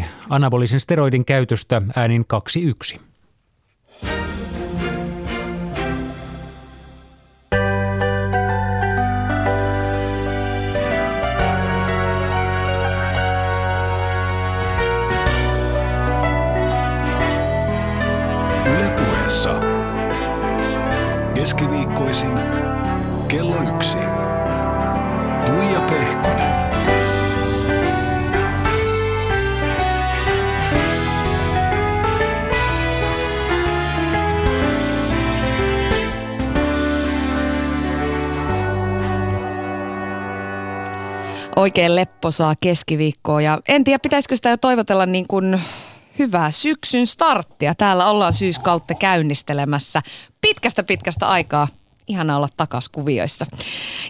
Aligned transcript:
tuomari 0.00 0.04
anabolisen 0.28 0.80
steroidin 0.80 1.24
käytöstä 1.24 1.82
äänin 1.96 2.26
2-1. 2.96 3.00
Ylepuheessa 18.66 19.60
keskiviikkoisin 21.34 22.32
kello 23.28 23.74
yksi. 23.74 23.98
Puija 25.46 25.80
Pehkonen. 25.80 26.51
Oikein 41.56 41.96
lepposaa 41.96 42.54
keskiviikkoa 42.60 43.40
ja 43.42 43.60
en 43.68 43.84
tiedä 43.84 43.98
pitäisikö 43.98 44.36
sitä 44.36 44.48
jo 44.50 44.56
toivotella 44.56 45.06
niin 45.06 45.26
kuin 45.28 45.60
hyvää 46.18 46.50
syksyn 46.50 47.06
starttia. 47.06 47.74
Täällä 47.74 48.06
ollaan 48.06 48.32
syyskautta 48.32 48.94
käynnistelemässä 48.94 50.02
pitkästä 50.40 50.82
pitkästä 50.82 51.28
aikaa. 51.28 51.68
Ihana 52.06 52.36
olla 52.36 52.48
takas 52.56 52.88
kuvioissa. 52.88 53.46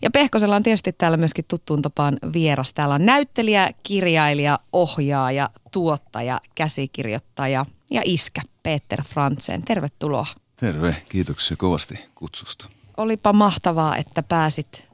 Ja 0.03 0.11
Pehkosella 0.11 0.57
on 0.57 0.63
tietysti 0.63 0.93
täällä 0.93 1.17
myöskin 1.17 1.45
tuttuun 1.49 1.83
tapaan 1.83 2.19
vieras. 2.33 2.73
Täällä 2.73 2.95
on 2.95 3.07
näyttelijä, 3.07 3.71
kirjailija, 3.83 4.59
ohjaaja, 4.73 5.51
tuottaja, 5.71 6.41
käsikirjoittaja 6.55 7.67
ja 7.91 8.03
iskä 8.05 8.41
Peter 8.63 9.03
Frantzen. 9.03 9.63
Tervetuloa. 9.65 10.27
Terve, 10.57 10.97
kiitoksia 11.09 11.57
kovasti 11.57 12.05
kutsusta. 12.15 12.69
Olipa 12.97 13.33
mahtavaa, 13.33 13.97
että 13.97 14.23
pääsit 14.23 14.89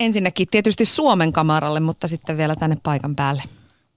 ensinnäkin 0.00 0.48
tietysti 0.50 0.84
Suomen 0.84 1.32
kamaralle, 1.32 1.80
mutta 1.80 2.08
sitten 2.08 2.36
vielä 2.36 2.56
tänne 2.56 2.76
paikan 2.82 3.16
päälle. 3.16 3.42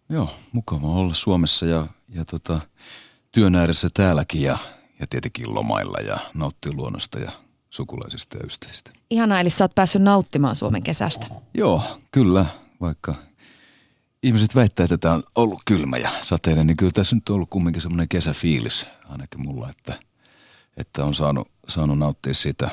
Joo, 0.09 0.29
mukava 0.51 0.87
olla 0.87 1.13
Suomessa 1.13 1.65
ja, 1.65 1.87
ja 2.09 2.25
tota, 2.25 2.59
työn 3.31 3.55
ääressä 3.55 3.87
täälläkin 3.93 4.41
ja, 4.41 4.57
ja 4.99 5.07
tietenkin 5.07 5.55
lomailla 5.55 5.97
ja 5.97 6.17
nauttia 6.33 6.71
luonnosta 6.75 7.19
ja 7.19 7.31
sukulaisista 7.69 8.37
ja 8.37 8.45
ystävistä. 8.45 8.91
Ihanaa, 9.09 9.39
eli 9.39 9.49
sä 9.49 9.63
oot 9.63 9.75
päässyt 9.75 10.01
nauttimaan 10.01 10.55
Suomen 10.55 10.83
kesästä. 10.83 11.27
Joo, 11.53 11.83
kyllä, 12.11 12.45
vaikka 12.81 13.15
ihmiset 14.23 14.55
väittää, 14.55 14.83
että 14.83 14.97
tämä 14.97 15.13
on 15.13 15.23
ollut 15.35 15.61
kylmä 15.65 15.97
ja 15.97 16.09
sateinen, 16.21 16.67
niin 16.67 16.77
kyllä 16.77 16.91
tässä 16.91 17.15
nyt 17.15 17.29
on 17.29 17.35
ollut 17.35 17.49
kumminkin 17.49 17.81
semmoinen 17.81 18.09
kesäfiilis 18.09 18.87
ainakin 19.09 19.41
mulla, 19.41 19.69
että, 19.69 19.93
että 20.77 21.05
on 21.05 21.13
saanut, 21.13 21.47
saanut 21.67 21.97
nauttia 21.97 22.33
siitä 22.33 22.69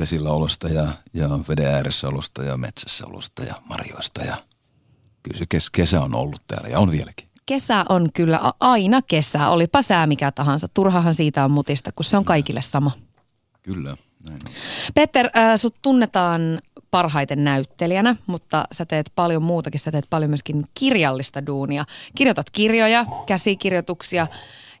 vesillä 0.00 0.30
olosta 0.30 0.68
ja, 0.68 0.88
ja 1.14 1.28
veden 1.48 1.74
ääressä 1.74 2.08
olosta 2.08 2.42
ja 2.42 2.56
metsässä 2.56 3.06
olosta 3.06 3.44
ja 3.44 3.54
marjoista 3.64 4.22
ja 4.22 4.36
kyllä 5.22 5.38
se 5.38 5.46
kes, 5.48 5.70
kesä 5.70 6.00
on 6.00 6.14
ollut 6.14 6.42
täällä 6.46 6.68
ja 6.68 6.78
on 6.78 6.90
vieläkin. 6.90 7.26
Kesä 7.46 7.84
on 7.88 8.08
kyllä 8.14 8.52
aina 8.60 9.02
kesä, 9.02 9.48
olipa 9.48 9.82
sää 9.82 10.06
mikä 10.06 10.32
tahansa. 10.32 10.68
Turhahan 10.68 11.14
siitä 11.14 11.44
on 11.44 11.50
mutista, 11.50 11.92
kun 11.92 12.04
se 12.04 12.16
on 12.16 12.24
kaikille 12.24 12.62
sama. 12.62 12.90
Kyllä, 13.62 13.96
näin 14.28 14.40
on. 14.46 14.52
Peter, 14.94 15.30
äh, 15.36 15.60
sut 15.60 15.76
tunnetaan 15.82 16.60
parhaiten 16.90 17.44
näyttelijänä, 17.44 18.16
mutta 18.26 18.64
sä 18.72 18.86
teet 18.86 19.12
paljon 19.14 19.42
muutakin. 19.42 19.80
Sä 19.80 19.92
teet 19.92 20.06
paljon 20.10 20.30
myöskin 20.30 20.64
kirjallista 20.74 21.46
duunia. 21.46 21.84
Kirjoitat 22.14 22.50
kirjoja, 22.50 23.06
käsikirjoituksia 23.26 24.26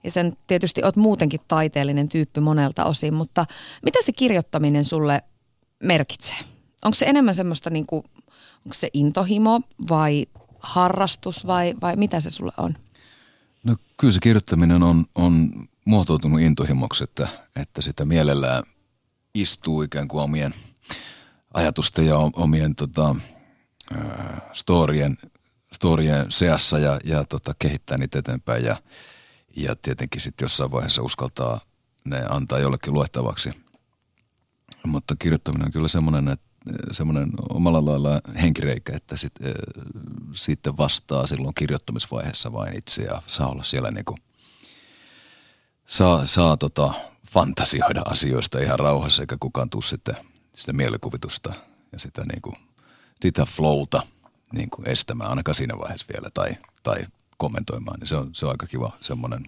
ja 0.04 0.10
sen 0.10 0.36
tietysti 0.46 0.84
oot 0.84 0.96
muutenkin 0.96 1.40
taiteellinen 1.48 2.08
tyyppi 2.08 2.40
monelta 2.40 2.84
osin, 2.84 3.14
mutta 3.14 3.46
mitä 3.84 3.98
se 4.02 4.12
kirjoittaminen 4.12 4.84
sulle 4.84 5.22
merkitsee? 5.82 6.36
Onko 6.84 6.94
se 6.94 7.04
enemmän 7.04 7.34
semmoista 7.34 7.70
niin 7.70 7.86
kuin, 7.86 8.02
onko 8.66 8.74
se 8.74 8.88
intohimo 8.92 9.60
vai 9.88 10.26
harrastus 10.58 11.46
vai, 11.46 11.74
vai 11.80 11.96
mitä 11.96 12.20
se 12.20 12.30
sulle 12.30 12.52
on? 12.56 12.76
No 13.64 13.76
kyllä 13.96 14.12
se 14.12 14.20
kirjoittaminen 14.22 14.82
on, 14.82 15.04
on 15.14 15.50
muotoutunut 15.84 16.40
intohimoksi, 16.40 17.04
että, 17.04 17.28
että 17.56 17.82
sitä 17.82 18.04
mielellään 18.04 18.62
istuu 19.34 19.82
ikään 19.82 20.08
kuin 20.08 20.22
omien 20.22 20.54
ajatusten 21.54 22.06
ja 22.06 22.16
omien 22.18 22.74
tota, 22.74 23.14
storien, 24.52 25.18
storien 25.72 26.26
seassa 26.28 26.78
ja, 26.78 27.00
ja 27.04 27.24
tota, 27.24 27.54
kehittää 27.58 27.98
niitä 27.98 28.18
eteenpäin 28.18 28.64
ja, 28.64 28.76
ja 29.56 29.76
tietenkin 29.76 30.20
sitten 30.20 30.44
jossain 30.44 30.70
vaiheessa 30.70 31.02
uskaltaa 31.02 31.60
ne 32.04 32.24
antaa 32.30 32.58
jollekin 32.58 32.94
luettavaksi. 32.94 33.50
Mutta 34.86 35.14
kirjoittaminen 35.18 35.66
on 35.66 35.72
kyllä 35.72 35.88
semmoinen, 35.88 36.28
että 36.28 36.46
semmoinen 36.92 37.30
omalla 37.48 37.84
lailla 37.84 38.20
henkireikä, 38.42 38.96
että 38.96 39.16
sit, 39.16 39.32
äh, 39.46 39.52
sitten 40.32 40.76
vastaa 40.76 41.26
silloin 41.26 41.54
kirjoittamisvaiheessa 41.54 42.52
vain 42.52 42.78
itse 42.78 43.02
ja 43.02 43.22
saa 43.26 43.48
olla 43.48 43.62
siellä 43.62 43.90
niinku, 43.90 44.18
saa, 45.86 46.26
saa 46.26 46.56
tota, 46.56 46.94
fantasioida 47.26 48.02
asioista 48.04 48.58
ihan 48.60 48.78
rauhassa, 48.78 49.22
eikä 49.22 49.36
kukaan 49.40 49.70
tuu 49.70 49.82
sitten 49.82 50.16
sitä 50.54 50.72
mielikuvitusta 50.72 51.54
ja 51.92 51.98
sitä, 51.98 52.22
niinku, 52.32 52.54
sitä 53.22 53.44
flowta 53.44 54.02
niinku 54.52 54.82
estämään 54.86 55.30
ainakaan 55.30 55.54
siinä 55.54 55.78
vaiheessa 55.78 56.06
vielä 56.12 56.30
tai, 56.34 56.56
tai 56.82 57.06
kommentoimaan. 57.40 58.00
Niin 58.00 58.08
se, 58.08 58.16
on, 58.16 58.30
se 58.32 58.46
on 58.46 58.50
aika 58.50 58.66
kiva 58.66 58.92
semmoinen, 59.00 59.44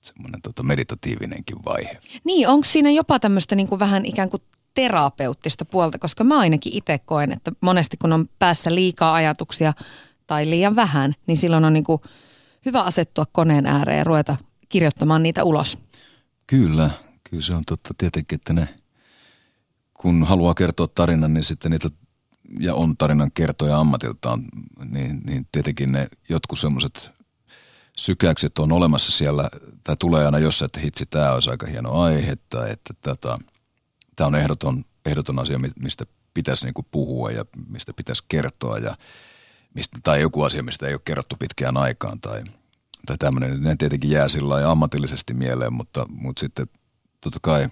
semmoinen 0.00 0.42
tota 0.42 0.62
meditatiivinenkin 0.62 1.64
vaihe. 1.64 1.98
Niin, 2.24 2.48
onko 2.48 2.64
siinä 2.64 2.90
jopa 2.90 3.18
tämmöistä 3.20 3.54
niin 3.54 3.68
kuin 3.68 3.78
vähän 3.78 4.06
ikään 4.06 4.30
kuin 4.30 4.42
terapeuttista 4.74 5.64
puolta, 5.64 5.98
koska 5.98 6.24
mä 6.24 6.38
ainakin 6.38 6.72
itse 6.72 6.98
koen, 6.98 7.32
että 7.32 7.52
monesti 7.60 7.96
kun 7.96 8.12
on 8.12 8.28
päässä 8.38 8.74
liikaa 8.74 9.14
ajatuksia 9.14 9.72
tai 10.26 10.50
liian 10.50 10.76
vähän, 10.76 11.14
niin 11.26 11.36
silloin 11.36 11.64
on 11.64 11.72
niin 11.72 11.84
kuin 11.84 12.02
hyvä 12.66 12.82
asettua 12.82 13.26
koneen 13.32 13.66
ääreen 13.66 13.98
ja 13.98 14.04
ruveta 14.04 14.36
kirjoittamaan 14.68 15.22
niitä 15.22 15.44
ulos. 15.44 15.78
Kyllä, 16.46 16.90
kyllä 17.30 17.42
se 17.42 17.54
on 17.54 17.64
totta 17.64 17.94
tietenkin, 17.98 18.36
että 18.36 18.52
ne, 18.52 18.68
kun 19.94 20.24
haluaa 20.24 20.54
kertoa 20.54 20.88
tarinan, 20.88 21.34
niin 21.34 21.44
sitten 21.44 21.70
niitä, 21.70 21.88
ja 22.60 22.74
on 22.74 22.96
tarinan 22.96 23.30
kertoja 23.34 23.78
ammatiltaan, 23.78 24.44
niin, 24.90 25.20
niin 25.26 25.46
tietenkin 25.52 25.92
ne 25.92 26.08
jotkut 26.28 26.58
semmoiset 26.58 27.12
sykäykset 28.02 28.58
on 28.58 28.72
olemassa 28.72 29.12
siellä, 29.12 29.50
tai 29.84 29.96
tulee 29.96 30.24
aina 30.24 30.38
jossain, 30.38 30.66
että 30.66 30.80
hitsi, 30.80 31.06
tämä 31.06 31.32
olisi 31.32 31.50
aika 31.50 31.66
hieno 31.66 31.92
aihe, 31.92 32.36
tai 32.48 32.70
että 32.70 32.94
tätä, 33.02 33.36
tämä 34.16 34.26
on 34.26 34.34
ehdoton, 34.34 34.84
ehdoton 35.06 35.38
asia, 35.38 35.58
mistä 35.82 36.06
pitäisi 36.34 36.66
niin 36.66 36.86
puhua 36.90 37.30
ja 37.30 37.44
mistä 37.68 37.92
pitäisi 37.92 38.24
kertoa, 38.28 38.78
ja 38.78 38.96
mistä, 39.74 39.98
tai 40.04 40.20
joku 40.20 40.42
asia, 40.42 40.62
mistä 40.62 40.86
ei 40.86 40.94
ole 40.94 41.00
kerrottu 41.04 41.36
pitkään 41.36 41.76
aikaan, 41.76 42.20
tai, 42.20 42.42
tai 43.06 43.18
tämmöinen, 43.18 43.62
ne 43.62 43.76
tietenkin 43.76 44.10
jää 44.10 44.28
sillä 44.28 44.70
ammatillisesti 44.70 45.34
mieleen, 45.34 45.72
mutta, 45.72 46.06
mutta 46.08 46.40
sitten 46.40 46.66
totta 47.20 47.38
kai 47.42 47.68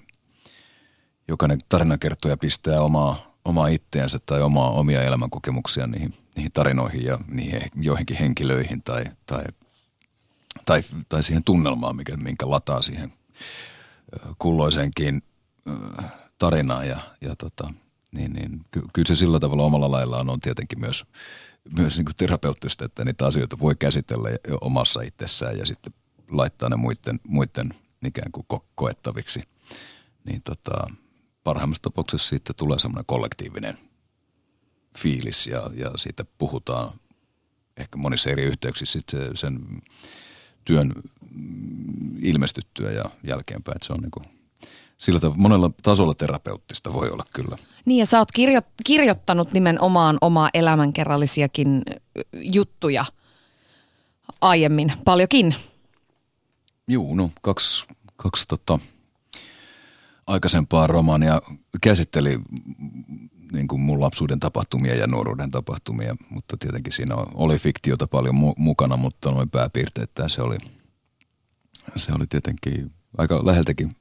jokainen 1.29 1.59
tarinankertoja 1.69 2.37
pistää 2.37 2.81
omaa, 2.81 3.37
omaa 3.45 3.69
itteensä 3.69 4.19
tai 4.27 4.43
omaa, 4.43 4.71
omia 4.71 5.03
elämänkokemuksia 5.03 5.87
niihin, 5.87 6.15
niihin 6.37 6.53
tarinoihin 6.53 7.05
ja 7.05 7.19
niihin 7.29 7.63
joihinkin 7.75 8.17
henkilöihin 8.17 8.83
tai, 8.83 9.05
tai, 9.27 9.45
tai, 10.67 10.83
tai 11.09 11.23
siihen 11.23 11.45
tunnelmaan, 11.45 11.97
mikä, 11.97 12.17
minkä 12.17 12.51
lataa 12.51 12.83
siihen 12.83 13.13
kulloisenkin 14.39 15.23
tarinaan 16.39 16.89
ja, 16.89 17.01
ja 17.21 17.37
tota, 17.37 17.75
niin, 18.13 18.33
niin, 18.33 18.65
ky, 18.71 18.83
kyllä 18.93 19.09
se 19.09 19.17
sillä 19.17 19.41
tavalla 19.41 19.63
omalla 19.63 19.91
laillaan 19.91 20.31
on 20.31 20.41
tietenkin 20.41 20.81
myös, 20.81 21.05
myös 21.77 21.97
niin 21.97 22.07
terapeuttista, 22.19 22.85
että 22.85 23.05
niitä 23.05 23.27
asioita 23.27 23.59
voi 23.59 23.75
käsitellä 23.79 24.29
omassa 24.61 25.03
itsessään 25.03 25.59
ja 25.59 25.67
sitten 25.67 25.93
laittaa 26.31 26.69
ne 26.69 26.77
muiden, 26.77 27.21
muiden 27.29 27.69
ikään 28.07 28.33
kuin 28.33 28.47
ko- 28.55 28.67
koettaviksi. 28.75 29.43
Niin 30.25 30.43
tota, 30.43 30.87
parhaimmassa 31.45 31.83
tapauksessa 31.83 32.29
siitä 32.29 32.53
tulee 32.55 32.79
semmoinen 32.79 33.07
kollektiivinen 33.07 33.79
fiilis 34.99 35.47
ja, 35.47 35.71
ja 35.75 35.91
siitä 35.97 36.25
puhutaan 36.39 37.01
ehkä 37.77 37.97
monissa 37.97 38.31
eri 38.31 38.43
yhteyksissä 38.43 38.99
sen 39.35 39.61
työn 40.65 40.93
ilmestyttyä 42.23 42.91
ja 42.91 43.05
jälkeenpäin. 43.25 43.77
Että 43.77 43.87
se 43.87 43.93
on 43.93 44.01
niin 44.01 44.11
kuin, 44.11 44.25
sillä 44.99 45.21
tavalla, 45.21 45.43
monella 45.43 45.71
tasolla 45.83 46.15
terapeuttista 46.15 46.93
voi 46.93 47.11
olla 47.11 47.25
kyllä. 47.33 47.57
Niin 47.85 47.99
ja 47.99 48.07
sä 48.07 48.19
oot 48.19 48.29
kirjo- 48.33 48.73
kirjoittanut 48.85 49.53
nimenomaan 49.53 50.19
omaa 50.21 50.51
elämänkerrallisiakin 50.55 51.83
juttuja 52.33 53.05
aiemmin, 54.41 54.93
paljonkin. 55.05 55.55
Juu, 56.89 57.15
no 57.15 57.31
kaksi, 57.43 57.87
kaksi 58.17 58.49
tota, 58.49 58.79
aikaisempaa 60.27 60.87
romaania 60.87 61.43
käsitteli 61.83 62.39
niin 63.53 63.69
kuin 63.69 63.81
mun 63.81 64.01
lapsuuden 64.01 64.41
tapahtumia 64.41 64.95
ja 64.95 65.07
nuoruuden 65.07 65.51
tapahtumia, 65.51 66.17
mutta 66.31 66.57
tietenkin 66.57 66.93
siinä 66.93 67.15
oli 67.17 67.59
fiktiota 67.59 68.07
paljon 68.07 68.35
mu- 68.35 68.55
mukana, 68.57 68.97
mutta 68.97 69.31
noin 69.31 69.51
pääpiirteet 69.51 70.11
se 70.27 70.43
oli, 70.43 70.57
se 71.97 72.13
oli 72.13 72.27
tietenkin 72.27 72.93
aika 73.19 73.47
läheltäkin 73.47 73.93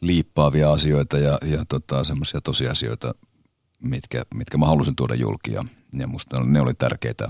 liippaavia 0.00 0.72
asioita 0.72 1.18
ja, 1.18 1.38
ja 1.44 1.64
tota, 1.68 2.04
semmoisia 2.04 2.40
tosiasioita, 2.40 3.14
mitkä, 3.80 4.24
mitkä 4.34 4.58
mä 4.58 4.66
halusin 4.66 4.96
tuoda 4.96 5.14
julki 5.14 5.52
ja, 5.52 5.64
ja 5.92 6.06
musta 6.06 6.40
ne 6.40 6.60
oli 6.60 6.74
tärkeitä, 6.74 7.28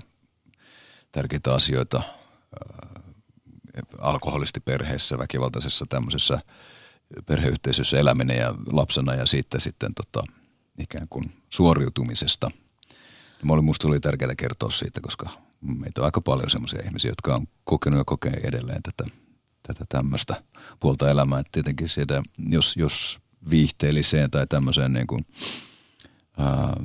tärkeitä 1.13 1.55
asioita 1.55 1.99
äh, 1.99 3.03
alkoholistiperheessä, 3.99 5.19
väkivaltaisessa 5.19 5.87
tämmöisessä 5.89 6.41
perheyhteisössä 7.27 7.99
eläminen 7.99 8.37
ja 8.37 8.55
lapsena 8.73 9.15
ja 9.15 9.27
sitten, 9.27 9.61
sitten 9.61 9.93
tota, 9.95 10.33
ikään 10.81 11.07
kuin 11.11 11.33
suoriutumisesta. 11.49 12.51
Ja 13.41 13.47
mulle 13.47 13.63
musta 13.63 13.89
oli 13.89 14.01
tärkeää 14.01 14.35
kertoa 14.35 14.71
siitä, 14.71 15.01
koska 15.01 15.29
meitä 15.61 16.01
on 16.01 16.05
aika 16.05 16.21
paljon 16.21 16.51
semmoisia 16.51 16.83
ihmisiä, 16.85 17.11
jotka 17.11 17.35
on 17.35 17.47
kokenut 17.65 17.99
ja 17.99 18.05
kokee 18.05 18.41
edelleen 18.43 18.83
tätä, 18.83 19.11
tätä 19.63 19.85
tämmöistä 19.89 20.43
puolta 20.81 21.11
elämää. 21.11 21.41
Että 21.41 21.51
tietenkin 21.53 21.89
siitä, 21.89 22.23
jos, 22.49 22.77
jos 22.77 23.19
viihteelliseen 23.51 24.31
tai 24.31 24.47
tämmöiseen 24.47 24.93
niin 24.93 25.07
kuin, 25.07 25.27
ää, 26.39 26.77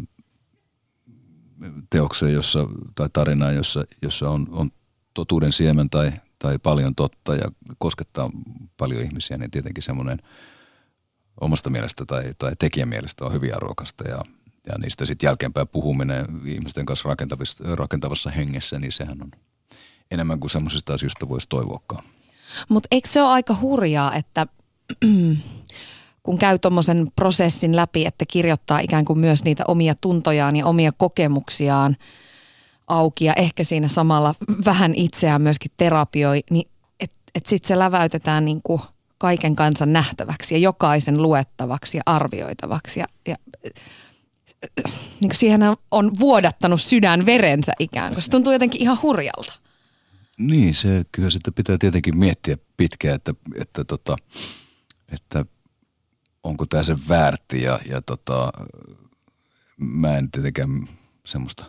teokseen 1.90 2.34
jossa, 2.34 2.60
tai 2.96 3.10
tarinaan, 3.14 3.56
jossa, 3.56 3.84
jossa 4.02 4.30
on, 4.30 4.48
on 4.52 4.72
totuuden 5.14 5.52
siemen 5.52 5.90
tai, 5.90 6.12
tai 6.40 6.60
paljon 6.60 6.96
totta 6.96 7.36
ja 7.36 7.48
koskettaa 7.78 8.32
paljon 8.78 9.02
ihmisiä, 9.02 9.38
niin 9.38 9.52
tietenkin 9.52 9.84
semmoinen– 9.84 10.20
omasta 11.42 11.70
mielestä 11.70 12.06
tai, 12.06 12.34
tai 12.38 12.52
tekijän 12.60 12.90
mielestä 12.90 13.26
on 13.26 13.34
hyvin 13.34 13.56
arvokasta 13.56 14.10
ja, 14.10 14.22
ja 14.68 14.78
niistä 14.78 15.06
sitten 15.06 15.28
jälkeenpäin 15.28 15.68
puhuminen 15.68 16.26
ihmisten 16.46 16.86
kanssa 16.86 17.10
rakentavassa 17.76 18.30
hengessä, 18.30 18.80
niin 18.80 18.92
sehän 18.92 19.22
on 19.22 19.32
enemmän 20.12 20.40
kuin 20.40 20.52
semmoisista 20.52 20.94
asioista 20.94 21.30
voisi 21.30 21.50
toivoakaan. 21.50 22.04
Mutta 22.70 22.88
eikö 22.92 23.10
se 23.10 23.22
ole 23.22 23.32
aika 23.32 23.56
hurjaa, 23.62 24.16
että 24.16 24.48
kun 26.24 26.38
käy 26.38 26.60
tuommoisen 26.60 27.08
prosessin 27.16 27.76
läpi, 27.76 28.06
että 28.06 28.26
kirjoittaa 28.28 28.80
ikään 28.80 29.06
kuin 29.06 29.20
myös 29.20 29.44
niitä 29.44 29.64
omia 29.68 29.96
tuntojaan 30.02 30.56
ja 30.56 30.66
omia 30.66 30.92
kokemuksiaan 30.98 31.98
auki 32.88 33.26
ja 33.26 33.34
ehkä 33.34 33.64
siinä 33.64 33.88
samalla 33.88 34.36
vähän 34.66 34.96
itseään 34.96 35.42
myöskin 35.42 35.72
terapioi, 35.78 36.44
niin 36.52 36.72
että 37.00 37.18
et 37.36 37.46
sitten 37.46 37.68
se 37.68 37.80
läväytetään 37.80 38.46
niin 38.46 38.62
kuin– 38.64 38.82
kaiken 39.18 39.56
kansan 39.56 39.94
nähtäväksi 39.94 40.56
ja 40.56 40.60
jokaisen 40.60 41.22
luettavaksi 41.22 41.98
ja 41.98 42.04
arvioitavaksi. 42.06 43.00
Ja, 43.00 43.06
ja 43.28 43.36
niin 45.20 45.30
kuin 45.30 45.36
siihen 45.36 45.62
on 45.92 46.20
vuodattanut 46.20 46.82
sydän 46.82 47.26
verensä 47.26 47.74
ikään 47.80 48.14
kuin. 48.14 48.24
Se 48.24 48.30
tuntuu 48.30 48.54
jotenkin 48.54 48.82
ihan 48.82 49.02
hurjalta. 49.02 49.54
Niin, 50.38 50.74
se 50.74 51.06
kyllä 51.12 51.30
sitten 51.30 51.54
pitää 51.54 51.78
tietenkin 51.78 52.18
miettiä 52.18 52.58
pitkään, 52.78 53.16
että, 53.16 53.34
että, 53.56 53.86
tota, 53.86 54.16
että 55.12 55.46
onko 56.44 56.66
tämä 56.66 56.84
se 56.84 56.96
väärti 57.10 57.62
ja, 57.62 57.80
ja 57.90 58.02
tota, 58.02 58.52
mä 59.78 60.18
en 60.18 60.32
tietenkään 60.32 60.88
semmoista 61.26 61.66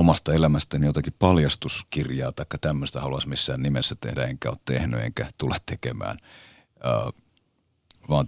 omasta 0.00 0.32
elämästäni 0.32 0.86
jotakin 0.86 1.12
paljastuskirjaa 1.18 2.32
tai 2.32 2.46
tämmöistä 2.60 3.00
haluaisi 3.00 3.28
missään 3.28 3.62
nimessä 3.62 3.96
tehdä, 4.00 4.24
enkä 4.24 4.50
ole 4.50 4.58
tehnyt 4.64 5.00
enkä 5.00 5.30
tule 5.38 5.56
tekemään. 5.66 6.16
Uh, 6.76 7.14
vaan 8.08 8.26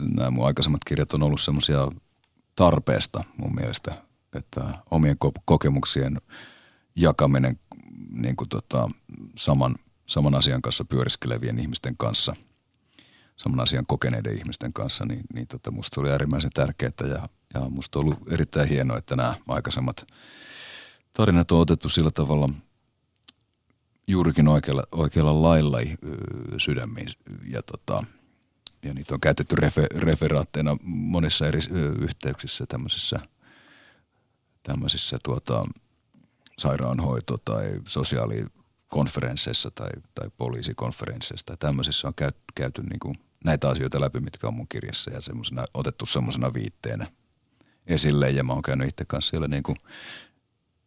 nämä 0.00 0.30
mun 0.30 0.46
aikaisemmat 0.46 0.84
kirjat 0.86 1.12
on 1.12 1.22
ollut 1.22 1.40
semmoisia 1.40 1.88
tarpeesta 2.56 3.24
mun 3.36 3.54
mielestä, 3.54 3.94
että 4.34 4.60
omien 4.90 5.16
kokemuksien 5.44 6.20
jakaminen 6.96 7.58
niin 8.10 8.36
kuin 8.36 8.48
tota, 8.48 8.90
saman, 9.36 9.74
saman 10.06 10.34
asian 10.34 10.62
kanssa 10.62 10.84
pyöriskelevien 10.84 11.58
ihmisten 11.58 11.94
kanssa, 11.98 12.36
saman 13.36 13.60
asian 13.60 13.84
kokeneiden 13.88 14.36
ihmisten 14.38 14.72
kanssa, 14.72 15.04
niin, 15.04 15.22
niin 15.34 15.46
tota, 15.46 15.70
musta 15.70 16.00
oli 16.00 16.10
äärimmäisen 16.10 16.50
tärkeää 16.54 16.92
ja, 17.00 17.28
ja 17.54 17.60
musta 17.70 17.98
on 17.98 18.04
ollut 18.04 18.32
erittäin 18.32 18.68
hienoa, 18.68 18.98
että 18.98 19.16
nämä 19.16 19.34
aikaisemmat– 19.48 20.04
tarinat 21.12 21.52
on 21.52 21.60
otettu 21.60 21.88
sillä 21.88 22.10
tavalla 22.10 22.48
juurikin 24.06 24.48
oikealla, 24.48 24.82
oikealla 24.92 25.42
lailla 25.42 25.78
sydämiin. 26.58 27.08
Ja, 27.46 27.62
tota, 27.62 28.04
ja 28.82 28.94
niitä 28.94 29.14
on 29.14 29.20
käytetty 29.20 29.56
refe, 29.56 29.86
referaatteina 29.96 30.76
monissa 30.82 31.46
eri 31.46 31.60
yhteyksissä 32.00 32.64
tämmöisissä, 32.68 33.18
tämmöisissä 34.62 35.18
tuota, 35.24 35.64
sairaanhoito- 36.60 37.38
tai 37.44 37.80
sosiaalikonferensseissa 37.86 39.70
tai, 39.70 39.90
tai 40.14 40.30
poliisikonferensseissa. 40.36 41.46
Tai 41.46 41.56
tämmöisissä 41.56 42.08
on 42.08 42.14
käyt, 42.14 42.36
käyty 42.54 42.82
niin 42.82 43.00
kuin 43.00 43.14
näitä 43.44 43.68
asioita 43.68 44.00
läpi, 44.00 44.20
mitkä 44.20 44.46
on 44.46 44.54
mun 44.54 44.68
kirjassa 44.68 45.10
ja 45.10 45.20
otettu 45.74 46.06
semmoisena 46.06 46.54
viitteenä 46.54 47.06
esille. 47.86 48.30
Ja 48.30 48.44
mä 48.44 48.52
oon 48.52 48.62
käynyt 48.62 48.88
itse 48.88 49.04
kanssa 49.04 49.30
siellä 49.30 49.48
niin 49.48 49.62
kuin 49.62 49.76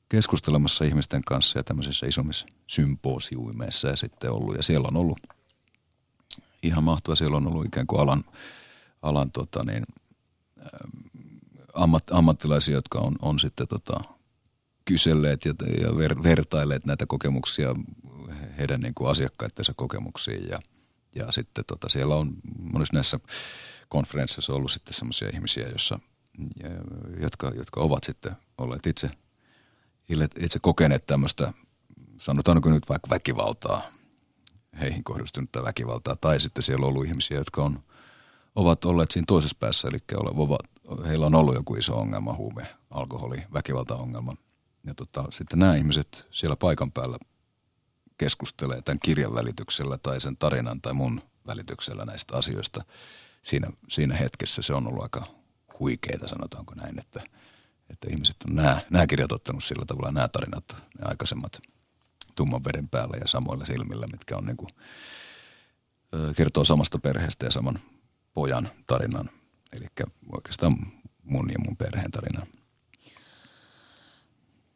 keskustelemassa 0.10 0.86
ihmisten 0.86 1.22
kanssa 1.24 1.60
ja 1.60 1.64
tämmöisissä 1.64 2.08
isommissa 2.08 2.48
symposiuimeissa 2.68 3.88
ja 3.88 3.96
sitten 3.96 4.32
ollut. 4.32 4.56
Ja 4.56 4.64
siellä 4.64 4.88
on 4.88 4.98
ollut 4.98 5.20
ihan 6.64 6.84
mahtava, 6.84 7.16
siellä 7.16 7.38
on 7.38 7.48
ollut 7.48 7.66
ikään 7.66 7.88
kuin 7.88 8.02
alan, 8.02 8.24
alan 9.02 9.32
tota 9.32 9.64
niin, 9.64 9.86
ammat, 11.74 12.04
ammattilaisia, 12.12 12.76
jotka 12.76 13.00
on, 13.00 13.16
on 13.22 13.40
sitten 13.40 13.68
tota, 13.68 14.02
kyselleet 14.86 15.46
ja, 15.46 15.54
ja 15.82 15.98
ver, 15.98 16.24
vertailleet 16.24 16.86
näitä 16.86 17.06
kokemuksia 17.06 17.76
heidän 18.58 18.82
niin 18.82 18.94
kuin 18.96 19.10
asiakkaittensa 19.10 19.74
kokemuksiin 19.76 20.48
ja, 20.50 20.60
ja 21.16 21.32
sitten 21.32 21.66
tota, 21.68 21.90
siellä 21.90 22.16
on 22.16 22.34
monissa 22.74 22.94
näissä 22.94 23.20
konferensseissa 23.90 24.54
ollut 24.54 24.72
sitten 24.72 24.94
semmoisia 24.94 25.30
ihmisiä, 25.34 25.68
jossa, 25.68 26.00
jotka, 27.22 27.52
jotka 27.56 27.82
ovat 27.82 28.04
sitten 28.04 28.32
olleet 28.58 28.86
itse– 28.86 29.10
itse 30.40 30.60
kokeneet 30.62 31.06
tämmöistä, 31.06 31.54
sanotaanko 32.20 32.70
nyt 32.70 32.90
vaikka 32.90 33.10
väkivaltaa, 33.10 33.82
heihin 34.80 35.04
kohdistunutta 35.04 35.64
väkivaltaa, 35.64 36.16
tai 36.16 36.42
sitten 36.42 36.64
siellä 36.64 36.86
on 36.86 36.90
ollut 36.90 37.06
ihmisiä, 37.06 37.38
jotka 37.38 37.64
on, 37.64 37.84
ovat 38.56 38.86
olleet 38.86 39.12
siinä 39.12 39.26
toisessa 39.28 39.58
päässä, 39.60 39.88
eli 39.88 39.98
ovat, 40.18 40.62
heillä 41.08 41.26
on 41.26 41.36
ollut 41.36 41.56
joku 41.56 41.76
iso 41.76 41.98
ongelma, 41.98 42.34
huume, 42.34 42.68
alkoholi, 42.90 43.44
väkivaltaongelma. 43.54 44.36
Ja 44.86 44.94
tota, 44.94 45.26
sitten 45.32 45.60
nämä 45.60 45.76
ihmiset 45.76 46.26
siellä 46.32 46.56
paikan 46.56 46.92
päällä 46.92 47.18
keskustelee 48.18 48.82
tämän 48.82 49.00
kirjan 49.04 49.34
välityksellä 49.34 49.98
tai 49.98 50.22
sen 50.22 50.38
tarinan 50.38 50.82
tai 50.82 50.94
mun 50.94 51.22
välityksellä 51.48 52.06
näistä 52.06 52.38
asioista. 52.38 52.84
Siinä, 53.42 53.68
siinä 53.90 54.16
hetkessä 54.16 54.62
se 54.62 54.74
on 54.74 54.88
ollut 54.88 55.04
aika 55.04 55.24
huikeeta, 55.80 56.28
sanotaanko 56.28 56.76
näin, 56.76 57.00
että– 57.00 57.22
että 57.90 58.08
ihmiset 58.12 58.36
on 58.50 58.56
nämä, 58.56 58.82
nämä 58.90 59.08
kirjat 59.08 59.32
ottanut 59.32 59.64
sillä 59.64 59.86
tavalla 59.86 60.12
nämä 60.12 60.28
tarinat, 60.28 60.66
ne 60.70 61.06
aikaisemmat 61.06 61.60
tumman 62.36 62.64
veden 62.64 62.90
päällä 62.90 63.18
ja 63.22 63.28
samoilla 63.28 63.66
silmillä, 63.66 64.08
mitkä 64.08 64.38
on 64.38 64.46
niin 64.46 64.58
kuin, 64.58 64.70
kertoo 66.38 66.64
samasta 66.64 67.00
perheestä 67.00 67.46
ja 67.46 67.52
saman 67.52 67.80
pojan 68.34 68.70
tarinan. 68.88 69.30
Eli 69.74 69.86
oikeastaan 70.32 70.74
mun 71.24 71.50
ja 71.52 71.60
mun 71.66 71.78
perheen 71.78 72.12
tarinan. 72.12 72.48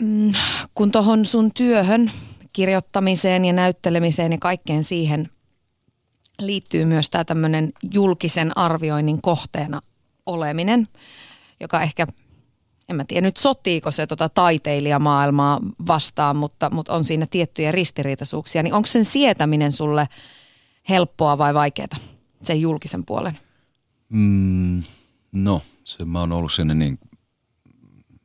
Mm, 0.02 0.34
kun 0.76 0.92
tuohon 0.92 1.26
sun 1.26 1.54
työhön, 1.54 2.12
kirjoittamiseen 2.54 3.46
ja 3.46 3.54
näyttelemiseen 3.54 4.32
ja 4.32 4.38
kaikkeen 4.38 4.84
siihen 4.84 5.30
liittyy 6.40 6.86
myös 6.86 7.10
tämä 7.10 7.24
tämmöinen 7.24 7.72
julkisen 7.94 8.58
arvioinnin 8.58 9.22
kohteena 9.22 9.82
oleminen, 10.26 10.88
joka 11.60 11.82
ehkä 11.82 12.08
en 12.90 12.96
mä 12.96 13.06
tiedä 13.08 13.28
nyt 13.28 13.38
sotiiko 13.38 13.92
se 13.92 14.08
tota 14.08 14.30
taiteilijamaailmaa 14.30 15.60
vastaan, 15.88 16.36
mutta, 16.36 16.70
mutta 16.70 16.94
on 16.94 17.04
siinä 17.04 17.28
tiettyjä 17.32 17.72
ristiriitaisuuksia. 17.72 18.64
Niin 18.64 18.74
onko 18.74 18.86
sen 18.86 19.06
sietäminen 19.06 19.72
sulle 19.72 20.10
helppoa 20.90 21.38
vai 21.38 21.54
vaikeaa, 21.54 21.88
sen 22.44 22.62
julkisen 22.62 23.06
puolen? 23.06 23.38
Mm, 24.10 24.84
no, 25.32 25.62
se 25.84 26.06
mä 26.06 26.20
oon 26.20 26.32
ollut 26.32 26.54
sinne 26.54 26.74
niin, 26.74 27.00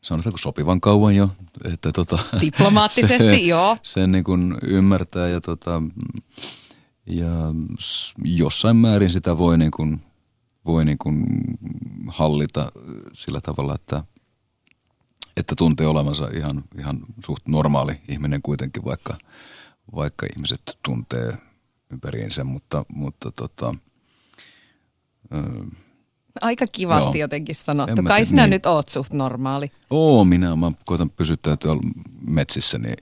sanotaanko 0.00 0.38
sopivan 0.38 0.80
kauan 0.80 1.16
jo. 1.16 1.30
Että 1.64 1.92
tota, 1.92 2.18
Diplomaattisesti, 2.40 3.24
se, 3.24 3.36
joo. 3.36 3.76
Sen 3.82 4.12
niin 4.12 4.24
kuin 4.24 4.54
ymmärtää 4.62 5.28
ja, 5.28 5.40
tota, 5.40 5.82
ja 7.06 7.30
jossain 8.24 8.76
määrin 8.76 9.10
sitä 9.10 9.38
voi 9.38 9.58
niin 9.58 9.70
kuin, 9.70 10.00
voi 10.66 10.84
niin 10.84 10.98
kuin 10.98 11.26
hallita 12.08 12.72
sillä 13.12 13.40
tavalla, 13.40 13.74
että– 13.74 14.04
että 15.36 15.54
tuntee 15.58 15.86
olevansa 15.86 16.28
ihan, 16.36 16.64
ihan 16.78 17.00
suht 17.24 17.48
normaali 17.48 18.00
ihminen 18.08 18.42
kuitenkin, 18.42 18.84
vaikka, 18.84 19.16
vaikka 19.94 20.26
ihmiset 20.36 20.78
tuntee 20.82 21.38
ympäriinsä, 21.90 22.44
mutta, 22.44 22.84
mutta 22.88 23.32
tota, 23.32 23.74
Aika 26.40 26.66
kivasti 26.66 27.18
Joo. 27.18 27.24
jotenkin 27.24 27.54
sanottu. 27.54 27.94
En 27.98 28.04
mä 28.04 28.08
Kai 28.08 28.26
sinä 28.26 28.42
niin. 28.42 28.50
nyt 28.50 28.66
oot 28.66 28.88
suht 28.88 29.12
normaali. 29.12 29.72
Oo, 29.90 30.24
minä 30.24 30.56
mä 30.56 30.72
koitan 30.84 31.10
pysyttää 31.10 31.56
tuolla 31.56 31.82
metsissä, 32.26 32.78
niin 32.78 32.96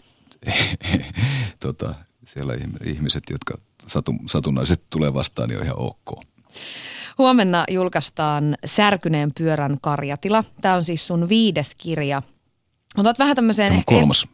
tota, 1.61 1.95
siellä 2.27 2.55
ihm- 2.55 2.89
ihmiset, 2.89 3.25
jotka 3.31 3.59
satu, 3.87 4.15
satunnaisesti 4.31 4.87
tulee 4.91 5.15
vastaan, 5.15 5.49
niin 5.49 5.59
on 5.59 5.65
ihan 5.65 5.79
ok. 5.79 6.21
Huomenna 7.19 7.65
julkaistaan 7.71 8.57
Särkyneen 8.65 9.33
pyörän 9.35 9.77
karjatila. 9.81 10.45
Tämä 10.61 10.75
on 10.75 10.85
siis 10.85 11.07
sun 11.07 11.29
viides 11.29 11.75
kirja. 11.75 12.23
Otat 12.97 13.19
vähän 13.19 13.37
tämmöiseen... 13.37 13.73
Ehkä- 13.73 13.95
kolmas, 13.95 14.27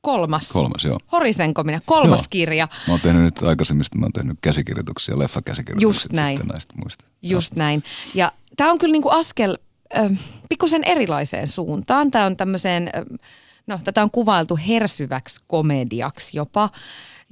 Kolmas. 0.00 0.50
kolmas, 0.52 0.84
joo. 0.84 0.98
Horisenko 1.12 1.64
minä? 1.64 1.80
Kolmas 1.86 2.18
Joo. 2.20 2.26
kirja. 2.30 2.68
Mä 2.86 2.92
oon 2.92 3.00
tehnyt 3.00 3.22
nyt 3.22 3.42
aikaisemmin, 3.42 3.84
mä 3.94 4.06
oon 4.06 4.12
tehnyt 4.12 4.38
käsikirjoituksia, 4.40 5.18
leffakäsikirjoituksia 5.18 5.88
Just 5.88 6.12
näin. 6.12 6.36
sitten 6.36 6.48
näistä 6.54 6.74
muista. 6.82 7.04
Just 7.22 7.56
näin. 7.56 7.84
Ja 8.14 8.32
tämä 8.56 8.70
on 8.70 8.78
kyllä 8.78 8.92
niinku 8.92 9.08
askel 9.08 9.58
äh, 9.98 10.10
pikkusen 10.48 10.84
erilaiseen 10.84 11.48
suuntaan. 11.48 12.10
Tämä 12.10 12.26
on 12.26 12.36
tämmöiseen, 12.36 12.90
äh, 12.96 13.18
no 13.66 13.80
tätä 13.84 14.02
on 14.02 14.10
kuvailtu 14.10 14.58
hersyväksi 14.68 15.40
komediaksi 15.46 16.36
jopa. 16.36 16.70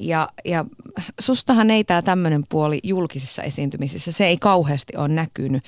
Ja, 0.00 0.28
ja 0.44 0.64
sustahan 1.20 1.70
ei 1.70 1.84
tämä 1.84 2.02
tämmöinen 2.02 2.42
puoli 2.48 2.80
julkisissa 2.82 3.42
esiintymisissä, 3.42 4.12
se 4.12 4.26
ei 4.26 4.36
kauheasti 4.36 4.96
ole 4.96 5.08
näkynyt. 5.08 5.64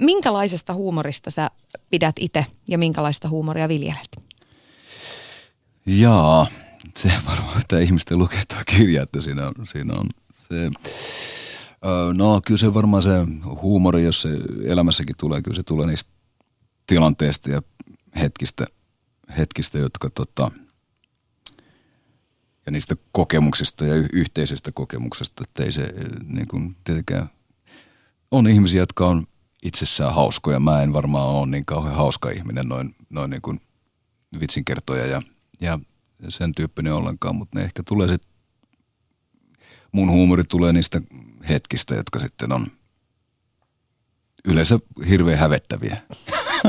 Minkälaisesta 0.00 0.74
huumorista 0.74 1.30
sä 1.30 1.50
pidät 1.90 2.16
itse 2.20 2.46
ja 2.68 2.78
minkälaista 2.78 3.28
huumoria 3.28 3.68
viljelet? 3.68 4.20
Jaa, 5.86 6.46
se 6.96 7.12
varmaan 7.30 7.58
pitää 7.58 7.80
ihmisten 7.80 8.18
lukea 8.18 8.42
tuo 8.48 8.58
kirja, 8.66 9.02
että 9.02 9.20
siinä 9.20 9.52
siinä 9.72 9.94
on 9.94 10.06
se, 10.48 10.54
öö, 11.84 12.12
no 12.12 12.40
kyllä 12.44 12.58
se 12.58 12.74
varmaan 12.74 13.02
se 13.02 13.10
huumori, 13.62 14.04
jos 14.04 14.22
se 14.22 14.28
elämässäkin 14.64 15.16
tulee, 15.18 15.42
kyllä 15.42 15.56
se 15.56 15.62
tulee 15.62 15.86
niistä 15.86 16.10
tilanteista 16.86 17.50
ja 17.50 17.62
hetkistä, 18.20 18.66
hetkistä 19.38 19.78
jotka 19.78 20.10
tota, 20.10 20.50
ja 22.66 22.72
niistä 22.72 22.96
kokemuksista 23.12 23.86
ja 23.86 23.94
yhteisestä 24.12 24.72
kokemuksesta, 24.72 25.44
että 25.48 25.62
ei 25.62 25.72
se 25.72 25.82
eh, 25.82 25.92
niin 26.26 26.48
kuin 26.48 26.76
tietenkään, 26.84 27.30
on 28.30 28.48
ihmisiä, 28.48 28.80
jotka 28.80 29.06
on 29.06 29.26
itsessään 29.62 30.14
hauskoja. 30.14 30.60
Mä 30.60 30.82
en 30.82 30.92
varmaan 30.92 31.28
ole 31.28 31.46
niin 31.46 31.64
kauhean 31.64 31.96
hauska 31.96 32.30
ihminen 32.30 32.68
noin, 32.68 32.94
noin 33.10 33.30
niin 33.30 33.42
kuin 33.42 33.60
vitsinkertoja 34.40 35.06
ja, 35.06 35.22
ja 35.60 35.78
sen 36.28 36.52
tyyppinen 36.54 36.94
ollenkaan, 36.94 37.36
mutta 37.36 37.58
ne 37.58 37.64
ehkä 37.64 37.82
tulee 37.82 38.08
sitten, 38.08 38.32
mun 39.92 40.10
huumori 40.10 40.44
tulee 40.44 40.72
niistä 40.72 41.00
hetkistä, 41.48 41.94
jotka 41.94 42.20
sitten 42.20 42.52
on 42.52 42.66
yleensä 44.44 44.78
hirveän 45.08 45.38
hävettäviä. 45.38 45.96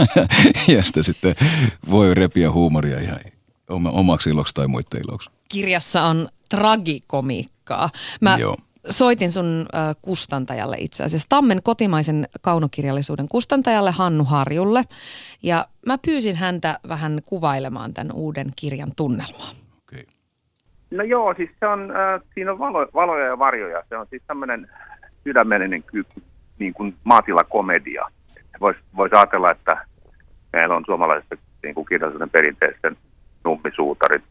ja 0.75 0.83
sitä 0.83 1.03
sitten 1.03 1.35
voi 1.91 2.13
repiä 2.13 2.51
huumoria 2.51 2.99
ihan 2.99 3.19
oma- 3.69 3.91
omaksi 3.91 4.29
iloksi 4.29 4.53
tai 4.53 4.67
muiden 4.67 5.01
iloksi. 5.09 5.29
Kirjassa 5.53 6.03
on 6.03 6.27
tragikomiikkaa. 6.49 7.89
Mä 8.21 8.37
Joo. 8.39 8.55
soitin 8.89 9.31
sun 9.31 9.65
äh, 9.75 9.95
kustantajalle 10.01 10.75
itse 10.79 11.03
asiassa, 11.03 11.29
Tammen 11.29 11.63
kotimaisen 11.63 12.27
kaunokirjallisuuden 12.41 13.29
kustantajalle 13.29 13.91
Hannu 13.91 14.23
Harjulle. 14.23 14.83
Ja 15.43 15.65
mä 15.87 15.97
pyysin 16.05 16.35
häntä 16.35 16.79
vähän 16.87 17.21
kuvailemaan 17.25 17.93
tämän 17.93 18.11
uuden 18.13 18.51
kirjan 18.55 18.91
tunnelmaa. 18.95 19.51
Okay. 19.83 20.03
No 20.91 21.03
joo, 21.03 21.33
siis 21.37 21.49
se 21.59 21.67
on, 21.67 21.91
äh, 21.91 22.21
siinä 22.33 22.51
on 22.51 22.59
valo, 22.59 22.87
valoja 22.93 23.25
ja 23.25 23.39
varjoja. 23.39 23.83
Se 23.89 23.97
on 23.97 24.07
siis 24.09 24.23
tämmöinen 24.27 24.69
sydämellinen 25.23 25.83
niin 26.59 26.73
kuin 26.73 26.95
maatilakomedia. 27.03 28.05
Voisi 28.59 28.79
vois 28.97 29.11
ajatella, 29.13 29.51
että 29.51 29.85
meillä 30.53 30.75
on 30.75 30.83
suomalaisessa 30.85 31.35
niin 31.63 31.75
kuin 31.75 31.85
kirjallisuuden 31.85 32.29
perinteessä 32.29 32.91
nummisuutarit 33.43 34.23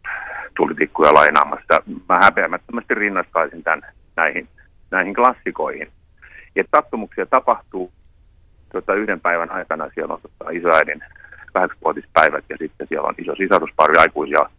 tulitikkuja 0.56 1.14
lainaamassa. 1.14 1.82
Mä 2.08 2.20
häpeämättömästi 2.22 2.94
rinnastaisin 2.94 3.62
tämän 3.62 3.82
näihin, 4.16 4.48
näihin 4.90 5.14
klassikoihin. 5.14 5.88
Ja 6.54 6.64
sattumuksia 6.76 7.26
tapahtuu 7.26 7.92
tota, 8.72 8.94
yhden 8.94 9.20
päivän 9.20 9.50
aikana. 9.50 9.90
Siellä 9.94 10.14
on 10.14 10.20
tota, 10.22 10.50
isoäidin 10.50 11.02
kahdeksanvuotispäivät 11.52 12.44
ja 12.48 12.56
sitten 12.56 12.86
siellä 12.88 13.08
on 13.08 13.14
iso 13.18 13.34
sisaruspari 13.34 13.94
aikuisia 13.98 14.50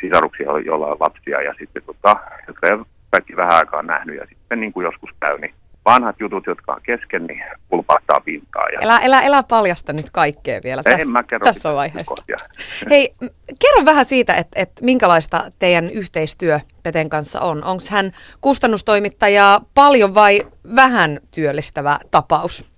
sisaruksia, 0.00 0.58
joilla 0.64 0.86
on 0.86 0.96
lapsia 1.00 1.42
ja 1.42 1.54
sitten, 1.58 1.82
tota, 1.86 2.16
jotka 2.46 2.68
ei 2.68 2.78
kaikki 3.10 3.36
vähän 3.36 3.56
aikaa 3.56 3.82
nähnyt 3.82 4.16
ja 4.16 4.26
sitten 4.26 4.60
niin 4.60 4.72
kuin 4.72 4.84
joskus 4.84 5.10
käy, 5.20 5.38
niin 5.38 5.54
vanhat 5.84 6.16
jutut, 6.20 6.46
jotka 6.46 6.72
on 6.72 6.80
kesken, 6.82 7.26
niin 7.26 7.42
pulpahtaa 7.68 8.20
pintaa. 8.20 8.68
Ja 8.68 8.78
Elä, 8.80 8.98
elä, 8.98 9.20
elä 9.20 9.42
paljasta 9.42 9.92
nyt 9.92 10.10
kaikkea 10.12 10.60
vielä 10.64 10.82
en 10.86 10.92
tässä, 10.92 11.12
mä 11.12 11.22
kerro 11.22 11.44
tässä 11.44 11.74
vaiheessa. 11.74 12.14
yksityiskohtia. 12.14 12.88
Hei, 12.90 13.14
kerro 13.60 13.84
vähän 13.84 14.04
siitä, 14.04 14.34
että, 14.34 14.60
että 14.60 14.84
minkälaista 14.84 15.44
teidän 15.58 15.90
yhteistyö 15.90 16.60
Peten 16.82 17.10
kanssa 17.10 17.40
on. 17.40 17.64
Onko 17.64 17.82
hän 17.90 18.12
kustannustoimittaja 18.40 19.60
paljon 19.74 20.14
vai 20.14 20.40
vähän 20.76 21.18
työllistävä 21.34 21.98
tapaus? 22.10 22.72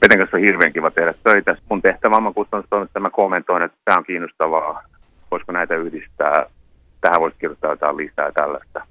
Peten 0.00 0.18
kanssa 0.18 0.36
on 0.36 0.42
hirveän 0.42 0.72
kiva 0.72 0.90
tehdä 0.90 1.14
töitä. 1.22 1.56
Mun 1.70 1.82
tehtävä 1.82 2.16
on 2.16 2.34
kustannustoimittaja, 2.34 3.00
mä 3.00 3.10
kommentoin, 3.10 3.62
että 3.62 3.78
tämä 3.84 3.98
on 3.98 4.04
kiinnostavaa. 4.04 4.82
Voisiko 5.30 5.52
näitä 5.52 5.74
yhdistää? 5.74 6.46
Tähän 7.00 7.20
voisi 7.20 7.36
kirjoittaa 7.38 7.70
jotain 7.70 7.96
lisää 7.96 8.32
tällaista. 8.32 8.86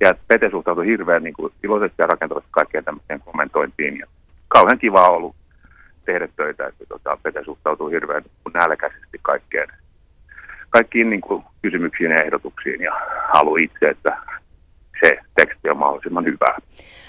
Ja 0.00 0.14
Pete 0.28 0.50
suhtautui 0.50 0.86
hirveän 0.86 1.22
niin 1.22 1.34
kuin, 1.34 1.52
iloisesti 1.64 1.94
ja 1.98 2.06
rakentavasti 2.06 2.48
kaikkeen 2.50 2.84
tämmöiseen 2.84 3.20
kommentointiin. 3.20 3.98
Ja 3.98 4.06
kauhean 4.48 4.78
kiva 4.78 5.08
ollut 5.08 5.36
tehdä 6.04 6.28
töitä, 6.36 6.66
että 6.66 6.84
tota, 6.88 7.18
Pete 7.22 7.44
suhtautuu 7.44 7.88
hirveän 7.88 8.24
nälkäisesti 8.54 9.18
kaikkeen, 9.22 9.68
kaikkiin 10.70 11.10
niin 11.10 11.20
kuin, 11.20 11.44
kysymyksiin 11.62 12.10
ja 12.10 12.24
ehdotuksiin 12.24 12.80
ja 12.82 12.92
haluaa 13.32 13.58
itse, 13.60 13.88
että 13.88 14.16
se 15.04 15.18
teksti 15.36 15.68
on 15.70 15.76
mahdollisimman 15.76 16.24
hyvä. 16.24 16.58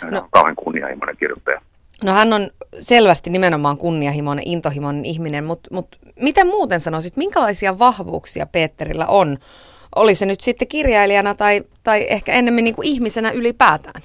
Hän 0.02 0.14
No. 0.14 0.20
on 0.20 0.28
kauhean 0.32 0.56
kunnianhimoinen 0.56 1.18
kirjoittaja. 1.18 1.62
No 2.04 2.14
hän 2.14 2.34
on 2.34 2.50
selvästi 2.80 3.30
nimenomaan 3.30 3.78
kunnianhimoinen, 3.78 4.48
intohimoinen 4.48 5.06
ihminen, 5.06 5.44
mutta 5.44 5.70
mut 5.72 5.98
miten 6.20 6.48
muuten 6.48 6.80
sanoisit, 6.80 7.18
minkälaisia 7.18 7.80
vahvuuksia 7.80 8.46
Peterillä 8.46 9.06
on? 9.08 9.38
Oli 9.96 10.16
se 10.16 10.26
nyt 10.26 10.42
sitten 10.42 10.68
kirjailijana 10.68 11.36
tai, 11.36 11.64
tai 11.84 12.06
ehkä 12.10 12.32
ennemmin 12.32 12.64
niin 12.64 12.76
kuin 12.76 12.88
ihmisenä 12.88 13.32
ylipäätään? 13.32 14.02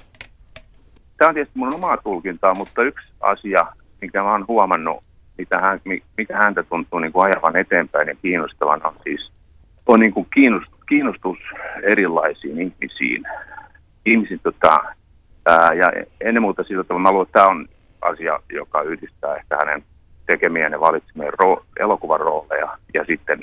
Tämä 1.17 1.29
on 1.29 1.35
tietysti 1.35 1.59
mun 1.59 1.75
omaa 1.75 1.97
tulkintaa, 1.97 2.55
mutta 2.55 2.83
yksi 2.83 3.07
asia, 3.19 3.67
mikä 4.01 4.23
mä 4.23 4.31
oon 4.31 4.47
huomannut, 4.47 5.03
mitä 5.37 5.59
hän, 5.59 5.81
mi- 5.83 6.03
mikä 6.17 6.37
häntä 6.37 6.63
tuntuu 6.63 6.99
niin 6.99 7.11
kuin 7.11 7.25
ajavan 7.25 7.55
eteenpäin 7.55 8.07
ja 8.07 8.15
kiinnostavan, 8.15 8.87
on 8.87 8.93
siis 9.03 9.31
on 9.87 9.99
niin 9.99 10.13
kuin 10.13 10.27
kiinnostus, 10.33 10.79
kiinnostus 10.89 11.37
erilaisiin 11.83 12.61
ihmisiin. 12.61 13.23
Ihmisiin 14.05 14.39
tota, 14.43 14.77
ää, 15.45 15.73
ja 15.73 15.91
ennen 16.21 16.41
muuta 16.41 16.63
sillä 16.63 16.83
tavalla, 16.83 17.03
mä 17.03 17.11
luulen, 17.11 17.27
että 17.27 17.39
tämä 17.39 17.51
on 17.51 17.67
asia, 18.01 18.39
joka 18.49 18.81
yhdistää 18.81 19.35
ehkä 19.35 19.57
hänen 19.59 19.83
tekemien 20.25 20.71
ja 20.71 20.79
valitsemien 20.79 21.33
ro- 21.43 21.63
elokuvan 21.79 22.19
rooleja 22.19 22.77
ja 22.93 23.05
sitten 23.05 23.39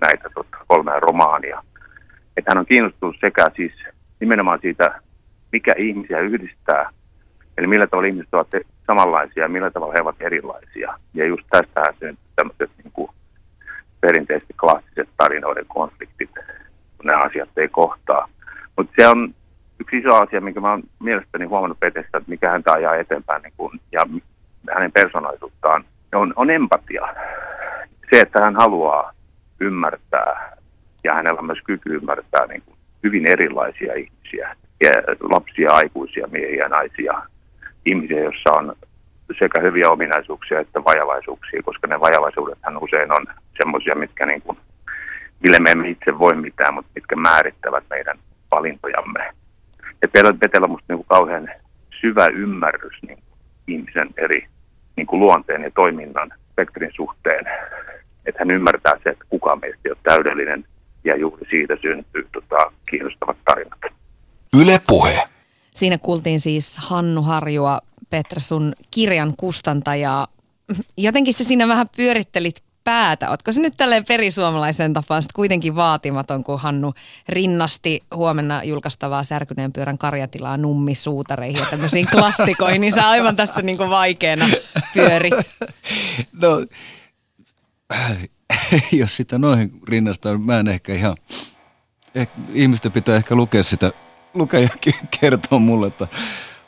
näitä 0.00 0.30
tota, 0.34 0.56
kolmea 0.66 1.00
romaania. 1.00 1.62
Että 2.38 2.50
hän 2.50 2.58
on 2.58 2.66
kiinnostunut 2.66 3.16
sekä 3.20 3.46
siis 3.56 3.72
nimenomaan 4.20 4.58
siitä, 4.62 5.00
mikä 5.52 5.72
ihmisiä 5.76 6.18
yhdistää, 6.20 6.90
eli 7.58 7.66
millä 7.66 7.86
tavalla 7.86 8.08
ihmiset 8.08 8.34
ovat 8.34 8.48
samanlaisia 8.86 9.42
ja 9.42 9.48
millä 9.48 9.70
tavalla 9.70 9.94
he 9.94 10.02
ovat 10.02 10.16
erilaisia. 10.20 10.98
Ja 11.14 11.26
just 11.26 11.46
tästähän 11.50 11.94
syntyy 11.98 12.24
tämmöiset 12.36 12.70
niin 12.84 12.92
kuin 12.92 13.10
perinteiset 14.00 14.48
klassiset 14.60 15.08
tarinoiden 15.16 15.66
konfliktit, 15.68 16.30
kun 16.96 17.06
nämä 17.06 17.22
asiat 17.22 17.48
ei 17.56 17.68
kohtaa. 17.68 18.28
Mutta 18.76 18.92
se 18.98 19.08
on 19.08 19.34
yksi 19.80 19.98
iso 19.98 20.14
asia, 20.14 20.40
minkä 20.40 20.60
mä 20.60 20.78
mielestäni 21.00 21.44
huomannut 21.44 21.80
Petestä, 21.80 22.18
että 22.18 22.30
mikä 22.30 22.50
häntä 22.50 22.72
ajaa 22.72 22.96
eteenpäin 22.96 23.42
niin 23.42 23.52
kun, 23.56 23.80
ja 23.92 24.00
hänen 24.74 24.92
persoonallisuuttaan, 24.92 25.84
on, 26.14 26.32
on 26.36 26.50
empatia. 26.50 27.08
Se, 28.10 28.20
että 28.20 28.44
hän 28.44 28.56
haluaa 28.56 29.12
ymmärtää 29.60 30.57
ja 31.08 31.14
hänellä 31.14 31.38
on 31.38 31.46
myös 31.46 31.62
kyky 31.64 31.94
ymmärtää 31.94 32.46
niin 32.46 32.62
kuin 32.66 32.76
hyvin 33.04 33.30
erilaisia 33.30 33.94
ihmisiä, 33.94 34.56
ja 34.84 34.90
lapsia, 35.20 35.72
aikuisia, 35.72 36.26
miehiä, 36.26 36.68
naisia, 36.68 37.22
ihmisiä, 37.84 38.18
joissa 38.18 38.50
on 38.52 38.74
sekä 39.38 39.60
hyviä 39.60 39.90
ominaisuuksia 39.90 40.60
että 40.60 40.84
vajavaisuuksia, 40.84 41.62
koska 41.62 41.86
ne 41.86 42.00
vajavaisuudethan 42.00 42.82
usein 42.82 43.12
on 43.12 43.26
semmoisia, 43.56 43.94
mitkä 43.94 44.26
niin 44.26 44.42
kuin, 44.42 44.58
mille 45.42 45.56
me 45.60 45.70
emme 45.70 45.88
itse 45.88 46.18
voi 46.18 46.36
mitään, 46.36 46.74
mutta 46.74 46.90
mitkä 46.94 47.16
määrittävät 47.16 47.84
meidän 47.90 48.18
valintojamme. 48.50 49.30
Ja 50.02 50.08
Petellä 50.40 50.64
on 50.64 50.70
musta 50.70 50.86
niin 50.88 50.98
kuin 50.98 51.14
kauhean 51.18 51.48
syvä 52.00 52.26
ymmärrys 52.26 53.02
niin 53.02 53.18
kuin 53.18 53.38
ihmisen 53.66 54.08
eri 54.16 54.46
niin 54.96 55.06
kuin 55.06 55.20
luonteen 55.20 55.62
ja 55.62 55.70
toiminnan 55.70 56.32
spektrin 56.52 56.92
suhteen. 56.92 57.44
Että 58.26 58.38
hän 58.38 58.50
ymmärtää 58.50 58.92
se, 59.02 59.10
että 59.10 59.24
kukaan 59.28 59.60
meistä 59.60 59.80
ei 59.84 59.90
ole 59.90 59.98
täydellinen 60.02 60.64
ja 61.04 61.16
juuri 61.16 61.46
siitä 61.50 61.76
syntyy 61.82 62.28
tota, 62.32 62.72
kiinnostavat 62.90 63.36
tarinat. 63.44 63.78
Yle 64.56 64.80
Puhe. 64.86 65.28
Siinä 65.74 65.98
kuultiin 65.98 66.40
siis 66.40 66.76
Hannu 66.76 67.22
Harjua 67.22 67.80
Petra, 68.10 68.40
sun 68.40 68.72
kirjan 68.90 69.34
kustantajaa. 69.36 70.26
Jotenkin 70.96 71.34
se 71.34 71.44
siinä 71.44 71.68
vähän 71.68 71.86
pyörittelit 71.96 72.62
päätä. 72.84 73.30
Ootko 73.30 73.52
se 73.52 73.60
nyt 73.60 73.74
tälleen 73.76 74.04
perisuomalaisen 74.04 74.92
tapaan 74.92 75.22
kuitenkin 75.34 75.76
vaatimaton, 75.76 76.44
kun 76.44 76.60
Hannu 76.60 76.94
rinnasti 77.28 78.02
huomenna 78.14 78.64
julkaistavaa 78.64 79.22
särkyneen 79.24 79.72
pyörän 79.72 79.98
karjatilaa 79.98 80.56
nummisuutareihin 80.56 81.60
ja 81.60 81.66
tämmöisiin 81.70 82.06
klassikoihin, 82.12 82.80
niin 82.80 82.92
sä 82.92 83.08
aivan 83.08 83.36
tässä 83.36 83.62
niin 83.62 83.76
kuin 83.76 83.90
vaikeana 83.90 84.46
pyörit. 84.94 85.34
No, 86.32 86.48
jos 88.92 89.16
sitä 89.16 89.38
noihin 89.38 89.80
rinnastaa, 89.88 90.38
mä 90.38 90.58
en 90.58 90.68
ehkä 90.68 90.94
ihan, 90.94 91.16
eh, 92.14 92.28
ihmisten 92.52 92.92
pitää 92.92 93.16
ehkä 93.16 93.34
lukea 93.34 93.62
sitä, 93.62 93.92
lukea 94.34 94.60
ja 94.60 94.68
kertoa 95.20 95.58
mulle, 95.58 95.86
että 95.86 96.08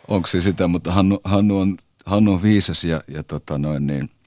onko 0.09 0.27
se 0.27 0.41
sitä, 0.41 0.69
mutta 0.69 0.93
Hannu, 0.93 1.21
Hannu, 1.25 1.59
on, 1.59 1.79
Hannu 2.07 2.33
on 2.33 2.43
viisas 2.43 2.85
ja, 2.85 3.01
ja 3.09 3.23
tota 3.23 3.59
noin 3.59 3.87
niin– 3.87 4.11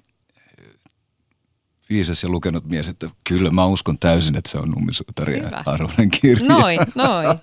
viisas 1.94 2.24
ja 2.24 2.30
lukenut 2.30 2.70
mies, 2.70 2.88
että 2.88 3.10
kyllä 3.24 3.52
mä 3.52 3.66
uskon 3.66 4.00
täysin, 4.00 4.36
että 4.36 4.50
se 4.50 4.58
on 4.58 4.70
Nummisuutari 4.70 5.40
ja 5.40 5.64
arvoinen 5.66 6.10
kirja. 6.10 6.48
Noin, 6.48 6.80
noin. 6.96 7.40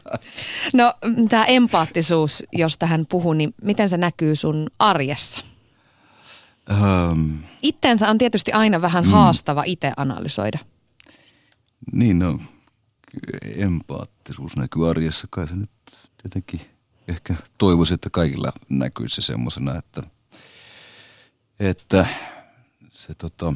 No 0.74 0.94
tämä 1.28 1.44
empaattisuus, 1.44 2.44
jos 2.52 2.78
tähän 2.78 3.06
puhun, 3.08 3.38
niin 3.38 3.54
miten 3.62 3.88
se 3.88 3.96
näkyy 3.96 4.36
sun 4.36 4.66
arjessa? 4.78 5.40
Um, 6.70 7.38
Itteensä 7.62 8.08
on 8.08 8.18
tietysti 8.18 8.52
aina 8.52 8.82
vähän 8.82 9.04
mm, 9.04 9.10
haastava 9.10 9.62
itse 9.66 9.92
analysoida. 9.96 10.58
Niin 11.92 12.18
no, 12.18 12.38
empaattisuus 13.56 14.56
näkyy 14.56 14.90
arjessa. 14.90 15.26
Kai 15.30 15.48
se 15.48 15.56
nyt 15.56 15.70
tietenkin 16.22 16.60
ehkä 17.08 17.34
toivoisin, 17.58 17.94
että 17.94 18.10
kaikilla 18.10 18.52
näkyisi 18.68 19.14
se 19.14 19.26
semmoisena, 19.26 19.76
että, 19.76 20.02
että– 21.60 22.06
se 22.90 23.14
tota, 23.14 23.54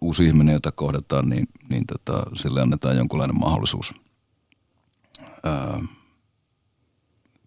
uusi 0.00 0.24
ihminen, 0.24 0.52
jota 0.52 0.72
kohdataan, 0.72 1.28
niin, 1.28 1.48
niin 1.68 1.86
tota, 1.86 2.22
sille 2.34 2.62
annetaan 2.62 2.96
jonkunlainen 2.96 3.38
mahdollisuus. 3.38 3.94
Ää, 5.42 5.80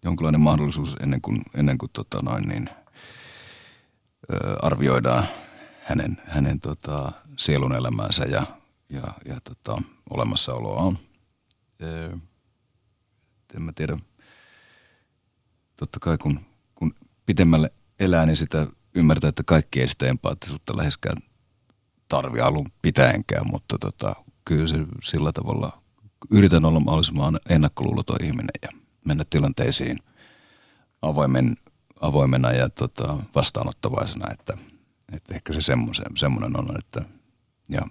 jonkunlainen 0.04 0.40
mahdollisuus 0.40 0.96
ennen 1.00 1.20
kuin, 1.20 1.42
ennen 1.54 1.78
kuin 1.78 1.90
tota 1.92 2.22
noin, 2.22 2.48
niin, 2.48 2.70
arvioidaan 4.62 5.26
hänen, 5.82 6.22
hänen 6.24 6.60
tota, 6.60 7.12
sielun 7.38 7.74
elämäänsä 7.74 8.24
ja, 8.24 8.46
ja, 8.88 9.02
ja 9.24 9.40
tota, 9.44 9.82
olemassaoloaan. 10.10 10.98
Ää, 11.82 12.18
en 13.54 13.62
mä 13.62 13.72
tiedä, 13.74 13.96
totta 15.76 16.00
kai 16.00 16.18
kun, 16.18 16.40
kun 16.74 16.94
pitemmälle 17.26 17.72
elää, 18.00 18.26
niin 18.26 18.36
sitä 18.36 18.66
ymmärtää, 18.94 19.28
että 19.28 19.42
kaikki 19.46 19.80
ei 19.80 19.88
sitä 19.88 20.06
empaattisuutta 20.06 20.76
läheskään 20.76 21.16
tarvi 22.08 22.40
alun 22.40 22.66
pitäenkään, 22.82 23.46
mutta 23.50 23.78
tota, 23.78 24.16
kyllä 24.44 24.66
se 24.66 24.76
sillä 25.02 25.32
tavalla 25.32 25.82
yritän 26.30 26.64
olla 26.64 26.80
mahdollisimman 26.80 27.38
ennakkoluuloton 27.48 28.24
ihminen 28.24 28.50
ja 28.62 28.68
mennä 29.04 29.24
tilanteisiin 29.30 29.98
avoimen, 31.02 31.56
avoimena 32.00 32.50
ja 32.50 32.68
tota, 32.68 33.16
vastaanottavaisena, 33.34 34.32
että, 34.32 34.58
että 35.12 35.34
ehkä 35.34 35.52
se 35.52 35.60
semmoinen, 36.16 36.60
on, 36.60 36.78
että 36.78 37.04
ja 37.68 37.82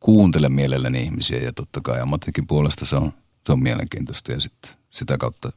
kuuntele 0.00 0.48
mielelläni 0.48 1.02
ihmisiä 1.02 1.38
ja 1.38 1.52
totta 1.52 1.80
kai 1.80 2.00
ammatinkin 2.00 2.46
puolesta 2.46 2.86
se 2.86 2.96
on, 2.96 3.12
se 3.46 3.52
on 3.52 3.62
mielenkiintoista 3.62 4.32
ja 4.32 4.40
sit, 4.40 4.78
sitä 4.90 5.18
kautta 5.18 5.52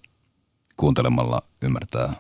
kuuntelemalla 0.77 1.41
ymmärtää 1.61 2.13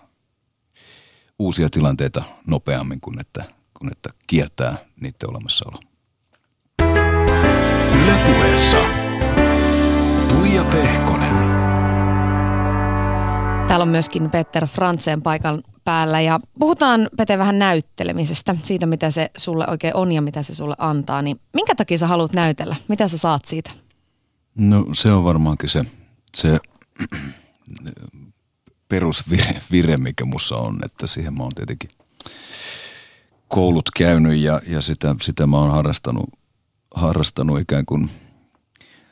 uusia 1.39 1.69
tilanteita 1.69 2.23
nopeammin 2.47 3.01
kuin 3.01 3.21
että, 3.21 3.43
kuin 3.79 3.91
että 3.91 4.09
kieltää 4.27 4.77
niiden 5.01 5.29
olemassaolo. 5.29 5.79
Ylepuheessa 8.03 8.77
Tuija 10.29 10.63
Pehkonen. 10.63 11.30
Täällä 13.71 13.83
on 13.83 13.89
myöskin 13.89 14.29
Peter 14.29 14.67
Frantzen 14.67 15.21
paikan 15.21 15.63
päällä 15.83 16.21
ja 16.21 16.39
puhutaan 16.59 17.09
Pete 17.17 17.37
vähän 17.37 17.59
näyttelemisestä, 17.59 18.55
siitä 18.63 18.85
mitä 18.85 19.11
se 19.11 19.31
sulle 19.37 19.65
oikein 19.67 19.95
on 19.95 20.11
ja 20.11 20.21
mitä 20.21 20.43
se 20.43 20.55
sulle 20.55 20.75
antaa. 20.77 21.21
Niin 21.21 21.39
minkä 21.53 21.75
takia 21.75 21.97
sä 21.97 22.07
haluat 22.07 22.33
näytellä? 22.33 22.75
Mitä 22.87 23.07
sä 23.07 23.17
saat 23.17 23.45
siitä? 23.45 23.71
No 24.55 24.85
se 24.93 25.11
on 25.11 25.23
varmaankin 25.23 25.69
se, 25.69 25.85
se 26.37 26.59
perusvire, 28.89 29.61
vire, 29.71 29.97
mikä 29.97 30.25
mussa 30.25 30.55
on, 30.55 30.79
että 30.85 31.07
siihen 31.07 31.33
mä 31.33 31.43
oon 31.43 31.55
tietenkin 31.55 31.89
koulut 33.47 33.89
käynyt 33.97 34.37
ja, 34.37 34.61
ja 34.67 34.81
sitä, 34.81 35.15
sitä 35.21 35.47
mä 35.47 35.57
oon 35.57 35.71
harrastanut, 35.71 36.29
harrastanut 36.95 37.59
ikään 37.59 37.85
kuin 37.85 38.09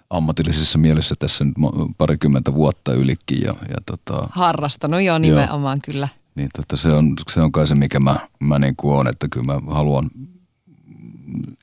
ammatillisessa 0.09 0.77
mielessä 0.77 1.15
tässä 1.19 1.43
nyt 1.43 1.55
parikymmentä 1.97 2.53
vuotta 2.53 2.93
ylikin. 2.93 3.41
Ja, 3.41 3.55
ja 3.69 3.77
tota, 3.85 4.27
harrastanut 4.31 5.01
jo 5.01 5.17
nimenomaan 5.17 5.77
jo, 5.77 5.91
kyllä. 5.91 6.07
Niin 6.35 6.49
tota, 6.55 6.77
se, 6.77 6.93
on, 6.93 7.13
se 7.31 7.41
on 7.41 7.51
kai 7.51 7.67
se, 7.67 7.75
mikä 7.75 7.99
mä, 7.99 8.15
mä 8.39 8.59
niin 8.59 8.75
kuin 8.75 8.97
on, 8.97 9.07
että 9.07 9.27
kyllä 9.31 9.45
mä 9.45 9.73
haluan 9.73 10.09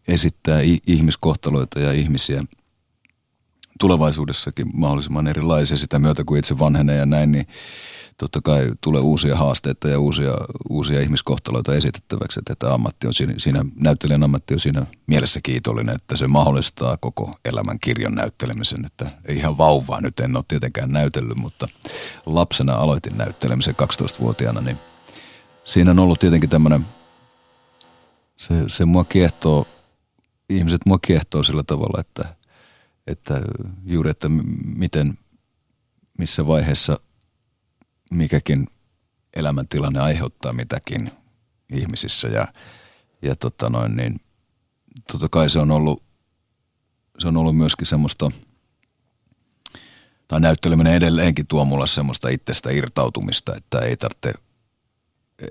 esittää 0.09 0.61
ihmiskohtaloita 0.87 1.81
ja 1.81 1.93
ihmisiä 1.93 2.45
tulevaisuudessakin 3.81 4.71
mahdollisimman 4.75 5.27
erilaisia 5.27 5.77
sitä 5.77 5.99
myötä, 5.99 6.25
kuin 6.25 6.39
itse 6.39 6.59
vanhenee 6.59 6.97
ja 6.97 7.07
näin, 7.07 7.33
niin 7.33 7.47
totta 8.19 8.41
kai 8.41 8.71
tulee 8.81 9.01
uusia 9.01 9.37
haasteita 9.37 9.89
ja 9.89 10.01
uusia, 10.01 10.33
uusia 10.71 11.01
ihmiskohtaloita 11.01 11.75
esitettäväksi, 11.75 12.41
että 12.41 12.55
tämä 12.59 12.75
ammatti 12.75 13.07
on 13.07 13.13
siinä, 13.37 13.65
näyttelijän 13.75 14.23
ammatti 14.23 14.55
on 14.55 14.61
siinä 14.61 14.87
mielessä 15.07 15.41
kiitollinen, 15.43 15.95
että 15.95 16.17
se 16.17 16.27
mahdollistaa 16.27 16.97
koko 16.97 17.39
elämän 17.45 17.81
kirjon 17.81 18.15
näyttelemisen, 18.15 18.85
että 18.87 19.11
ei 19.25 19.37
ihan 19.37 19.59
vauvaa 19.59 20.01
nyt 20.01 20.21
en 20.21 20.37
ole 20.37 20.45
tietenkään 20.49 20.93
näytellyt, 20.93 21.37
mutta 21.37 21.69
lapsena 22.27 22.73
aloitin 22.73 23.17
näyttelemisen 23.17 23.75
12-vuotiaana, 23.75 24.61
niin 24.61 24.77
siinä 25.65 25.91
on 25.91 25.99
ollut 25.99 26.21
tietenkin 26.21 26.51
tämmöinen, 26.51 26.87
se, 28.37 28.55
se 28.67 28.85
mua 28.85 29.05
kiehtoo, 29.05 29.67
ihmiset 30.49 30.81
mua 30.87 30.99
kiehtoo 30.99 31.43
sillä 31.43 31.63
tavalla, 31.63 32.01
että, 32.01 32.37
että 33.07 33.43
juuri, 33.85 34.11
että 34.11 34.29
miten, 34.77 35.19
missä 36.19 36.47
vaiheessa 36.47 37.01
mikäkin 38.11 38.67
elämäntilanne 39.37 40.01
aiheuttaa 40.01 40.53
mitäkin 40.53 41.11
ihmisissä. 41.73 42.29
Ja, 42.29 42.49
ja 43.23 43.37
tota 43.37 43.71
noin, 43.71 43.97
niin 43.97 44.21
totta 45.13 45.29
kai 45.29 45.51
se 45.51 45.59
on 45.59 45.71
ollut, 45.71 46.03
se 47.19 47.29
on 47.29 47.37
ollut 47.37 47.57
myöskin 47.57 47.87
semmoista, 47.87 48.31
tai 50.29 50.41
näytteleminen 50.41 50.95
edelleenkin 50.95 51.47
tuo 51.47 51.65
mulle 51.65 51.87
semmoista 51.87 52.29
itsestä 52.29 52.71
irtautumista, 52.71 53.57
että 53.57 53.79
ei 53.79 53.97
tarvitse, 53.97 54.35
e, 55.39 55.47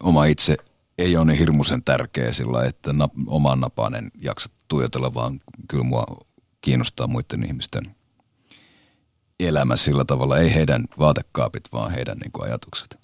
oma 0.00 0.24
itse 0.24 0.56
ei 0.98 1.16
ole 1.16 1.24
niin 1.24 1.38
hirmuisen 1.38 1.84
tärkeä 1.84 2.32
sillä, 2.32 2.64
että 2.64 2.90
oman 3.26 3.60
napaan 3.60 3.94
en 3.94 4.10
jaksa 4.20 4.50
tuijotella, 4.68 5.14
vaan 5.14 5.40
kyllä 5.68 5.84
mua 5.84 6.04
kiinnostaa 6.60 7.06
muiden 7.06 7.46
ihmisten 7.46 7.96
elämä 9.40 9.76
sillä 9.76 10.04
tavalla, 10.04 10.38
ei 10.38 10.54
heidän 10.54 10.84
vaatekaapit, 10.98 11.64
vaan 11.72 11.90
heidän 11.90 12.18
niin 12.18 12.32
kuin 12.32 12.48
ajatukset. 12.48 12.98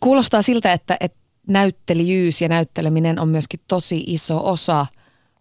Kuulostaa 0.00 0.42
siltä, 0.42 0.72
että, 0.72 0.96
että 1.00 1.18
näyttelijyys 1.46 2.40
ja 2.40 2.48
näytteleminen 2.48 3.18
on 3.18 3.28
myöskin 3.28 3.60
tosi 3.68 4.04
iso 4.06 4.50
osa 4.50 4.86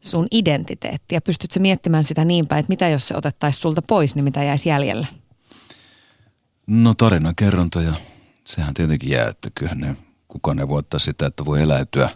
sun 0.01 0.27
identiteettiä. 0.31 1.21
Pystytkö 1.21 1.59
miettimään 1.59 2.03
sitä 2.03 2.25
niin 2.25 2.47
päin, 2.47 2.59
että 2.59 2.69
mitä 2.69 2.89
jos 2.89 3.07
se 3.07 3.15
otettaisiin 3.15 3.61
sulta 3.61 3.81
pois, 3.81 4.15
niin 4.15 4.23
mitä 4.23 4.43
jäisi 4.43 4.69
jäljellä? 4.69 5.07
No 6.67 6.93
tarinan 6.93 7.35
kerronta 7.35 7.81
ja 7.81 7.93
sehän 8.43 8.73
tietenkin 8.73 9.09
jää, 9.09 9.29
että 9.29 9.49
kyllähän 9.55 9.79
ne, 9.79 9.95
kukaan 10.27 10.59
ei 10.59 10.67
voi 10.67 10.79
ottaa 10.79 10.99
sitä, 10.99 11.25
että 11.25 11.45
voi 11.45 11.61
eläytyä, 11.61 12.09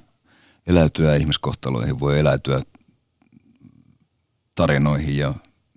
eläytyä 0.68 1.16
ihmiskohtaloihin, 1.16 2.00
voi 2.00 2.20
eläytyä 2.20 2.62
tarinoihin 4.56 5.18
ja, 5.18 5.34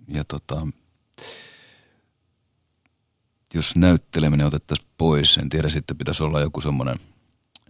ja 0.07 0.23
tota, 0.23 0.67
jos 3.53 3.75
näytteleminen 3.75 4.47
otettaisiin 4.47 4.89
pois, 4.97 5.37
en 5.37 5.49
tiedä, 5.49 5.69
sitten 5.69 5.97
pitäisi 5.97 6.23
olla 6.23 6.41
joku 6.41 6.61
semmoinen, 6.61 6.99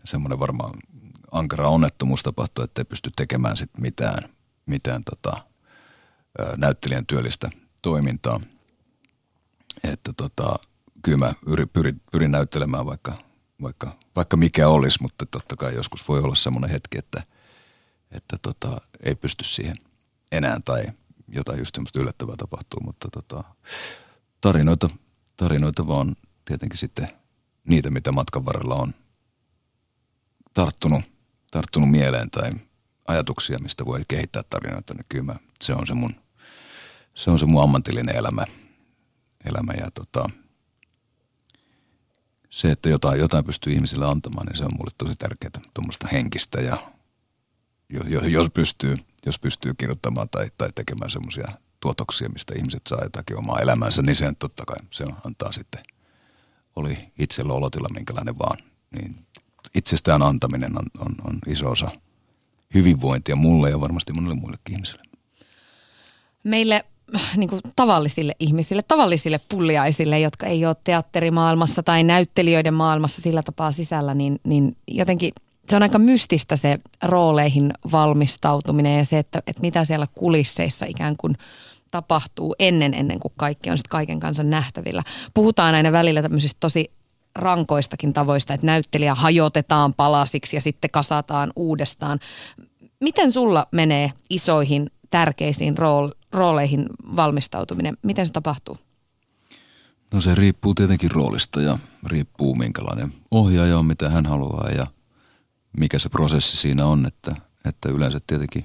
semmoinen 0.03 0.39
varmaan 0.39 0.73
ankara 1.31 1.69
onnettomuus 1.69 2.23
tapahtua, 2.23 2.65
ettei 2.65 2.85
pysty 2.85 3.09
tekemään 3.15 3.57
sit 3.57 3.71
mitään, 3.77 4.29
mitään 4.65 5.03
tota, 5.03 5.43
näyttelijän 6.57 7.05
työllistä 7.05 7.49
toimintaa. 7.81 8.39
Että 9.83 10.13
tota, 10.17 10.59
kyllä 11.01 11.17
mä 11.17 11.33
pyrin, 11.73 12.01
pyrin 12.11 12.31
näyttelemään 12.31 12.85
vaikka, 12.85 13.17
vaikka, 13.61 13.97
vaikka 14.15 14.37
mikä 14.37 14.67
olisi, 14.67 15.01
mutta 15.01 15.25
totta 15.25 15.55
kai 15.55 15.75
joskus 15.75 16.07
voi 16.07 16.19
olla 16.19 16.35
semmoinen 16.35 16.69
hetki, 16.69 16.97
että, 16.97 17.23
että 18.11 18.37
tota, 18.41 18.81
ei 19.03 19.15
pysty 19.15 19.43
siihen 19.43 19.75
enää 20.31 20.59
tai 20.65 20.85
jotain 21.27 21.59
just 21.59 21.75
semmoista 21.75 21.99
yllättävää 21.99 22.35
tapahtuu, 22.37 22.79
mutta 22.83 23.07
tota, 23.11 23.43
tarinoita, 24.41 24.89
tarinoita 25.37 25.87
vaan 25.87 26.15
tietenkin 26.45 26.77
sitten 26.77 27.07
niitä, 27.67 27.91
mitä 27.91 28.11
matkan 28.11 28.45
varrella 28.45 28.75
on 28.75 28.93
tarttunut, 30.53 31.03
tarttunut 31.51 31.91
mieleen 31.91 32.31
tai 32.31 32.51
ajatuksia, 33.07 33.59
mistä 33.59 33.85
voi 33.85 34.01
kehittää 34.07 34.43
tarinoita, 34.49 34.93
niin 34.93 35.05
kyllä 35.09 35.23
mä, 35.23 35.35
se 35.61 35.73
on 35.73 35.87
se 35.87 35.93
mun, 35.93 36.15
se 37.15 37.31
on 37.31 37.39
se 37.39 37.45
mun 37.45 37.63
ammatillinen 37.63 38.15
elämä. 38.15 38.45
elämä 39.45 39.73
ja 39.73 39.91
tota, 39.91 40.29
se, 42.49 42.71
että 42.71 42.89
jotain, 42.89 43.19
jotain 43.19 43.45
pystyy 43.45 43.73
ihmisille 43.73 44.05
antamaan, 44.05 44.45
niin 44.45 44.57
se 44.57 44.63
on 44.63 44.71
mulle 44.77 44.91
tosi 44.97 45.15
tärkeää, 45.15 45.51
tuommoista 45.73 46.07
henkistä 46.11 46.61
ja 46.61 46.77
jos 48.29 48.47
pystyy, 48.53 48.95
jos 49.25 49.39
pystyy 49.39 49.73
kirjoittamaan 49.77 50.29
tai, 50.29 50.51
tai 50.57 50.69
tekemään 50.75 51.11
semmoisia 51.11 51.47
tuotoksia, 51.79 52.29
mistä 52.29 52.53
ihmiset 52.57 52.81
saa 52.89 53.03
jotakin 53.03 53.37
omaa 53.37 53.59
elämäänsä, 53.59 54.01
niin 54.01 54.15
sen 54.15 54.35
totta 54.35 54.65
kai 54.65 54.77
se 54.91 55.05
antaa 55.25 55.51
sitten, 55.51 55.83
oli 56.75 56.97
itsellä 57.19 57.53
olotila 57.53 57.87
minkälainen 57.93 58.39
vaan, 58.39 58.57
niin 58.91 59.25
itsestään 59.75 60.21
antaminen 60.21 60.77
on, 60.77 61.05
on, 61.05 61.15
on 61.23 61.39
iso 61.47 61.69
osa 61.69 61.91
hyvinvointia 62.73 63.35
mulle 63.35 63.69
ja 63.69 63.81
varmasti 63.81 64.13
monille 64.13 64.35
muillekin 64.35 64.73
ihmisille. 64.75 65.03
Meille 66.43 66.85
niin 67.37 67.49
kuin 67.49 67.61
tavallisille 67.75 68.33
ihmisille, 68.39 68.81
tavallisille 68.87 69.39
pulliaisille, 69.49 70.19
jotka 70.19 70.45
ei 70.45 70.65
ole 70.65 70.75
teatterimaailmassa 70.83 71.83
tai 71.83 72.03
näyttelijöiden 72.03 72.73
maailmassa 72.73 73.21
sillä 73.21 73.43
tapaa 73.43 73.71
sisällä, 73.71 74.13
niin, 74.13 74.39
niin 74.43 74.77
jotenkin 74.87 75.31
se 75.69 75.75
on 75.75 75.83
aika 75.83 75.99
mystistä 75.99 76.55
se 76.55 76.77
rooleihin 77.03 77.73
valmistautuminen 77.91 78.97
ja 78.97 79.05
se, 79.05 79.19
että, 79.19 79.39
että 79.47 79.61
mitä 79.61 79.85
siellä 79.85 80.07
kulisseissa 80.15 80.85
ikään 80.85 81.17
kuin 81.17 81.37
tapahtuu 81.91 82.55
ennen, 82.59 82.93
ennen 82.93 83.19
kuin 83.19 83.33
kaikki 83.37 83.69
on 83.69 83.77
sitten 83.77 83.89
kaiken 83.89 84.19
kanssa 84.19 84.43
nähtävillä. 84.43 85.03
Puhutaan 85.33 85.75
aina 85.75 85.91
välillä 85.91 86.21
tämmöisistä 86.21 86.57
tosi 86.59 86.91
rankoistakin 87.35 88.13
tavoista, 88.13 88.53
että 88.53 88.65
näyttelijä 88.65 89.15
hajotetaan 89.15 89.93
palasiksi 89.93 90.55
ja 90.55 90.61
sitten 90.61 90.89
kasataan 90.89 91.51
uudestaan. 91.55 92.19
Miten 92.99 93.31
sulla 93.31 93.67
menee 93.71 94.11
isoihin 94.29 94.89
tärkeisiin 95.09 95.77
rool, 95.77 96.09
rooleihin 96.31 96.85
valmistautuminen? 97.15 97.97
Miten 98.01 98.25
se 98.25 98.33
tapahtuu? 98.33 98.77
No 100.13 100.21
se 100.21 100.35
riippuu 100.35 100.73
tietenkin 100.73 101.11
roolista 101.11 101.61
ja 101.61 101.79
riippuu 102.05 102.55
minkälainen 102.55 103.13
ohjaaja 103.31 103.79
on, 103.79 103.85
mitä 103.85 104.09
hän 104.09 104.25
haluaa 104.25 104.69
ja 104.69 104.87
mikä 105.77 105.99
se 105.99 106.09
prosessi 106.09 106.57
siinä 106.57 106.85
on, 106.85 107.05
että, 107.05 107.35
että 107.65 107.89
yleensä 107.89 108.19
tietenkin 108.27 108.63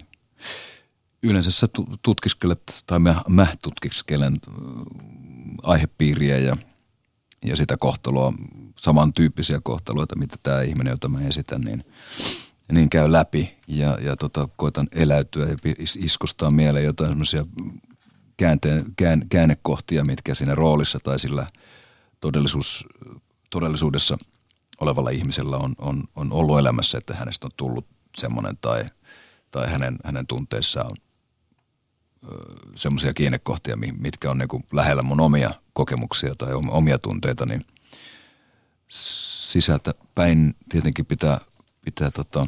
yleensä 1.23 1.51
sä 1.51 1.67
tutkiskelet 2.03 2.83
tai 2.87 2.99
mä, 2.99 3.23
mä 3.29 3.47
tutkiskelen 3.63 4.39
aihepiiriä 5.63 6.39
ja, 6.39 6.57
ja 7.45 7.57
sitä 7.57 7.77
kohtaloa, 7.77 8.33
samantyyppisiä 8.79 9.61
kohtaloita, 9.63 10.19
mitä 10.19 10.37
tämä 10.43 10.63
ihminen, 10.63 10.91
jota 10.91 11.09
mä 11.09 11.21
esitän, 11.21 11.61
niin, 11.61 11.85
niin 12.73 12.91
käy 12.91 13.13
läpi 13.13 13.57
ja, 13.67 13.99
ja 14.01 14.17
tota, 14.17 14.49
koitan 14.57 14.89
eläytyä 14.93 15.49
ja 15.49 15.57
iskustaa 15.99 16.51
mieleen 16.51 16.85
jotain 16.85 17.11
semmoisia 17.11 17.47
käänteen, 18.37 18.85
kään, 18.97 19.23
käännekohtia, 19.29 20.05
mitkä 20.05 20.35
siinä 20.35 20.55
roolissa 20.55 20.99
tai 21.03 21.19
sillä 21.19 21.47
todellisuus, 22.21 22.87
todellisuudessa 23.51 24.19
olevalla 24.81 25.11
ihmisellä 25.11 25.57
on, 25.57 25.75
on, 25.79 26.05
on 26.17 26.33
ollut 26.33 26.59
elämässä, 26.59 26.99
että 26.99 27.15
hänestä 27.15 27.47
on 27.47 27.51
tullut 27.57 27.87
semmoinen 28.17 28.59
tai, 28.61 28.85
tai 29.51 29.71
hänen, 29.71 29.97
hänen 30.05 30.27
tunteissaan 30.27 30.87
on 30.87 30.97
semmoisia 32.77 33.15
kiinnekohtia, 33.15 33.77
mitkä 33.77 34.31
on 34.31 34.39
niin 34.39 34.67
lähellä 34.73 35.03
mun 35.03 35.21
omia 35.21 35.55
kokemuksia 35.73 36.35
tai 36.35 36.53
omia 36.55 36.99
tunteita, 36.99 37.47
niin 37.47 37.63
sisältä 38.89 39.95
päin 40.15 40.55
tietenkin 40.69 41.07
pitää, 41.07 41.41
pitää 41.85 42.11
tota, 42.11 42.47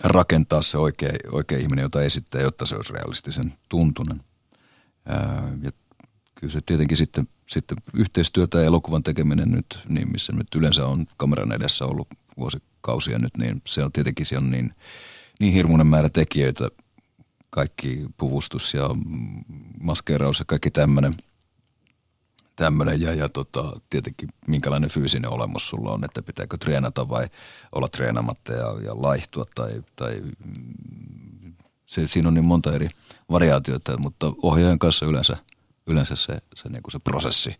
rakentaa 0.00 0.62
se 0.62 0.78
oikea, 0.78 1.12
oikea 1.32 1.58
ihminen, 1.58 1.82
jota 1.82 2.02
esittää, 2.02 2.40
jotta 2.40 2.66
se 2.66 2.76
olisi 2.76 2.92
realistisen 2.92 3.54
tuntunen. 3.68 4.22
Ja 5.62 5.72
kyllä 6.34 6.52
se 6.52 6.60
tietenkin 6.66 6.96
sitten, 6.96 7.28
sitten 7.46 7.78
yhteistyötä 7.94 8.58
ja 8.58 8.64
elokuvan 8.64 9.02
tekeminen 9.02 9.50
nyt, 9.50 9.78
niin 9.88 10.12
missä 10.12 10.32
nyt 10.32 10.54
yleensä 10.54 10.86
on 10.86 11.06
kameran 11.16 11.52
edessä 11.52 11.84
ollut 11.84 12.08
vuosikausia 12.38 13.18
nyt, 13.18 13.36
niin 13.36 13.62
se 13.66 13.84
on 13.84 13.92
tietenkin 13.92 14.26
se 14.26 14.36
on 14.36 14.50
niin, 14.50 14.74
niin 15.40 15.52
hirmuinen 15.52 15.86
määrä 15.86 16.08
tekijöitä, 16.08 16.68
kaikki 17.54 18.06
puvustus 18.16 18.74
ja 18.74 18.90
maskeeraus 19.80 20.38
ja 20.38 20.44
kaikki 20.44 20.70
tämmöinen. 20.70 21.14
Tämmöinen 22.56 23.00
ja, 23.00 23.14
ja 23.14 23.28
tota, 23.28 23.80
tietenkin 23.90 24.28
minkälainen 24.46 24.90
fyysinen 24.90 25.30
olemus 25.30 25.68
sulla 25.68 25.90
on, 25.90 26.04
että 26.04 26.22
pitääkö 26.22 26.56
treenata 26.56 27.08
vai 27.08 27.26
olla 27.72 27.88
treenamatta 27.88 28.52
ja, 28.52 28.66
ja 28.84 29.02
laihtua 29.02 29.46
tai, 29.54 29.82
tai 29.96 30.22
se, 31.86 32.08
siinä 32.08 32.28
on 32.28 32.34
niin 32.34 32.44
monta 32.44 32.72
eri 32.72 32.88
variaatioita, 33.30 33.98
mutta 33.98 34.32
ohjaajan 34.42 34.78
kanssa 34.78 35.06
yleensä, 35.06 35.36
yleensä 35.86 36.16
se, 36.16 36.42
se, 36.54 36.68
niin 36.68 36.82
kuin 36.82 36.92
se 36.92 36.98
prosessi. 36.98 37.50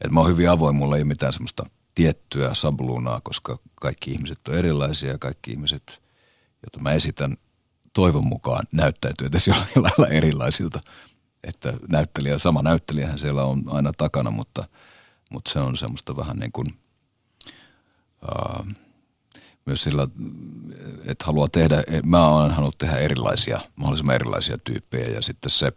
Että 0.00 0.14
mä 0.14 0.20
oon 0.20 0.30
hyvin 0.30 0.50
avoin, 0.50 0.76
mulla 0.76 0.96
ei 0.96 1.02
ole 1.02 1.08
mitään 1.08 1.32
semmoista 1.32 1.66
tiettyä 1.94 2.54
sabluunaa, 2.54 3.20
koska 3.20 3.58
kaikki 3.74 4.10
ihmiset 4.10 4.48
on 4.48 4.54
erilaisia 4.54 5.18
kaikki 5.18 5.50
ihmiset, 5.50 6.02
joita 6.62 6.80
mä 6.80 6.92
esitän– 6.92 7.36
toivon 7.92 8.26
mukaan 8.26 8.66
näyttäytyy 8.72 9.26
edes 9.26 9.46
jollain 9.48 9.72
lailla 9.76 10.06
erilaisilta. 10.08 10.80
Että 11.44 11.74
näyttelijä, 11.88 12.38
sama 12.38 12.62
näyttelijähän 12.62 13.18
siellä 13.18 13.44
on 13.44 13.62
aina 13.66 13.92
takana, 13.92 14.30
mutta, 14.30 14.68
mutta 15.30 15.52
se 15.52 15.58
on 15.58 15.76
semmoista 15.76 16.16
vähän 16.16 16.36
niin 16.36 16.52
kuin, 16.52 16.66
uh, 18.22 18.66
myös 19.66 19.82
sillä, 19.82 20.08
että 21.06 21.24
haluaa 21.24 21.48
tehdä, 21.48 21.82
mä 22.04 22.28
olen 22.28 22.50
halunnut 22.50 22.78
tehdä 22.78 22.96
erilaisia, 22.96 23.60
mahdollisimman 23.76 24.14
erilaisia 24.14 24.58
tyyppejä 24.64 25.08
ja 25.08 25.22
sitten 25.22 25.50
se, 25.50 25.72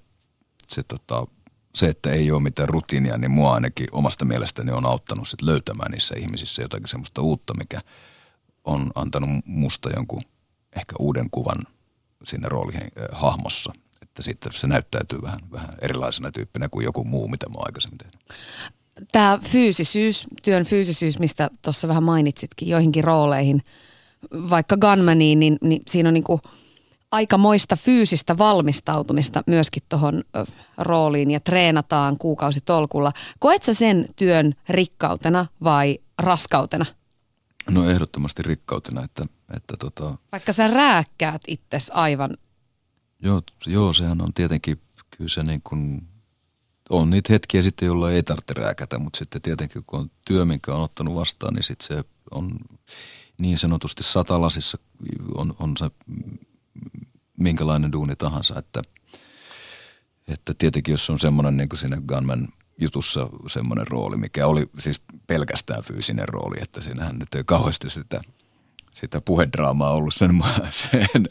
se, 0.67 0.83
tota, 0.83 1.27
se, 1.75 1.87
että 1.87 2.11
ei 2.11 2.31
ole 2.31 2.41
mitään 2.41 2.69
rutiinia, 2.69 3.17
niin 3.17 3.31
mua 3.31 3.53
ainakin 3.53 3.87
omasta 3.91 4.25
mielestäni 4.25 4.71
on 4.71 4.85
auttanut 4.85 5.27
sit 5.27 5.41
löytämään 5.41 5.91
niissä 5.91 6.15
ihmisissä 6.17 6.61
jotakin 6.61 6.87
semmoista 6.87 7.21
uutta, 7.21 7.53
mikä 7.57 7.79
on 8.63 8.91
antanut 8.95 9.29
musta 9.45 9.89
jonkun 9.89 10.21
ehkä 10.75 10.95
uuden 10.99 11.29
kuvan– 11.31 11.57
siinä 12.23 12.49
roolihahmossa. 12.49 13.73
Että 14.01 14.21
sitten 14.21 14.53
se 14.53 14.67
näyttäytyy 14.67 15.21
vähän, 15.21 15.39
vähän 15.51 15.75
erilaisena 15.81 16.31
tyyppinä 16.31 16.69
kuin 16.69 16.83
joku 16.83 17.03
muu, 17.03 17.27
mitä 17.27 17.49
mä 17.49 17.53
oon 17.55 17.67
aikaisemmin 17.67 17.97
tehnyt. 17.97 18.19
Tämä 19.11 19.39
fyysisyys, 19.43 20.25
työn 20.43 20.65
fyysisyys, 20.65 21.19
mistä 21.19 21.49
tuossa 21.61 21.87
vähän 21.87 22.03
mainitsitkin 22.03 22.67
joihinkin 22.67 23.03
rooleihin, 23.03 23.61
vaikka 24.31 24.77
Gunmaniin, 24.77 25.39
niin, 25.39 25.57
niin 25.61 25.81
siinä 25.87 26.09
on 26.09 26.13
niin 26.13 26.23
kuin 26.23 26.41
aikamoista 27.11 27.75
fyysistä 27.75 28.37
valmistautumista 28.37 29.43
myöskin 29.47 29.83
tuohon 29.89 30.23
rooliin 30.77 31.31
ja 31.31 31.39
treenataan 31.39 32.17
kuukausitolkulla. 32.17 33.13
Koet 33.39 33.63
sä 33.63 33.73
sen 33.73 34.05
työn 34.15 34.53
rikkautena 34.69 35.45
vai 35.63 35.99
raskautena? 36.19 36.85
No 37.69 37.89
ehdottomasti 37.89 38.43
rikkautena, 38.43 39.03
että, 39.03 39.25
että 39.55 39.77
tota... 39.77 40.17
Vaikka 40.31 40.53
sä 40.53 40.67
rääkkäät 40.67 41.41
itses 41.47 41.91
aivan. 41.93 42.37
Joo, 43.19 43.41
joo, 43.65 43.93
sehän 43.93 44.21
on 44.21 44.33
tietenkin, 44.33 44.81
kyllä 45.17 45.29
se 45.29 45.43
niin 45.43 45.61
kuin, 45.63 46.07
on 46.89 47.09
niitä 47.09 47.33
hetkiä 47.33 47.61
sitten, 47.61 47.85
jolloin 47.85 48.15
ei 48.15 48.23
tarvitse 48.23 48.53
rääkätä, 48.53 48.99
mutta 48.99 49.17
sitten 49.17 49.41
tietenkin 49.41 49.83
kun 49.87 49.99
on 49.99 50.11
työ, 50.25 50.45
minkä 50.45 50.73
on 50.73 50.81
ottanut 50.81 51.15
vastaan, 51.15 51.53
niin 51.53 51.63
sitten 51.63 51.87
se 51.87 52.03
on 52.31 52.57
niin 53.37 53.57
sanotusti 53.57 54.03
satalasissa 54.03 54.77
on, 55.35 55.55
on 55.59 55.77
se 55.77 55.91
minkälainen 57.37 57.91
duuni 57.91 58.15
tahansa, 58.15 58.59
että, 58.59 58.81
että 60.27 60.53
tietenkin 60.57 60.91
jos 60.91 61.09
on 61.09 61.19
semmoinen 61.19 61.57
niin 61.57 61.69
kuin 61.69 61.79
siinä 61.79 62.01
Gunman– 62.07 62.47
jutussa 62.81 63.29
semmoinen 63.47 63.87
rooli, 63.87 64.17
mikä 64.17 64.47
oli 64.47 64.69
siis 64.79 65.01
pelkästään 65.27 65.83
fyysinen 65.83 66.29
rooli, 66.29 66.55
että 66.61 66.81
siinähän 66.81 67.19
nyt 67.19 67.35
ei 67.35 67.43
kauheasti 67.45 67.89
sitä, 67.89 68.21
sitä 68.93 69.21
puhedraamaa 69.21 69.91
ollut 69.91 70.15
sen, 70.15 70.43
sen, 70.69 71.27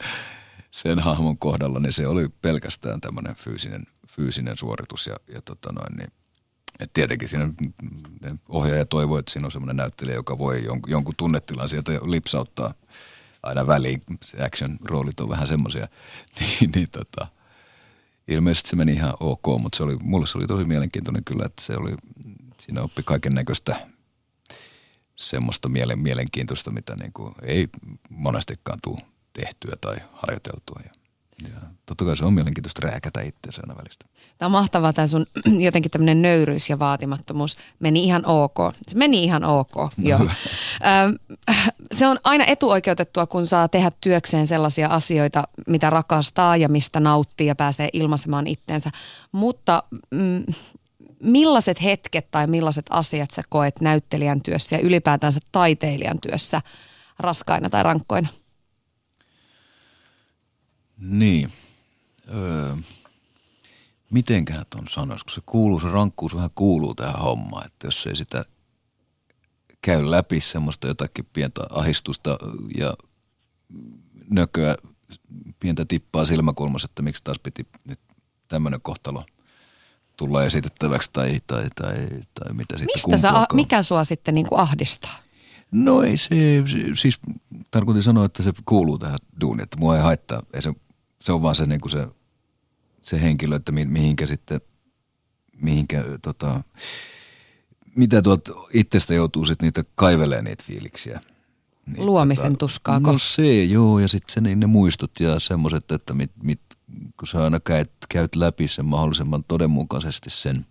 sen 0.71 0.99
hahmon 0.99 1.37
kohdalla, 1.37 1.79
niin 1.79 1.93
se 1.93 2.07
oli 2.07 2.29
pelkästään 2.41 3.01
tämmöinen 3.01 3.35
fyysinen, 3.35 3.83
fyysinen 4.07 4.57
suoritus 4.57 5.07
ja, 5.07 5.15
ja 5.33 5.41
tota 5.41 5.71
noin, 5.71 5.97
niin 5.97 6.11
et 6.79 6.93
tietenkin 6.93 7.29
siinä 7.29 7.49
ohjaaja 8.49 8.85
toivoo, 8.85 9.17
että 9.17 9.31
siinä 9.31 9.45
on 9.45 9.51
semmoinen 9.51 9.75
näyttelijä, 9.75 10.15
joka 10.15 10.37
voi 10.37 10.63
jonkun, 10.63 10.91
jonkun 10.91 11.15
tunnetilan 11.17 11.69
sieltä 11.69 11.91
lipsauttaa 11.91 12.73
aina 13.43 13.67
väliin. 13.67 14.01
Se 14.23 14.37
action-roolit 14.37 15.21
on 15.21 15.29
vähän 15.29 15.47
semmoisia. 15.47 15.87
niin, 16.39 16.71
niin 16.75 16.89
tota, 16.91 17.27
ilmeisesti 18.27 18.69
se 18.69 18.75
meni 18.75 18.93
ihan 18.93 19.13
ok, 19.19 19.45
mutta 19.61 19.77
se 19.77 19.83
oli, 19.83 19.97
mulle 20.03 20.27
se 20.27 20.37
oli 20.37 20.47
tosi 20.47 20.65
mielenkiintoinen 20.65 21.23
kyllä, 21.23 21.45
että 21.45 21.61
se 21.61 21.77
oli, 21.77 21.95
siinä 22.57 22.81
oppi 22.81 23.03
kaiken 23.05 23.33
näköistä 23.33 23.75
semmoista 25.23 25.69
mielen, 25.69 25.99
mielenkiintoista, 25.99 26.71
mitä 26.71 26.95
niin 26.95 27.13
kuin 27.13 27.35
ei 27.41 27.67
monestikaan 28.09 28.79
tule 28.83 29.01
tehtyä 29.33 29.75
tai 29.81 29.97
harjoiteltua. 30.13 30.81
Ja 30.83 30.91
ja 31.41 31.59
totta 31.85 32.05
kai 32.05 32.17
se 32.17 32.25
on 32.25 32.33
mielenkiintoista 32.33 32.87
rääkätä 32.87 33.21
itseänsä 33.21 33.61
aina 33.61 33.77
välistä. 33.77 34.05
Tämä 34.37 34.47
on 34.47 34.51
mahtavaa 34.51 34.93
tämä 34.93 35.07
sun 35.07 35.25
jotenkin 35.67 35.91
tämmöinen 35.91 36.21
nöyryys 36.21 36.69
ja 36.69 36.79
vaatimattomuus. 36.79 37.57
Meni 37.79 38.03
ihan 38.03 38.25
ok. 38.25 38.57
Se 38.87 38.97
meni 38.97 39.23
ihan 39.23 39.43
ok, 39.43 39.73
joo. 39.97 40.19
Ö, 40.19 40.29
se 41.91 42.07
on 42.07 42.19
aina 42.23 42.45
etuoikeutettua, 42.45 43.27
kun 43.27 43.47
saa 43.47 43.67
tehdä 43.67 43.91
työkseen 44.01 44.47
sellaisia 44.47 44.87
asioita, 44.87 45.47
mitä 45.67 45.89
rakastaa 45.89 46.57
ja 46.57 46.69
mistä 46.69 46.99
nauttii 46.99 47.47
ja 47.47 47.55
pääsee 47.55 47.89
ilmaisemaan 47.93 48.47
itteensä. 48.47 48.91
Mutta 49.31 49.83
mm, 50.11 50.45
millaiset 51.23 51.83
hetket 51.83 52.31
tai 52.31 52.47
millaiset 52.47 52.85
asiat 52.89 53.31
sä 53.31 53.43
koet 53.49 53.81
näyttelijän 53.81 54.41
työssä 54.41 54.75
ja 54.75 54.81
ylipäätänsä 54.81 55.39
taiteilijan 55.51 56.19
työssä 56.21 56.61
raskaina 57.19 57.69
tai 57.69 57.83
rankkoina? 57.83 58.27
Niin. 60.97 61.51
Öö, 62.33 62.75
mitenköhän 64.11 64.65
ton 64.69 64.87
sanoisi, 64.89 65.25
kun 65.25 65.33
se 65.33 65.41
kuuluu, 65.45 65.79
se 65.79 65.89
rankkuus 65.89 66.35
vähän 66.35 66.49
kuuluu 66.55 66.95
tähän 66.95 67.19
hommaan, 67.19 67.65
että 67.65 67.87
jos 67.87 68.07
ei 68.07 68.15
sitä 68.15 68.45
käy 69.81 70.11
läpi 70.11 70.39
semmoista 70.39 70.87
jotakin 70.87 71.27
pientä 71.33 71.61
ahistusta 71.69 72.37
ja 72.77 72.93
nököä, 74.29 74.75
pientä 75.59 75.85
tippaa 75.85 76.25
silmäkulmassa, 76.25 76.85
että 76.85 77.01
miksi 77.01 77.23
taas 77.23 77.39
piti 77.39 77.67
nyt 77.87 77.99
tämmöinen 78.47 78.81
kohtalo 78.81 79.25
tulla 80.17 80.43
esitettäväksi 80.43 81.09
tai, 81.13 81.39
tai, 81.47 81.65
tai, 81.75 81.95
tai 82.33 82.53
mitä 82.53 82.77
sitten 82.77 82.93
Mistä 82.95 83.17
sä, 83.17 83.45
mikä 83.53 83.83
sua 83.83 84.03
sitten 84.03 84.35
niin 84.35 84.47
kuin 84.47 84.59
ahdistaa? 84.59 85.15
No 85.71 86.01
ei 86.01 86.17
se, 86.17 86.29
siis 86.95 87.19
tarkoitin 87.71 88.03
sanoa, 88.03 88.25
että 88.25 88.43
se 88.43 88.53
kuuluu 88.65 88.99
tähän 88.99 89.17
duuniin, 89.41 89.63
että 89.63 89.77
mua 89.77 89.95
ei 89.95 90.03
haittaa. 90.03 90.43
Ei 90.53 90.61
se, 90.61 90.73
se 91.21 91.31
on 91.31 91.41
vaan 91.41 91.55
se, 91.55 91.65
niin 91.65 91.81
kuin 91.81 91.91
se, 91.91 92.07
se 93.01 93.21
henkilö, 93.21 93.55
että 93.55 93.71
mi, 93.71 93.85
mihinkä 93.85 94.27
sitten, 94.27 94.61
mihinkä 95.61 96.03
tota, 96.21 96.63
mitä 97.95 98.21
tuolta 98.21 98.51
itsestä 98.73 99.13
joutuu 99.13 99.45
sitten 99.45 99.67
niitä 99.67 99.83
kaivelee 99.95 100.41
niitä 100.41 100.63
fiiliksiä. 100.67 101.21
Niin, 101.85 102.05
Luomisen 102.05 102.51
tota, 102.51 102.57
tuskaako? 102.57 103.11
No 103.11 103.17
se, 103.17 103.63
joo, 103.63 103.99
ja 103.99 104.07
sitten 104.07 104.43
niin 104.43 104.59
ne 104.59 104.67
muistot 104.67 105.19
ja 105.19 105.39
semmoiset, 105.39 105.91
että 105.91 106.13
mit, 106.13 106.31
mit, 106.43 106.61
kun 107.19 107.27
sä 107.27 107.43
aina 107.43 107.59
käyt, 107.59 107.91
käyt 108.09 108.35
läpi 108.35 108.67
sen 108.67 108.85
mahdollisimman 108.85 109.43
todenmukaisesti 109.47 110.29
sen, 110.29 110.65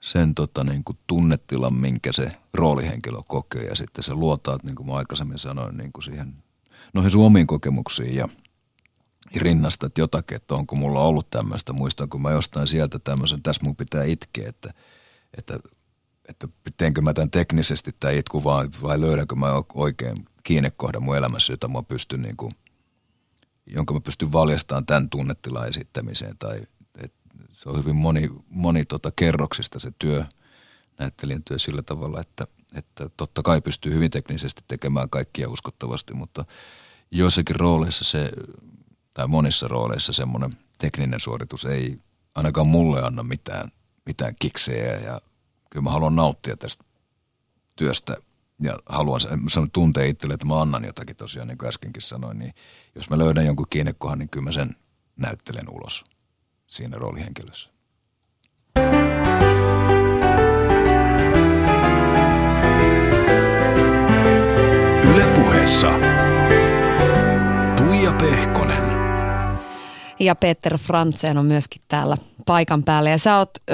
sen 0.00 0.34
tota, 0.34 0.64
niin 0.64 0.84
kuin 0.84 0.98
tunnetilan, 1.06 1.74
minkä 1.74 2.12
se 2.12 2.32
roolihenkilö 2.54 3.18
kokee 3.28 3.64
ja 3.64 3.76
sitten 3.76 4.04
se 4.04 4.14
luotaat, 4.14 4.64
niin 4.64 4.74
kuin 4.74 4.86
mä 4.86 4.94
aikaisemmin 4.94 5.38
sanoin, 5.38 5.76
niin 5.76 5.92
kuin 5.92 6.04
siihen 6.04 6.34
noihin 6.94 7.10
sun 7.10 7.26
omiin 7.26 7.46
kokemuksiin 7.46 8.16
ja 8.16 8.28
rinnastat 9.36 9.98
jotakin, 9.98 10.36
että 10.36 10.54
onko 10.54 10.76
mulla 10.76 11.00
ollut 11.00 11.30
tämmöistä. 11.30 11.72
Muistan, 11.72 12.08
kun 12.08 12.22
mä 12.22 12.30
jostain 12.30 12.66
sieltä 12.66 12.98
tämmöisen, 12.98 13.42
tässä 13.42 13.64
mun 13.64 13.76
pitää 13.76 14.04
itkeä, 14.04 14.48
että, 14.48 14.74
että, 15.38 15.58
että 16.28 16.48
teenkö 16.76 17.00
mä 17.00 17.14
tämän 17.14 17.30
teknisesti 17.30 17.90
tai 18.00 18.18
itku 18.18 18.44
vai, 18.44 18.68
vai 18.82 19.00
löydänkö 19.00 19.34
mä 19.34 19.62
oikein 19.74 20.26
kiinnekohdan 20.42 21.02
mun 21.02 21.16
elämässä, 21.16 21.52
jota 21.52 21.68
mä 21.68 21.82
pystyn 21.82 22.22
niin 22.22 22.36
kuin, 22.36 22.52
jonka 23.66 23.94
mä 23.94 24.00
pystyn 24.00 24.32
valjastamaan 24.32 24.86
tämän 24.86 25.10
tunnetilan 25.10 25.68
esittämiseen. 25.68 26.38
Tai 26.38 26.62
et, 26.98 27.12
se 27.50 27.68
on 27.68 27.78
hyvin 27.78 27.96
moni, 27.96 28.30
moni 28.48 28.84
tota 28.84 29.12
kerroksista 29.16 29.78
se 29.78 29.92
työ, 29.98 30.24
näyttelijän 30.98 31.44
työ 31.44 31.58
sillä 31.58 31.82
tavalla, 31.82 32.20
että, 32.20 32.46
että 32.74 33.10
totta 33.16 33.42
kai 33.42 33.60
pystyy 33.60 33.94
hyvin 33.94 34.10
teknisesti 34.10 34.62
tekemään 34.68 35.10
kaikkia 35.10 35.50
uskottavasti, 35.50 36.14
mutta 36.14 36.44
joissakin 37.10 37.56
rooleissa 37.56 38.04
se, 38.04 38.30
tai 39.14 39.28
monissa 39.28 39.68
rooleissa 39.68 40.12
semmoinen 40.12 40.50
tekninen 40.78 41.20
suoritus 41.20 41.64
ei 41.64 41.98
ainakaan 42.34 42.66
mulle 42.66 43.02
anna 43.02 43.22
mitään, 43.22 43.72
mitään 44.06 44.34
kiksejä. 44.38 44.98
Ja 44.98 45.20
kyllä 45.70 45.82
mä 45.82 45.90
haluan 45.90 46.16
nauttia 46.16 46.56
tästä 46.56 46.84
työstä 47.76 48.16
ja 48.62 48.78
haluan 48.86 49.20
sen 49.20 49.70
tuntee 49.72 50.08
itselle, 50.08 50.34
että 50.34 50.46
mä 50.46 50.60
annan 50.60 50.84
jotakin 50.84 51.16
tosiaan, 51.16 51.48
niin 51.48 51.58
kuin 51.58 51.68
äskenkin 51.68 52.02
sanoin, 52.02 52.38
niin 52.38 52.54
jos 52.94 53.10
mä 53.10 53.18
löydän 53.18 53.46
jonkun 53.46 53.66
kiinnekohan, 53.70 54.18
niin 54.18 54.28
kyllä 54.28 54.44
mä 54.44 54.52
sen 54.52 54.76
näyttelen 55.16 55.70
ulos 55.70 56.04
siinä 56.66 56.96
roolihenkilössä. 56.98 57.70
Ylepuheessa 65.10 65.90
Tuija 67.76 68.12
Pehkonen. 68.20 68.82
Ja 70.18 70.34
Peter 70.34 70.78
Frantzen 70.78 71.38
on 71.38 71.46
myöskin 71.46 71.82
täällä 71.88 72.16
paikan 72.46 72.82
päällä. 72.82 73.10
Ja 73.10 73.18
sä 73.18 73.38
oot 73.38 73.50
ö, 73.70 73.72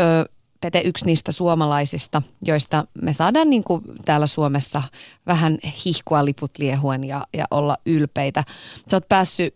Pete 0.60 0.80
yksi 0.80 1.04
niistä 1.04 1.32
suomalaisista, 1.32 2.22
joista 2.44 2.84
me 3.02 3.12
saadaan 3.12 3.50
niin 3.50 3.64
kuin 3.64 3.82
täällä 4.04 4.26
Suomessa 4.26 4.82
vähän 5.26 5.58
hihkua 5.84 6.24
liput 6.24 6.50
liehuen 6.58 7.04
ja, 7.04 7.26
ja 7.36 7.44
olla 7.50 7.76
ylpeitä. 7.86 8.44
Sä 8.90 8.96
oot 8.96 9.08
päässyt 9.08 9.54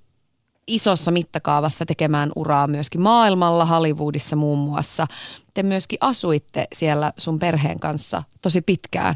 isossa 0.67 1.11
mittakaavassa 1.11 1.87
tekemään 1.87 2.33
uraa 2.37 2.67
myöskin 2.67 3.01
maailmalla, 3.01 3.65
Hollywoodissa 3.65 4.37
muun 4.37 4.59
muassa. 4.59 5.07
Te 5.55 5.63
myöskin 5.63 5.99
asuitte 6.01 6.67
siellä 6.75 7.13
sun 7.19 7.39
perheen 7.39 7.81
kanssa 7.81 8.23
tosi 8.43 8.61
pitkään, 8.61 9.15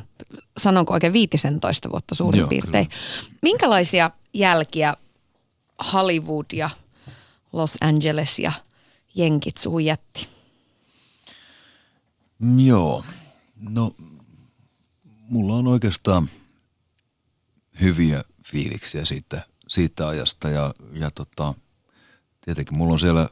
sanonko 0.56 0.94
oikein 0.94 1.12
15 1.12 1.90
vuotta 1.90 2.14
suurin 2.14 2.38
Joo, 2.38 2.48
piirtein. 2.48 2.88
Kyllä. 2.88 3.38
Minkälaisia 3.42 4.10
jälkiä 4.34 4.94
Hollywood 5.92 6.46
ja 6.52 6.70
Los 7.52 7.76
Angeles 7.80 8.38
ja 8.38 8.52
jenkit 9.14 9.56
suhun 9.56 9.84
jätti? 9.84 10.35
Joo, 12.40 13.04
no 13.70 13.94
mulla 15.04 15.54
on 15.54 15.66
oikeastaan 15.66 16.28
hyviä 17.80 18.24
fiiliksiä 18.46 19.04
siitä, 19.04 19.46
siitä 19.68 20.08
ajasta 20.08 20.48
ja, 20.48 20.74
ja 20.92 21.10
tota, 21.10 21.54
tietenkin 22.40 22.76
mulla 22.76 22.92
on, 22.92 22.98
siellä, 22.98 23.28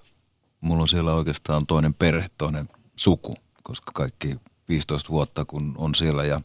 mulla 0.60 0.82
on 0.82 0.88
siellä 0.88 1.14
oikeastaan 1.14 1.66
toinen 1.66 1.94
perhe, 1.94 2.30
toinen 2.38 2.68
suku, 2.96 3.34
koska 3.62 3.92
kaikki 3.94 4.36
15 4.68 5.10
vuotta 5.10 5.44
kun 5.44 5.74
on 5.78 5.94
siellä 5.94 6.24
ja 6.24 6.40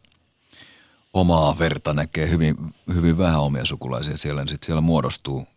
omaa 1.13 1.59
verta 1.59 1.93
näkee 1.93 2.29
hyvin, 2.29 2.55
hyvin 2.93 3.17
vähän 3.17 3.41
omia 3.41 3.65
sukulaisia 3.65 4.17
siellä, 4.17 4.41
niin 4.41 4.49
sitten 4.49 4.65
siellä 4.65 4.81
muodostuu, 4.81 5.47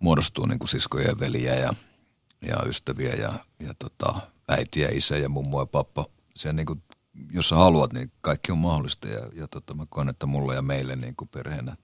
muodostuu 0.00 0.46
niin 0.46 0.58
kuin 0.58 0.68
siskoja 0.68 1.08
ja 1.08 1.18
veliä 1.18 1.54
ja, 1.54 1.74
ja 2.46 2.56
ystäviä 2.66 3.12
ja, 3.14 3.32
ja 3.60 3.74
tota, 3.78 4.33
äiti 4.48 4.80
ja 4.80 4.88
isä 4.92 5.16
ja 5.16 5.28
mummo 5.28 5.60
ja 5.60 5.66
pappa. 5.66 6.06
Se 6.34 6.52
niin 6.52 6.66
kuin, 6.66 6.82
jos 7.32 7.48
sä 7.48 7.56
haluat, 7.56 7.92
niin 7.92 8.12
kaikki 8.20 8.52
on 8.52 8.58
mahdollista. 8.58 9.08
Ja, 9.08 9.28
ja 9.34 9.48
tota, 9.48 9.74
mä 9.74 9.86
koen, 9.88 10.08
että 10.08 10.26
mulle 10.26 10.54
ja 10.54 10.62
meille 10.62 10.96
niin 10.96 11.16
kuin 11.16 11.28
perheenä 11.28 11.76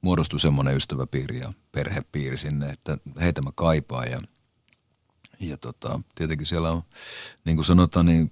muodostui 0.00 0.40
semmoinen 0.40 0.76
ystäväpiiri 0.76 1.38
ja 1.38 1.52
perhepiiri 1.72 2.36
sinne, 2.36 2.70
että 2.70 2.98
heitä 3.20 3.42
mä 3.42 3.50
kaipaan. 3.54 4.10
Ja, 4.10 4.20
ja 5.40 5.56
tota, 5.56 6.00
tietenkin 6.14 6.46
siellä 6.46 6.70
on, 6.70 6.82
niin 7.44 7.56
kuin 7.56 7.64
sanotaan, 7.64 8.06
niin 8.06 8.30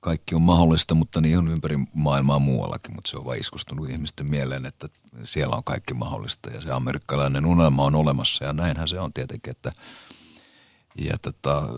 kaikki 0.00 0.34
on 0.34 0.42
mahdollista, 0.42 0.94
mutta 0.94 1.20
niin 1.20 1.38
on 1.38 1.48
ympäri 1.48 1.76
maailmaa 1.92 2.38
muuallakin, 2.38 2.94
mutta 2.94 3.10
se 3.10 3.16
on 3.16 3.24
vain 3.24 3.40
iskustunut 3.40 3.90
ihmisten 3.90 4.26
mieleen, 4.26 4.66
että 4.66 4.88
siellä 5.24 5.56
on 5.56 5.64
kaikki 5.64 5.94
mahdollista. 5.94 6.50
Ja 6.50 6.60
se 6.60 6.70
amerikkalainen 6.70 7.46
unelma 7.46 7.84
on 7.84 7.94
olemassa 7.94 8.44
ja 8.44 8.52
näinhän 8.52 8.88
se 8.88 9.00
on 9.00 9.12
tietenkin, 9.12 9.50
että 9.50 9.72
ja 11.00 11.18
tota, 11.18 11.68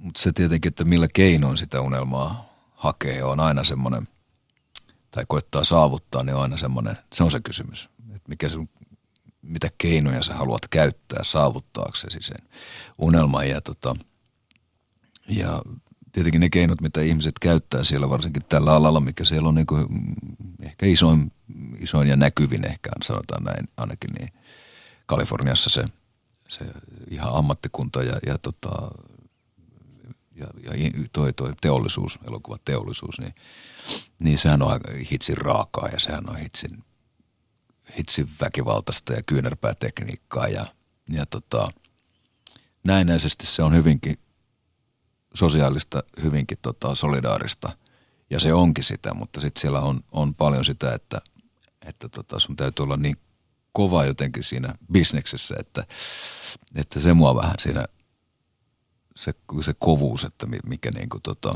mutta 0.00 0.20
se 0.20 0.32
tietenkin, 0.32 0.68
että 0.68 0.84
millä 0.84 1.08
keinoin 1.14 1.56
sitä 1.56 1.80
unelmaa 1.80 2.48
hakee, 2.74 3.24
on 3.24 3.40
aina 3.40 3.64
semmoinen, 3.64 4.08
tai 5.10 5.24
koittaa 5.28 5.64
saavuttaa, 5.64 6.24
niin 6.24 6.34
on 6.34 6.42
aina 6.42 6.56
semmoinen, 6.56 6.96
se 7.12 7.24
on 7.24 7.30
se 7.30 7.40
kysymys. 7.40 7.90
Että 8.14 8.28
mikä 8.28 8.48
sun, 8.48 8.68
mitä 9.42 9.70
keinoja 9.78 10.22
sä 10.22 10.34
haluat 10.34 10.68
käyttää 10.70 11.24
saavuttaaksesi 11.24 12.18
sen 12.22 12.48
unelman. 12.98 13.48
Ja, 13.48 13.60
tota, 13.60 13.96
ja 15.28 15.62
tietenkin 16.12 16.40
ne 16.40 16.48
keinot, 16.48 16.80
mitä 16.80 17.00
ihmiset 17.00 17.38
käyttää 17.40 17.84
siellä, 17.84 18.10
varsinkin 18.10 18.42
tällä 18.48 18.72
alalla, 18.72 19.00
mikä 19.00 19.24
siellä 19.24 19.48
on 19.48 19.54
niin 19.54 19.66
kuin, 19.66 19.86
ehkä 20.62 20.86
isoin, 20.86 21.32
isoin 21.78 22.08
ja 22.08 22.16
näkyvin 22.16 22.64
ehkä, 22.64 22.90
sanotaan 23.04 23.44
näin 23.44 23.68
ainakin, 23.76 24.10
niin 24.18 24.32
Kaliforniassa 25.06 25.70
se, 25.70 25.84
se 26.48 26.64
ihan 27.10 27.34
ammattikunta 27.34 28.02
ja, 28.02 28.18
ja 28.26 28.38
tota, 28.38 28.90
ja, 30.40 30.74
ja 30.74 30.90
toi, 31.12 31.32
toi 31.32 31.52
teollisuus, 31.60 32.18
elokuvateollisuus, 32.28 33.20
niin, 33.20 33.34
niin 34.18 34.38
sehän 34.38 34.62
on 34.62 34.80
hitsin 35.12 35.36
raakaa 35.36 35.88
ja 35.88 36.00
sehän 36.00 36.30
on 36.30 36.36
hitsin, 36.36 36.84
hitsin 37.98 38.28
väkivaltaista 38.40 39.12
ja 39.12 39.22
kyynärpäätekniikkaa 39.22 40.48
ja, 40.48 40.66
ja 41.08 41.26
tota, 41.26 41.68
näennäisesti 42.84 43.46
se 43.46 43.62
on 43.62 43.74
hyvinkin 43.74 44.18
sosiaalista, 45.34 46.02
hyvinkin 46.22 46.58
tota, 46.62 46.94
solidaarista 46.94 47.76
ja 48.30 48.40
se 48.40 48.54
onkin 48.54 48.84
sitä, 48.84 49.14
mutta 49.14 49.40
sitten 49.40 49.60
siellä 49.60 49.80
on, 49.80 50.00
on 50.12 50.34
paljon 50.34 50.64
sitä, 50.64 50.94
että, 50.94 51.20
että 51.86 52.08
tota, 52.08 52.38
sun 52.38 52.56
täytyy 52.56 52.82
olla 52.82 52.96
niin 52.96 53.16
kova 53.72 54.04
jotenkin 54.04 54.42
siinä 54.42 54.74
bisneksessä, 54.92 55.54
että, 55.58 55.86
että 56.74 57.00
se 57.00 57.14
mua 57.14 57.36
vähän 57.36 57.54
siinä, 57.58 57.84
se, 59.16 59.34
se 59.64 59.74
kovuus, 59.78 60.24
että 60.24 60.46
mikä 60.66 60.90
niin 60.90 61.08
kuin 61.08 61.22
tota, 61.22 61.54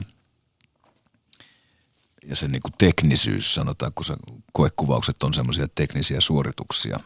ja 2.29 2.37
se 2.37 2.49
niin 2.49 2.62
kuin 2.62 2.75
teknisyys, 2.79 3.55
sanotaan, 3.55 3.93
kun 3.95 4.05
se 4.05 4.14
koekuvaukset 4.53 5.23
on 5.23 5.35
semmoisia 5.35 5.69
teknisiä 5.75 6.21
suorituksia, 6.21 7.01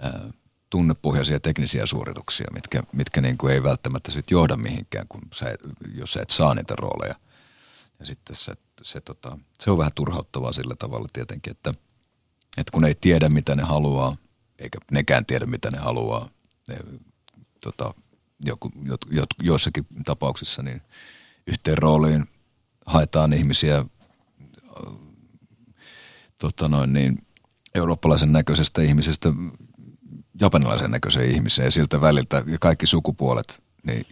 ää, 0.00 0.30
tunnepohjaisia 0.70 1.40
teknisiä 1.40 1.86
suorituksia, 1.86 2.46
mitkä, 2.54 2.82
mitkä 2.92 3.20
niin 3.20 3.36
ei 3.50 3.62
välttämättä 3.62 4.12
sit 4.12 4.30
johda 4.30 4.56
mihinkään, 4.56 5.06
kun 5.08 5.20
sä, 5.34 5.54
jos 5.94 6.12
sä 6.12 6.22
et 6.22 6.30
saa 6.30 6.54
niitä 6.54 6.74
rooleja. 6.76 7.14
Ja 8.00 8.06
sitten 8.06 8.36
se, 8.36 8.52
se, 8.82 9.00
tota, 9.00 9.38
se 9.60 9.70
on 9.70 9.78
vähän 9.78 9.92
turhauttavaa 9.94 10.52
sillä 10.52 10.74
tavalla 10.78 11.08
tietenkin, 11.12 11.50
että, 11.50 11.72
että 12.56 12.70
kun 12.72 12.84
ei 12.84 12.94
tiedä 12.94 13.28
mitä 13.28 13.54
ne 13.54 13.62
haluaa, 13.62 14.16
eikä 14.58 14.78
nekään 14.90 15.26
tiedä 15.26 15.46
mitä 15.46 15.70
ne 15.70 15.78
haluaa, 15.78 16.28
ne, 16.68 16.76
tota, 17.60 17.94
joku, 18.44 18.70
jot, 19.10 19.26
joissakin 19.42 19.86
tapauksissa 20.04 20.62
niin 20.62 20.82
yhteen 21.46 21.78
rooliin 21.78 22.28
haetaan 22.86 23.32
ihmisiä 23.32 23.84
tota 26.38 26.68
noin 26.68 26.92
niin, 26.92 27.26
eurooppalaisen 27.74 28.32
näköisestä 28.32 28.82
ihmisestä 28.82 29.28
japanilaisen 30.40 30.90
näköiseen 30.90 31.30
ihmiseen 31.30 31.66
ja 31.66 31.70
siltä 31.70 32.00
väliltä 32.00 32.44
ja 32.46 32.58
kaikki 32.60 32.86
sukupuolet, 32.86 33.62
niin 33.86 34.06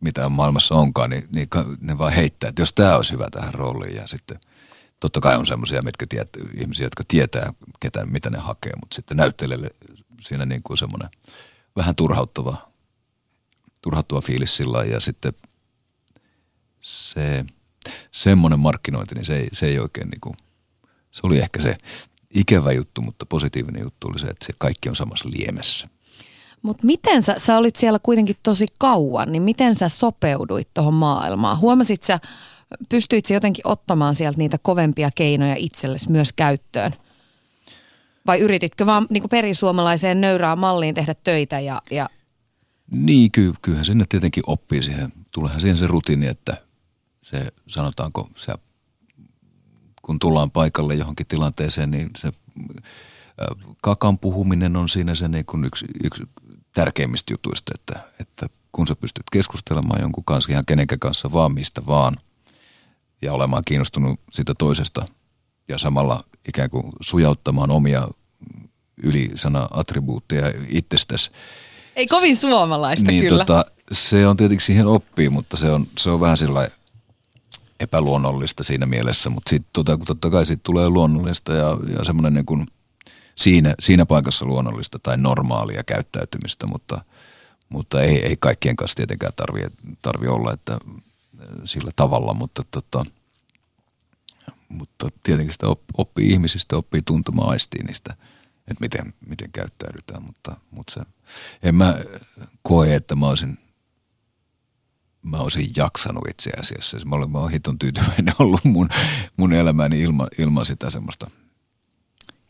mitä 0.00 0.28
maailmassa 0.28 0.74
onkaan, 0.74 1.10
niin, 1.10 1.28
niin 1.34 1.48
ne 1.80 1.98
vaan 1.98 2.12
heittää, 2.12 2.48
että 2.48 2.62
jos 2.62 2.72
tämä 2.72 2.96
olisi 2.96 3.12
hyvä 3.12 3.28
tähän 3.30 3.54
rooliin 3.54 3.96
ja 3.96 4.06
sitten 4.06 4.40
totta 5.00 5.20
kai 5.20 5.36
on 5.36 5.46
semmoisia 5.46 5.82
mitkä 5.82 6.06
ihmisiä, 6.60 6.86
jotka 6.86 7.04
tietää, 7.08 7.52
ketä, 7.80 8.06
mitä 8.06 8.30
ne 8.30 8.38
hakee, 8.38 8.72
mutta 8.80 8.94
sitten 8.94 9.16
näyttelijälle 9.16 9.70
siinä 10.20 10.44
niin 10.46 10.62
kuin 10.62 10.78
semmoinen 10.78 11.10
vähän 11.76 11.94
turhauttava, 11.94 12.73
turhauttava 13.84 14.20
fiilis 14.20 14.56
sillä 14.56 14.84
ja 14.84 15.00
sitten 15.00 15.32
se, 16.80 17.44
semmoinen 18.12 18.58
markkinointi, 18.58 19.14
niin 19.14 19.24
se 19.24 19.36
ei, 19.36 19.48
se 19.52 19.66
ei 19.66 19.78
oikein 19.78 20.08
niin 20.08 20.20
kuin, 20.20 20.36
se 21.10 21.20
oli 21.22 21.38
ehkä 21.38 21.62
se 21.62 21.76
ikävä 22.34 22.72
juttu, 22.72 23.02
mutta 23.02 23.26
positiivinen 23.26 23.82
juttu 23.82 24.08
oli 24.08 24.18
se, 24.18 24.26
että 24.26 24.46
se 24.46 24.52
kaikki 24.58 24.88
on 24.88 24.96
samassa 24.96 25.28
liemessä. 25.30 25.88
Mutta 26.62 26.86
miten 26.86 27.22
sä, 27.22 27.34
sä 27.38 27.56
olit 27.56 27.76
siellä 27.76 27.98
kuitenkin 28.02 28.36
tosi 28.42 28.66
kauan, 28.78 29.32
niin 29.32 29.42
miten 29.42 29.76
sä 29.76 29.88
sopeuduit 29.88 30.68
tuohon 30.74 30.94
maailmaan? 30.94 31.58
Huomasit 31.58 32.02
sä, 32.02 32.20
pystyit 32.88 33.26
sä 33.26 33.34
jotenkin 33.34 33.68
ottamaan 33.68 34.14
sieltä 34.14 34.38
niitä 34.38 34.58
kovempia 34.62 35.10
keinoja 35.14 35.54
itsellesi 35.58 36.10
myös 36.10 36.32
käyttöön? 36.32 36.94
Vai 38.26 38.40
yrititkö 38.40 38.86
vaan 38.86 39.06
niin 39.10 39.28
perisuomalaiseen 39.30 40.20
nöyrään 40.20 40.58
malliin 40.58 40.94
tehdä 40.94 41.14
töitä 41.24 41.60
ja... 41.60 41.82
ja... 41.90 42.08
Niin, 42.94 43.32
ky- 43.32 43.52
kyllähän 43.62 43.84
sinne 43.84 44.04
tietenkin 44.08 44.42
oppii 44.46 44.82
siihen. 44.82 45.12
Tulehan 45.30 45.60
siihen 45.60 45.78
se 45.78 45.86
rutiini, 45.86 46.26
että 46.26 46.56
se 47.20 47.52
sanotaanko 47.66 48.30
se 48.36 48.54
kun 50.02 50.18
tullaan 50.18 50.50
paikalle 50.50 50.94
johonkin 50.94 51.26
tilanteeseen, 51.26 51.90
niin 51.90 52.10
se 52.16 52.32
kakan 53.82 54.18
puhuminen 54.18 54.76
on 54.76 54.88
siinä 54.88 55.14
se 55.14 55.28
niin 55.28 55.44
kuin 55.44 55.64
yksi, 55.64 55.86
yksi 56.04 56.22
tärkeimmistä 56.74 57.32
jutuista, 57.32 57.72
että, 57.74 58.04
että 58.20 58.46
kun 58.72 58.86
sä 58.86 58.96
pystyt 58.96 59.24
keskustelemaan 59.32 60.00
jonkun 60.00 60.24
kanssa 60.24 60.52
ihan 60.52 60.66
kenenkä 60.66 60.96
kanssa 61.00 61.32
vaan 61.32 61.54
mistä 61.54 61.86
vaan 61.86 62.16
ja 63.22 63.32
olemaan 63.32 63.62
kiinnostunut 63.66 64.20
sitä 64.32 64.54
toisesta 64.58 65.06
ja 65.68 65.78
samalla 65.78 66.24
ikään 66.48 66.70
kuin 66.70 66.92
sujauttamaan 67.00 67.70
omia 67.70 68.08
ylisana-attribuutteja 69.02 70.46
itsestäsi. 70.68 71.30
Ei 71.96 72.06
kovin 72.06 72.36
suomalaista 72.36 73.10
niin, 73.10 73.22
kyllä. 73.22 73.44
Tota, 73.44 73.64
se 73.92 74.26
on 74.26 74.36
tietenkin 74.36 74.66
siihen 74.66 74.86
oppii, 74.86 75.28
mutta 75.28 75.56
se 75.56 75.70
on, 75.70 75.86
se 75.98 76.10
on 76.10 76.20
vähän 76.20 76.36
sillä 76.36 76.68
epäluonnollista 77.80 78.62
siinä 78.62 78.86
mielessä, 78.86 79.30
mutta 79.30 79.50
sitten 79.50 79.70
tota, 79.72 79.98
totta 80.06 80.30
kai 80.30 80.46
siitä 80.46 80.60
tulee 80.64 80.88
luonnollista 80.88 81.52
ja, 81.52 81.78
ja 81.98 82.04
semmoinen 82.04 82.34
niin 82.34 82.46
kuin 82.46 82.66
siinä, 83.36 83.74
siinä 83.80 84.06
paikassa 84.06 84.46
luonnollista 84.46 84.98
tai 84.98 85.16
normaalia 85.16 85.84
käyttäytymistä, 85.84 86.66
mutta, 86.66 87.04
mutta 87.68 88.02
ei, 88.02 88.26
ei 88.26 88.36
kaikkien 88.40 88.76
kanssa 88.76 88.96
tietenkään 88.96 89.32
tarvi, 89.36 89.60
tarvi 90.02 90.26
olla, 90.26 90.52
että 90.52 90.78
sillä 91.64 91.90
tavalla, 91.96 92.34
mutta, 92.34 92.62
tota, 92.70 93.04
mutta 94.68 95.08
tietenkin 95.22 95.52
sitä 95.52 95.66
oppii 95.98 96.30
ihmisistä, 96.30 96.76
oppii 96.76 97.02
tuntumaan 97.04 97.50
aistiin 97.50 97.86
niistä, 97.86 98.14
että 98.68 98.80
miten, 98.80 99.14
miten 99.26 99.52
käyttäydytään, 99.52 100.22
mutta, 100.22 100.56
mutta 100.70 100.92
se, 100.92 101.00
en 101.62 101.74
mä 101.74 101.98
koe, 102.62 102.94
että 102.94 103.14
mä 103.16 103.28
olisin 103.28 103.58
mä 105.24 105.38
olisin 105.38 105.70
jaksanut 105.76 106.28
itse 106.28 106.50
asiassa. 106.60 106.98
Mä 107.04 107.16
olen, 107.16 107.30
mä 107.30 107.38
olen 107.38 107.52
hiton 107.52 107.78
tyytyväinen 107.78 108.34
ollut 108.38 108.64
mun, 108.64 108.88
mun 109.36 109.52
elämäni 109.52 110.00
ilman, 110.00 110.28
ilman 110.38 110.66
sitä 110.66 110.90
semmoista 110.90 111.30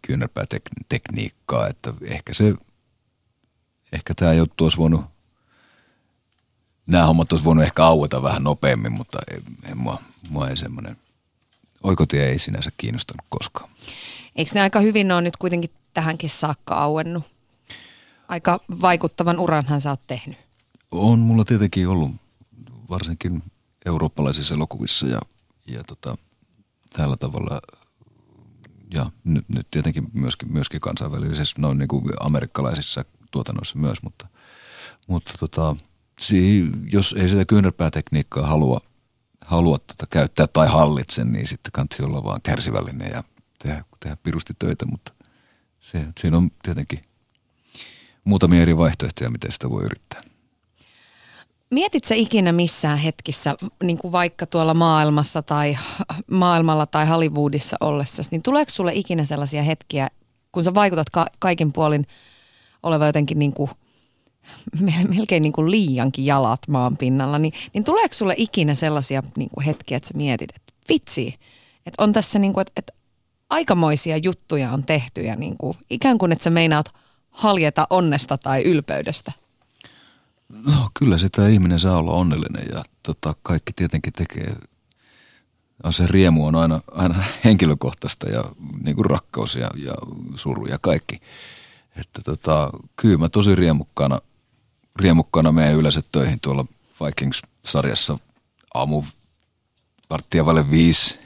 kyynärpäätekniikkaa, 0.03 1.68
että 1.68 1.92
ehkä 2.03 2.35
se, 2.35 2.55
ehkä 3.92 4.14
tämä 4.14 4.33
juttu 4.33 4.64
olisi 4.64 4.77
voinut, 4.77 5.05
nämä 6.87 7.07
hommat 7.07 7.33
olisi 7.33 7.44
voinut 7.44 7.64
ehkä 7.64 7.85
aueta 7.85 8.22
vähän 8.22 8.44
nopeammin, 8.44 8.92
mutta 8.92 9.18
ei, 9.31 9.38
ei 9.68 9.74
mua, 9.74 10.03
mua 10.29 10.48
ei 10.48 10.57
semmoinen, 10.57 10.96
oikotie 11.83 12.29
ei 12.29 12.38
sinänsä 12.38 12.70
kiinnostanut 12.77 13.27
koskaan. 13.29 13.70
Eikö 14.37 14.50
ne 14.55 14.61
aika 14.61 14.81
hyvin 14.81 15.12
ole 15.12 15.22
nyt 15.22 15.37
kuitenkin 15.37 15.70
tähänkin 15.95 16.31
saakka 16.31 16.75
auennut? 16.75 17.25
Aika 18.29 18.61
vaikuttavan 18.81 19.39
uranhan 19.39 19.81
sä 19.81 19.91
oot 19.91 20.01
tehnyt. 20.07 20.39
On 20.91 21.19
mulla 21.19 21.45
tietenkin 21.45 21.89
ollut 21.89 22.11
varsinkin 22.91 23.43
eurooppalaisissa 23.87 24.55
elokuvissa 24.55 25.07
ja, 25.07 25.21
ja 25.67 25.85
tota, 25.85 26.17
tällä 26.93 27.17
tavalla 27.17 27.61
ja 28.95 29.11
nyt, 29.25 29.49
nyt 29.49 29.67
tietenkin 29.71 30.07
myöskin, 30.13 30.53
myöskin 30.53 30.81
kansainvälisessä, 30.81 31.55
noin 31.59 31.79
niin 31.79 31.89
kuin 31.89 32.05
amerikkalaisissa 32.21 33.05
tuotannoissa 33.31 33.79
myös, 33.79 34.03
mutta, 34.03 34.27
mutta 35.07 35.35
tota, 35.41 35.77
si, 36.19 36.71
jos 36.93 37.15
ei 37.19 37.29
sitä 37.29 37.45
kyynärpäätekniikkaa 37.45 38.47
halua, 38.47 38.81
halua 39.45 39.79
tota 39.79 40.07
käyttää 40.11 40.47
tai 40.47 40.69
hallitse, 40.69 41.25
niin 41.25 41.47
sitten 41.47 41.73
kansi 41.73 42.03
olla 42.03 42.25
vaan 42.25 42.41
kärsivällinen 42.43 43.11
ja 43.11 43.25
tehdä, 43.59 43.85
tehdä 44.01 44.17
pirusti 44.23 44.53
töitä, 44.59 44.87
mutta 44.87 45.13
se, 45.85 46.07
siinä 46.20 46.37
on 46.37 46.51
tietenkin 46.62 47.01
muutamia 48.25 48.62
eri 48.62 48.77
vaihtoehtoja, 48.77 49.31
miten 49.31 49.53
sitä 49.53 49.70
voi 49.70 49.85
yrittää. 49.85 50.20
Mietit 51.70 52.05
sä 52.05 52.14
ikinä 52.14 52.53
missään 52.53 52.99
hetkissä, 52.99 53.57
niin 53.83 53.99
kuin 53.99 54.12
vaikka 54.12 54.47
tuolla 54.47 54.75
maailmassa 54.75 55.42
tai 55.42 55.77
maailmalla 56.31 56.87
tai 56.87 57.07
Hollywoodissa 57.07 57.77
ollessa, 57.81 58.23
niin 58.31 58.42
tuleeko 58.42 58.70
sulle 58.70 58.92
ikinä 58.94 59.25
sellaisia 59.25 59.62
hetkiä, 59.62 60.09
kun 60.53 60.64
sä 60.64 60.75
vaikutat 60.75 61.11
ka- 61.11 61.31
kaikin 61.38 61.73
puolin 61.73 62.07
oleva 62.83 63.07
jotenkin 63.07 63.38
niin 63.38 63.53
kuin, 63.53 63.70
melkein 65.16 65.42
niin 65.42 65.53
kuin 65.53 65.70
liiankin 65.70 66.27
jalat 66.27 66.61
maan 66.68 66.97
pinnalla, 66.97 67.38
niin, 67.38 67.53
niin 67.75 67.85
tuleeko 67.85 68.14
sulle 68.14 68.35
ikinä 68.37 68.75
sellaisia 68.75 69.23
niin 69.37 69.51
kuin 69.51 69.64
hetkiä, 69.64 69.97
että 69.97 70.09
sä 70.09 70.14
mietit, 70.16 70.51
että 70.57 70.73
vitsi, 70.88 71.35
että 71.87 72.05
on 72.05 72.12
tässä 72.12 72.38
niin 72.38 72.53
kuin, 72.53 72.62
että, 72.62 72.73
että 72.77 73.04
aikamoisia 73.55 74.17
juttuja 74.17 74.71
on 74.71 74.85
tehty 74.85 75.23
ja 75.23 75.37
niin 75.37 75.57
kuin, 75.59 75.79
ikään 75.90 76.19
kuin, 76.19 76.33
että 76.33 76.45
sä 76.45 76.51
meinaat 76.51 76.95
haljeta 77.31 77.87
onnesta 77.90 78.38
tai 78.38 78.62
ylpeydestä? 78.62 79.33
No 80.49 80.90
kyllä 80.99 81.19
sitä 81.19 81.49
ihminen 81.49 81.81
saa 81.81 81.97
olla 81.97 82.12
onnellinen 82.12 82.67
ja 82.73 82.85
tota, 83.03 83.35
kaikki 83.43 83.73
tietenkin 83.73 84.12
tekee. 84.12 84.57
Se 85.90 86.07
riemu 86.07 86.47
on 86.47 86.55
aina, 86.55 86.81
aina 86.93 87.25
henkilökohtaista 87.45 88.31
ja 88.31 88.45
niin 88.85 88.97
kuin 88.97 89.07
rakkaus 89.07 89.57
ja, 89.57 89.71
ja 89.77 89.95
suru 90.35 90.67
ja 90.67 90.79
kaikki. 90.81 91.21
Että 91.97 92.23
tota, 92.25 92.71
kyllä 92.97 93.19
mä 93.19 93.29
tosi 93.29 93.55
riemukkaana, 93.55 94.21
riemukkaana 94.97 95.53
menen 95.53 95.75
yleensä 95.75 96.01
töihin 96.12 96.40
tuolla 96.40 96.64
Vikings-sarjassa 97.01 98.19
aamu 98.75 99.03
varttia 100.11 100.47
vaille 100.47 100.71
viisi. 100.71 101.24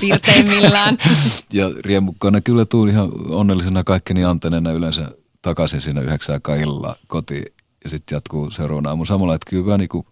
Pirteimmillään. 0.00 0.98
ja 1.52 1.70
riemukkaana 1.84 2.40
kyllä 2.40 2.64
tuun 2.64 2.88
ihan 2.88 3.10
onnellisena 3.28 3.84
kaikkeni 3.84 4.24
anteneena 4.24 4.72
yleensä 4.72 5.10
takaisin 5.42 5.80
siinä 5.80 6.00
yhdeksän 6.00 6.40
illalla 6.60 6.96
kotiin 7.06 7.44
ja 7.84 7.90
sitten 7.90 8.16
jatkuu 8.16 8.50
seuraavana 8.50 8.88
aamun 8.88 9.06
samalla, 9.06 9.34
että 9.34 9.50
kyllä 9.50 9.78
niin 9.78 9.88
kuin, 9.88 10.06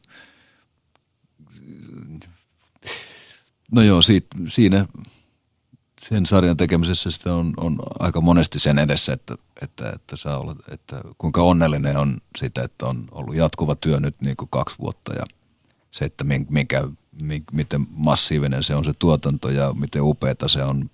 no 3.72 3.82
joo, 3.82 4.02
siitä, 4.02 4.36
siinä 4.48 4.86
sen 6.00 6.26
sarjan 6.26 6.56
tekemisessä 6.56 7.10
sitä 7.10 7.34
on, 7.34 7.54
on 7.56 7.78
aika 7.98 8.20
monesti 8.20 8.58
sen 8.58 8.78
edessä, 8.78 9.12
että, 9.12 9.34
että, 9.62 9.92
että, 9.94 10.16
saa 10.16 10.38
olla, 10.38 10.56
että 10.68 11.00
kuinka 11.18 11.42
onnellinen 11.42 11.96
on 11.96 12.20
sitä, 12.38 12.62
että 12.62 12.86
on 12.86 13.08
ollut 13.10 13.36
jatkuva 13.36 13.74
työ 13.74 14.00
nyt 14.00 14.20
niin 14.20 14.36
kuin 14.36 14.48
kaksi 14.50 14.76
vuotta 14.78 15.14
ja 15.14 15.24
se, 15.90 16.04
että 16.04 16.24
minkä, 16.24 16.88
miten 17.52 17.86
massiivinen 17.90 18.62
se 18.62 18.74
on 18.74 18.84
se 18.84 18.92
tuotanto 18.98 19.50
ja 19.50 19.72
miten 19.72 20.02
upeata 20.02 20.48
se 20.48 20.64
on 20.64 20.90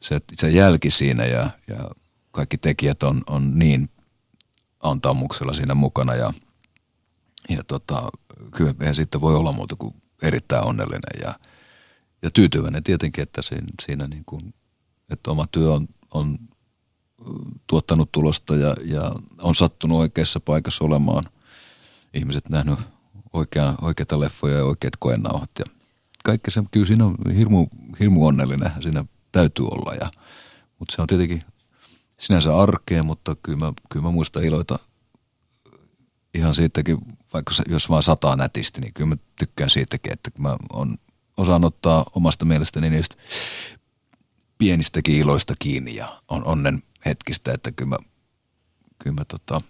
se, 0.00 0.20
se 0.32 0.50
jälki 0.50 0.90
siinä 0.90 1.24
ja, 1.24 1.50
ja 1.68 1.90
kaikki 2.30 2.58
tekijät 2.58 3.02
on, 3.02 3.22
on 3.26 3.58
niin 3.58 3.90
on 4.82 5.00
tammuksella 5.00 5.52
siinä 5.52 5.74
mukana 5.74 6.14
ja, 6.14 6.32
ja 7.48 7.64
tota, 7.64 8.10
kyllä 8.50 8.74
eihän 8.80 8.94
sitten 8.94 9.20
voi 9.20 9.34
olla 9.34 9.52
muuta 9.52 9.76
kuin 9.76 9.94
erittäin 10.22 10.64
onnellinen 10.64 11.20
ja, 11.22 11.38
ja 12.22 12.30
tyytyväinen 12.30 12.82
tietenkin, 12.82 13.22
että 13.22 13.42
siinä, 13.42 13.66
siinä 13.82 14.06
niin 14.06 14.24
kuin, 14.26 14.54
että 15.10 15.30
oma 15.30 15.46
työ 15.46 15.72
on, 15.72 15.88
on 16.10 16.38
tuottanut 17.66 18.12
tulosta 18.12 18.56
ja, 18.56 18.76
ja 18.84 19.12
on 19.38 19.54
sattunut 19.54 19.98
oikeassa 19.98 20.40
paikassa 20.40 20.84
olemaan. 20.84 21.24
Ihmiset 22.14 22.48
nähnyt 22.48 22.78
oikea, 23.34 23.74
oikeita 23.82 24.20
leffoja 24.20 24.56
ja 24.56 24.64
oikeat 24.64 24.96
koenauhat 24.98 25.50
ja 25.58 25.64
kaikki 26.24 26.50
se, 26.50 26.62
kyllä 26.70 26.86
siinä 26.86 27.04
on 27.04 27.16
hirmu, 27.36 27.66
hirmu 28.00 28.26
onnellinen, 28.26 28.72
siinä 28.82 29.04
täytyy 29.32 29.66
olla 29.66 29.94
ja, 29.94 30.10
mutta 30.78 30.96
se 30.96 31.02
on 31.02 31.06
tietenkin 31.06 31.42
sinänsä 32.18 32.56
arkea, 32.58 33.02
mutta 33.02 33.36
kyllä 33.42 33.58
mä, 33.58 33.72
kyllä 33.92 34.02
mä 34.02 34.10
muistan 34.10 34.44
iloita 34.44 34.78
ihan 36.34 36.54
siitäkin, 36.54 36.98
vaikka 37.32 37.54
jos 37.68 37.88
vaan 37.90 38.02
sataa 38.02 38.36
nätisti, 38.36 38.80
niin 38.80 38.94
kyllä 38.94 39.08
mä 39.08 39.16
tykkään 39.38 39.70
siitäkin, 39.70 40.12
että 40.12 40.30
mä 40.38 40.56
on, 40.72 40.98
osaan 41.36 41.64
ottaa 41.64 42.06
omasta 42.14 42.44
mielestäni 42.44 42.90
niistä 42.90 43.16
pienistäkin 44.58 45.16
iloista 45.16 45.54
kiinni 45.58 45.94
ja 45.94 46.20
on 46.28 46.44
onnen 46.44 46.82
hetkistä, 47.06 47.52
että 47.52 47.72
kyllä 47.72 47.88
mä, 47.88 47.96
kyllä 48.98 49.14
mä 49.14 49.24
tota, 49.24 49.60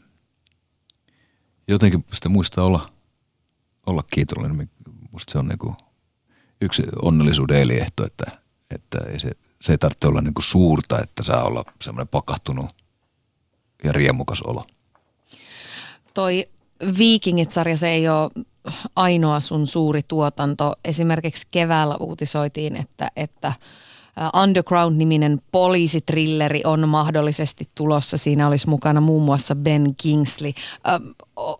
jotenkin 1.69 2.05
sitä 2.13 2.29
muistaa 2.29 2.65
olla, 2.65 2.94
olla 3.87 4.05
kiitollinen. 4.15 4.71
Musta 5.11 5.33
se 5.33 5.39
on 5.39 5.49
niinku 5.49 5.77
yksi 6.61 6.83
onnellisuuden 7.03 7.61
eliehto, 7.61 8.07
että, 8.07 8.25
että 8.71 8.99
ei 9.09 9.21
se, 9.21 9.31
se 9.63 9.73
ei 9.73 9.79
tarvitse 9.79 10.07
olla 10.07 10.21
niinku 10.21 10.43
suurta, 10.43 11.01
että 11.03 11.23
saa 11.23 11.45
olla 11.45 11.65
semmoinen 11.83 12.09
pakahtunut 12.09 12.67
ja 13.85 13.93
riemukas 13.93 14.43
olo. 14.43 14.65
Toi 16.15 16.49
Vikingit-sarja, 16.99 17.77
se 17.77 17.89
ei 17.89 18.09
ole 18.09 18.31
ainoa 18.97 19.41
sun 19.41 19.67
suuri 19.67 20.03
tuotanto. 20.09 20.75
Esimerkiksi 20.85 21.47
keväällä 21.51 21.97
uutisoitiin, 21.97 22.77
että, 22.77 23.11
että 23.17 23.53
Underground-niminen 24.43 25.43
poliisitrilleri 25.53 26.63
on 26.65 26.89
mahdollisesti 26.89 27.69
tulossa. 27.75 28.17
Siinä 28.17 28.49
olisi 28.49 28.69
mukana 28.69 29.01
muun 29.01 29.23
muassa 29.23 29.55
Ben 29.55 29.95
Kingsley. 29.97 30.53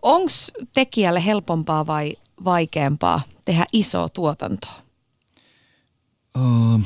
Onko 0.01 0.31
tekijälle 0.73 1.25
helpompaa 1.25 1.87
vai 1.87 2.13
vaikeampaa 2.45 3.21
tehdä 3.45 3.65
isoa 3.73 4.09
tuotantoa? 4.09 4.73
Uh, 6.37 6.81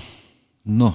no, 0.65 0.93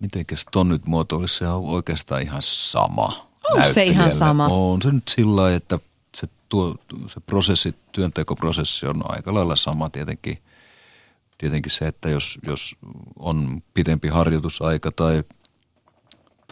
mitenkäs 0.00 0.46
ton 0.52 0.68
nyt 0.68 0.86
muotoilisi, 0.86 1.36
se 1.36 1.48
on 1.48 1.64
oikeastaan 1.64 2.22
ihan 2.22 2.42
sama. 2.42 3.28
On 3.50 3.74
se 3.74 3.84
ihan 3.84 4.12
sama? 4.12 4.46
On 4.46 4.82
se 4.82 4.92
nyt 4.92 5.08
sillä 5.08 5.54
että 5.54 5.78
se, 6.16 6.28
tuo, 6.48 6.76
se 7.06 7.20
prosessi, 7.20 7.74
työntekoprosessi 7.92 8.86
on 8.86 9.02
aika 9.10 9.34
lailla 9.34 9.56
sama 9.56 9.90
tietenkin. 9.90 10.38
Tietenkin 11.38 11.72
se, 11.72 11.86
että 11.86 12.08
jos, 12.08 12.38
jos 12.46 12.76
on 13.18 13.62
pitempi 13.74 14.08
harjoitusaika 14.08 14.92
tai, 14.92 15.24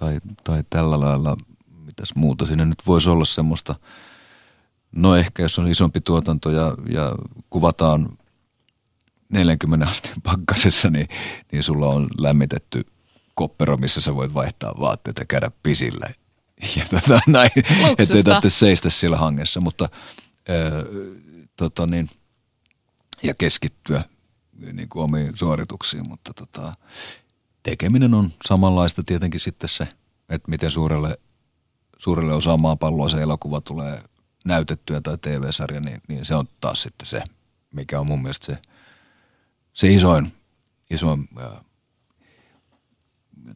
tai, 0.01 0.21
tai 0.45 0.65
tällä 0.71 1.01
lailla, 1.01 1.37
mitäs 1.85 2.15
muuta 2.15 2.47
siinä 2.47 2.65
nyt 2.65 2.83
voisi 2.87 3.09
olla 3.09 3.25
semmoista, 3.25 3.75
no 4.93 5.17
ehkä 5.17 5.43
jos 5.43 5.59
on 5.59 5.69
isompi 5.69 6.01
tuotanto 6.01 6.51
ja, 6.51 6.75
ja 6.89 7.13
kuvataan 7.51 8.19
40 9.29 9.87
asteen 9.87 10.23
pakkasessa, 10.23 10.91
niin, 10.91 11.09
niin 11.53 11.63
sulla 11.63 11.87
on 11.89 12.09
lämmitetty 12.19 12.87
koppero, 13.35 13.77
missä 13.77 14.01
sä 14.01 14.15
voit 14.15 14.35
vaihtaa 14.35 14.75
vaatteita 14.81 15.21
ja 15.21 15.27
käydä 15.27 15.51
pisillä. 15.63 16.07
Ja 16.77 16.85
tota, 16.91 17.21
näin, 17.27 17.51
ettei 17.99 18.23
tarvitse 18.23 18.51
seistä 18.51 18.91
siellä 18.91 19.17
hangessa, 19.17 19.61
mutta 19.61 19.89
ää, 20.49 20.57
tota 21.57 21.87
niin, 21.87 22.09
ja 23.23 23.35
keskittyä 23.35 24.05
niin 24.73 24.89
kuin 24.89 25.03
omiin 25.03 25.37
suorituksiin, 25.37 26.09
mutta 26.09 26.35
tota, 26.35 26.73
tekeminen 27.63 28.15
on 28.15 28.31
samanlaista 28.49 29.03
tietenkin 29.03 29.41
sitten 29.41 29.69
se, 29.69 29.89
että 30.29 30.51
miten 30.51 30.71
suurelle, 30.71 31.19
suurelle 31.99 32.33
osaa 32.33 32.57
maapalloa 32.57 33.09
se 33.09 33.23
elokuva 33.23 33.61
tulee 33.61 34.03
näytettyä 34.45 35.01
tai 35.01 35.19
TV-sarja, 35.19 35.81
niin, 35.81 36.01
niin 36.09 36.25
se 36.25 36.35
on 36.35 36.49
taas 36.61 36.83
sitten 36.83 37.07
se, 37.07 37.23
mikä 37.73 38.01
on 38.01 38.07
mun 38.07 38.23
mielestä 38.23 38.47
se, 38.47 38.59
se 39.73 39.89
isoin, 39.89 40.33
isoin 40.91 41.29
ää, 41.39 41.65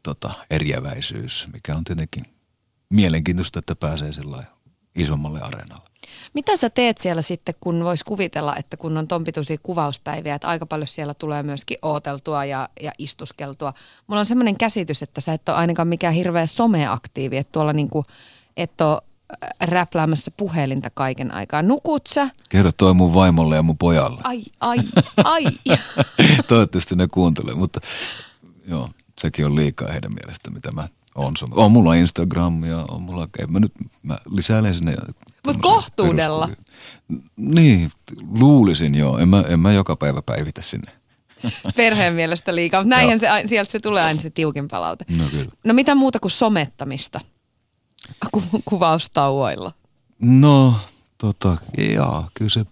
tota, 0.03 0.33
eriäväisyys, 0.51 1.49
mikä 1.53 1.77
on 1.77 1.85
tietenkin 1.85 2.25
mielenkiintoista, 2.89 3.59
että 3.59 3.77
pääsee 3.77 4.13
sillä 4.13 4.45
isommalle 4.95 5.41
areenalle. 5.41 5.90
Mitä 6.35 6.57
sä 6.57 6.71
teet 6.71 6.99
siellä 6.99 7.23
sitten, 7.23 7.55
kun 7.61 7.85
vois 7.85 8.05
kuvitella, 8.05 8.57
että 8.57 8.77
kun 8.77 8.97
on 8.97 9.09
ton 9.09 9.25
pituisia 9.25 9.57
kuvauspäiviä, 9.63 10.35
että 10.35 10.49
aika 10.49 10.67
paljon 10.67 10.89
siellä 10.89 11.15
tulee 11.15 11.43
myöskin 11.43 11.79
ooteltua 11.83 12.45
ja, 12.45 12.69
ja 12.81 12.93
istuskeltua. 12.99 13.75
Mulla 14.07 14.21
on 14.21 14.27
semmoinen 14.27 14.59
käsitys, 14.59 15.03
että 15.03 15.21
sä 15.21 15.33
et 15.33 15.49
ole 15.49 15.57
ainakaan 15.57 15.89
mikään 15.89 16.15
hirveä 16.15 16.47
someaktiivi, 16.47 17.37
että 17.37 17.53
tuolla 17.53 17.73
niinku, 17.73 18.05
et 18.57 18.81
ole 18.81 18.99
äh, 19.43 19.49
räpläämässä 19.61 20.31
puhelinta 20.37 20.91
kaiken 20.95 21.35
aikaa. 21.35 21.63
Nukut 21.63 22.07
sä? 22.07 22.29
Kerro 22.49 22.71
toi 22.73 22.95
mun 22.95 23.15
vaimolle 23.15 23.57
ja 23.57 23.63
mun 23.63 23.79
pojalle. 23.79 24.21
Ai, 24.25 24.43
ai, 24.61 24.79
ai. 25.25 25.45
Toivottavasti 26.49 26.97
ne 26.97 27.09
kuuntelee, 27.09 27.55
mutta 27.55 27.81
joo, 28.69 28.91
sekin 29.21 29.47
on 29.47 29.57
liikaa 29.57 29.93
heidän 29.93 30.15
mielestä, 30.15 30.51
mitä 30.51 30.73
mä 30.73 30.89
on. 31.15 31.35
On 31.51 31.73
mulla 31.73 31.95
Instagram 31.95 32.65
ja 32.65 32.85
on 32.89 33.03
mulla, 33.03 33.29
mä 33.49 33.61
nyt 33.61 33.73
mä 34.03 34.19
lisäilen 34.31 34.75
sinne. 34.75 34.95
Mutta 35.47 35.63
kohtuudella. 35.63 36.49
Niin, 37.37 37.91
luulisin 38.39 38.95
joo. 38.95 39.19
En 39.19 39.29
mä, 39.29 39.45
en 39.49 39.61
mä 39.61 39.73
joka 39.73 39.97
päivä 39.97 40.23
päivitä 40.23 40.63
sinne. 40.63 40.93
Perheen 41.77 42.15
mielestä 42.15 42.55
liikaa, 42.55 42.81
mutta 42.81 42.97
näinhän 42.97 43.21
se, 43.21 43.29
sieltä 43.47 43.73
se 43.73 43.81
tulee 43.81 44.03
aina 44.03 44.21
se 44.21 44.31
tiukin 44.31 44.69
palaute. 44.69 45.05
No 45.19 45.25
kyllä. 45.31 45.51
No 45.65 45.75
mitä 45.75 45.95
muuta 45.95 46.21
kuin 46.21 46.31
somettamista 46.31 47.21
Ku, 48.31 48.43
kuvaustauoilla? 48.65 49.73
No, 50.21 50.75
tota, 51.19 51.57
jaa, 51.95 52.31
kyllä 52.35 52.51
se 52.51 52.65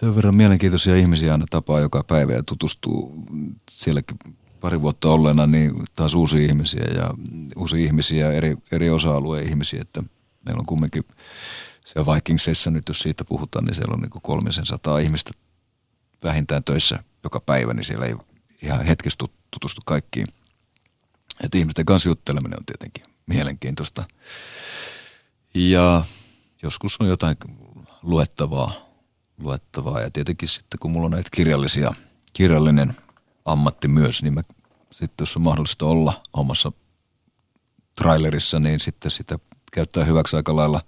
sen 0.00 0.16
verran 0.16 0.36
mielenkiintoisia 0.36 0.96
ihmisiä 0.96 1.32
aina 1.32 1.46
tapaa 1.50 1.80
joka 1.80 2.04
päivä 2.04 2.32
ja 2.32 2.42
tutustuu 2.42 3.24
sielläkin 3.70 4.16
pari 4.60 4.80
vuotta 4.80 5.10
olleena, 5.10 5.46
niin 5.46 5.72
taas 5.96 6.14
uusia 6.14 6.46
ihmisiä 6.46 6.84
ja 6.94 7.10
uusia 7.56 7.84
ihmisiä, 7.84 8.32
eri, 8.32 8.56
eri 8.72 8.90
osa-alueen 8.90 9.48
ihmisiä, 9.48 9.80
että 9.80 10.02
meillä 10.44 10.60
on 10.60 10.66
kumminkin 10.66 11.04
se 11.84 12.00
Vikingsissa 12.06 12.70
nyt, 12.70 12.88
jos 12.88 12.98
siitä 12.98 13.24
puhutaan, 13.24 13.64
niin 13.64 13.74
siellä 13.74 13.94
on 13.94 14.00
niin 14.00 14.22
kolmisen 14.22 14.66
sataa 14.66 14.98
ihmistä 14.98 15.30
vähintään 16.22 16.64
töissä 16.64 17.02
joka 17.24 17.40
päivä, 17.40 17.74
niin 17.74 17.84
siellä 17.84 18.06
ei 18.06 18.14
ihan 18.62 18.84
hetkessä 18.84 19.18
tutustu 19.50 19.80
kaikkiin. 19.84 20.26
Että 21.44 21.58
ihmisten 21.58 21.84
kanssa 21.84 22.08
jutteleminen 22.08 22.58
on 22.58 22.66
tietenkin 22.66 23.04
mielenkiintoista. 23.26 24.04
Ja 25.54 26.04
joskus 26.62 26.96
on 27.00 27.08
jotain 27.08 27.36
luettavaa, 28.02 28.72
luettavaa 29.38 30.00
ja 30.00 30.10
tietenkin 30.10 30.48
sitten 30.48 30.78
kun 30.80 30.90
mulla 30.90 31.04
on 31.04 31.10
näitä 31.10 31.28
kirjallisia, 31.32 31.94
kirjallinen– 32.32 32.96
ammatti 33.52 33.88
myös, 33.88 34.22
niin 34.22 34.34
mä 34.34 34.42
sitten 34.92 35.22
jos 35.22 35.36
on 35.36 35.42
mahdollista 35.42 35.86
olla 35.86 36.22
omassa 36.32 36.72
trailerissa, 37.94 38.58
niin 38.58 38.80
sitten 38.80 39.10
sitä 39.10 39.38
käyttää 39.72 40.04
hyväksi 40.04 40.36
aika 40.36 40.56
lailla 40.56 40.80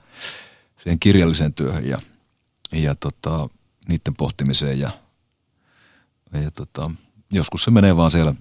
siihen 0.77 1.01
kirjalliseen 1.01 1.55
työhön 1.55 1.89
ja, 1.89 1.99
ja 2.73 2.95
tota, 2.95 3.49
niiden 3.89 4.17
pohtimiseen 4.17 4.81
ja, 4.81 4.91
ja 6.43 6.51
tota, 6.51 6.91
joskus 7.33 7.65
se 7.65 7.71
menee 7.71 7.97
vaan 7.97 8.11
siellä 8.11 8.35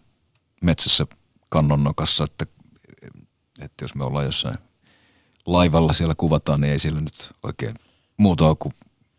metsässä 0.63 1.07
kannonnokassa, 1.49 2.23
että, 2.23 2.45
että 3.59 3.83
jos 3.83 3.95
me 3.95 4.03
ollaan 4.03 4.25
jossain 4.25 4.55
laivalla 5.45 5.93
siellä 5.93 6.13
kuvataan, 6.17 6.61
niin 6.61 6.71
ei 6.71 6.79
sillä 6.79 7.01
nyt 7.01 7.31
oikein 7.43 7.75
muuta 8.17 8.47
ole 8.47 8.55
kuin 8.59 8.73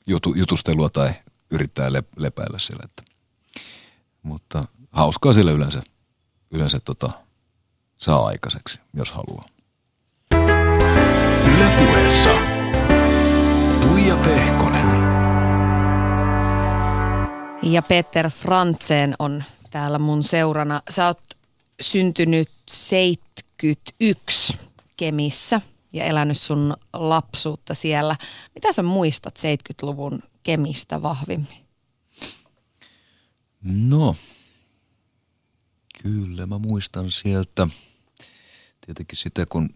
jutu, 0.06 0.34
jutustelua 0.34 0.88
tai 0.88 1.14
yrittää 1.50 1.92
lepäillä 2.16 2.58
siellä. 2.58 2.82
Että, 2.84 3.02
mutta 4.22 4.64
hauskaa 4.90 5.32
sille 5.32 5.52
yleensä, 5.52 5.82
yleensä 6.50 6.80
tota, 6.80 7.10
saa 7.96 8.26
aikaiseksi, 8.26 8.80
jos 8.94 9.12
haluaa. 9.12 9.44
Ylepuheessa 11.56 12.30
Tuija 13.80 14.16
Pehkonen. 14.16 14.86
Ja 17.62 17.82
Peter 17.82 18.30
Frantzen 18.30 19.14
on 19.18 19.44
täällä 19.70 19.98
mun 19.98 20.22
seurana. 20.22 20.82
Sä 20.90 21.06
oot 21.06 21.20
syntynyt 21.80 22.50
71 22.70 24.58
Kemissä 24.96 25.60
ja 25.92 26.04
elänyt 26.04 26.38
sun 26.38 26.76
lapsuutta 26.92 27.74
siellä. 27.74 28.16
Mitä 28.54 28.72
sä 28.72 28.82
muistat 28.82 29.34
70-luvun 29.38 30.22
Kemistä 30.42 31.02
vahvimmin? 31.02 31.66
No, 33.62 34.16
Kyllä, 36.02 36.46
mä 36.46 36.58
muistan 36.58 37.10
sieltä 37.10 37.68
tietenkin 38.86 39.18
sitä, 39.18 39.46
kun 39.46 39.74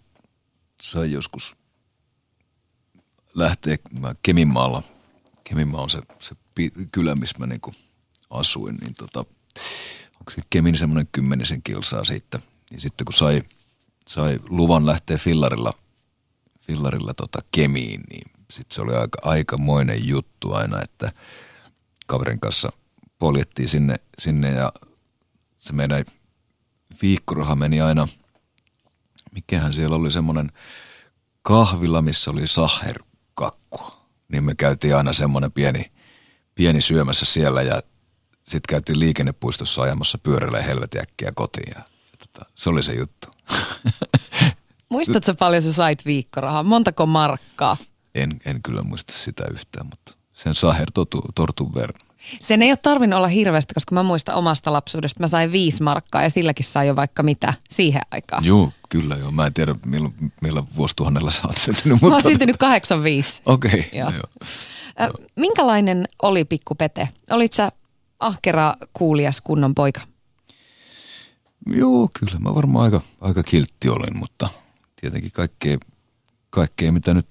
sai 0.83 1.12
joskus 1.12 1.55
lähtee, 3.35 3.79
mä 3.99 4.14
Keminmaalla, 4.22 4.83
Keminmaa 5.45 5.83
on 5.83 5.91
se, 5.91 6.01
se 6.20 6.35
kylä, 6.93 7.14
missä 7.14 7.39
mä 7.39 7.47
niinku 7.47 7.72
asuin, 8.31 8.77
niin 8.77 8.95
tota, 8.95 9.20
onko 10.20 10.31
se 10.35 10.43
Kemin 10.51 10.79
semmoinen 10.79 11.09
kymmenisen 11.12 11.62
kilsaa 11.62 12.05
siitä. 12.05 12.41
Niin 12.70 12.81
sitten 12.81 13.05
kun 13.05 13.14
sai, 13.14 13.43
sai 14.09 14.41
luvan 14.49 14.87
lähteä 14.87 15.18
fillarilla, 15.18 15.72
fillarilla 16.61 17.14
tota 17.14 17.39
Kemiin, 17.51 18.01
niin 18.11 18.31
sitten 18.51 18.75
se 18.75 18.83
oli 18.83 18.95
aika, 18.95 19.18
aikamoinen 19.22 20.09
juttu 20.09 20.53
aina, 20.53 20.83
että 20.83 21.12
kaverin 22.07 22.41
kanssa 22.41 22.72
poljettiin 23.18 23.68
sinne, 23.68 23.97
sinne 24.18 24.51
ja 24.51 24.72
se 25.65 25.73
meidän 25.73 26.05
viikkoraha 27.03 27.55
meni 27.55 27.81
aina, 27.81 28.09
mikähän 29.31 29.75
siellä 29.75 29.97
oli 29.97 30.11
semmoinen 30.11 30.53
kahvila, 31.43 32.03
missä 32.03 32.31
oli 32.31 32.47
saherkakkua. 32.47 34.07
Niin 34.29 34.45
me 34.45 34.55
käytiin 34.55 34.97
aina 34.97 35.12
semmoinen 35.12 35.53
pieni, 35.53 35.93
pieni 36.55 36.81
syömässä 36.81 37.27
siellä 37.27 37.62
ja 37.62 37.83
sitten 38.35 38.69
käytiin 38.69 39.01
liikennepuistossa 39.01 39.83
ajamassa 39.83 40.19
pyörällä 40.19 40.62
helvetin 40.62 41.01
äkkiä 41.01 41.33
kotiin 41.35 41.73
ja, 41.77 41.81
ja 41.81 42.19
tota, 42.19 42.51
se 42.55 42.71
oli 42.71 42.83
se 42.83 42.93
juttu. 42.93 43.29
Muistatko 44.89 45.35
paljon 45.35 45.62
sä 45.62 45.73
sait 45.73 46.05
viikkorahaa? 46.05 46.62
Montako 46.62 47.07
markkaa? 47.07 47.77
En, 48.15 48.41
en 48.45 48.62
kyllä 48.62 48.83
muista 48.83 49.12
sitä 49.12 49.45
yhtään, 49.53 49.87
mutta 49.87 50.15
sen 50.33 50.55
saher 50.55 50.91
totu, 50.95 51.23
tortun 51.35 51.75
verran. 51.75 52.14
Sen 52.41 52.62
ei 52.62 52.70
ole 52.70 52.79
tarvinnut 52.83 53.16
olla 53.16 53.29
hirveästi, 53.29 53.75
koska 53.75 53.95
mä 53.95 54.03
muistan 54.03 54.35
omasta 54.35 54.72
lapsuudesta. 54.72 55.20
Mä 55.20 55.29
sain 55.29 55.53
viisi 55.53 55.83
markkaa 55.83 56.22
ja 56.22 56.31
silläkin 56.31 56.66
sai 56.66 56.87
jo 56.87 56.97
vaikka 56.97 57.22
mitä 57.22 57.55
siihen 57.70 58.03
aikaan. 58.11 58.45
Joo, 58.45 58.72
kyllä 58.89 59.16
joo. 59.16 59.31
Mä 59.31 59.47
en 59.47 59.55
tiedä, 59.55 59.75
millä, 59.87 60.11
millä 60.41 60.62
vuosituhannella 60.77 61.31
sä 61.31 61.43
oot 61.47 61.57
syntynyt. 61.57 61.91
Mutta... 61.91 62.07
Mä 62.07 62.14
oon 62.14 62.22
syntynyt 62.22 62.57
85. 62.57 63.43
Okei, 63.47 63.70
okay, 63.70 64.01
joo. 64.01 64.11
joo. 64.11 64.22
Äh, 65.01 65.09
minkälainen 65.37 66.05
oli 66.22 66.45
pikku 66.45 66.75
Pete? 66.75 67.09
Olit 67.31 67.53
sä 67.53 67.72
ahkera, 68.20 68.75
kuulias 68.93 69.41
kunnon 69.41 69.75
poika? 69.75 70.01
Joo, 71.66 72.09
kyllä 72.20 72.39
mä 72.39 72.55
varmaan 72.55 72.85
aika, 72.85 73.01
aika 73.20 73.43
kiltti 73.43 73.89
olin, 73.89 74.18
mutta 74.18 74.49
tietenkin 75.01 75.33
kaikkea, 75.33 75.79
kaikkea 76.51 76.93
mitä 76.93 77.14
nyt 77.14 77.29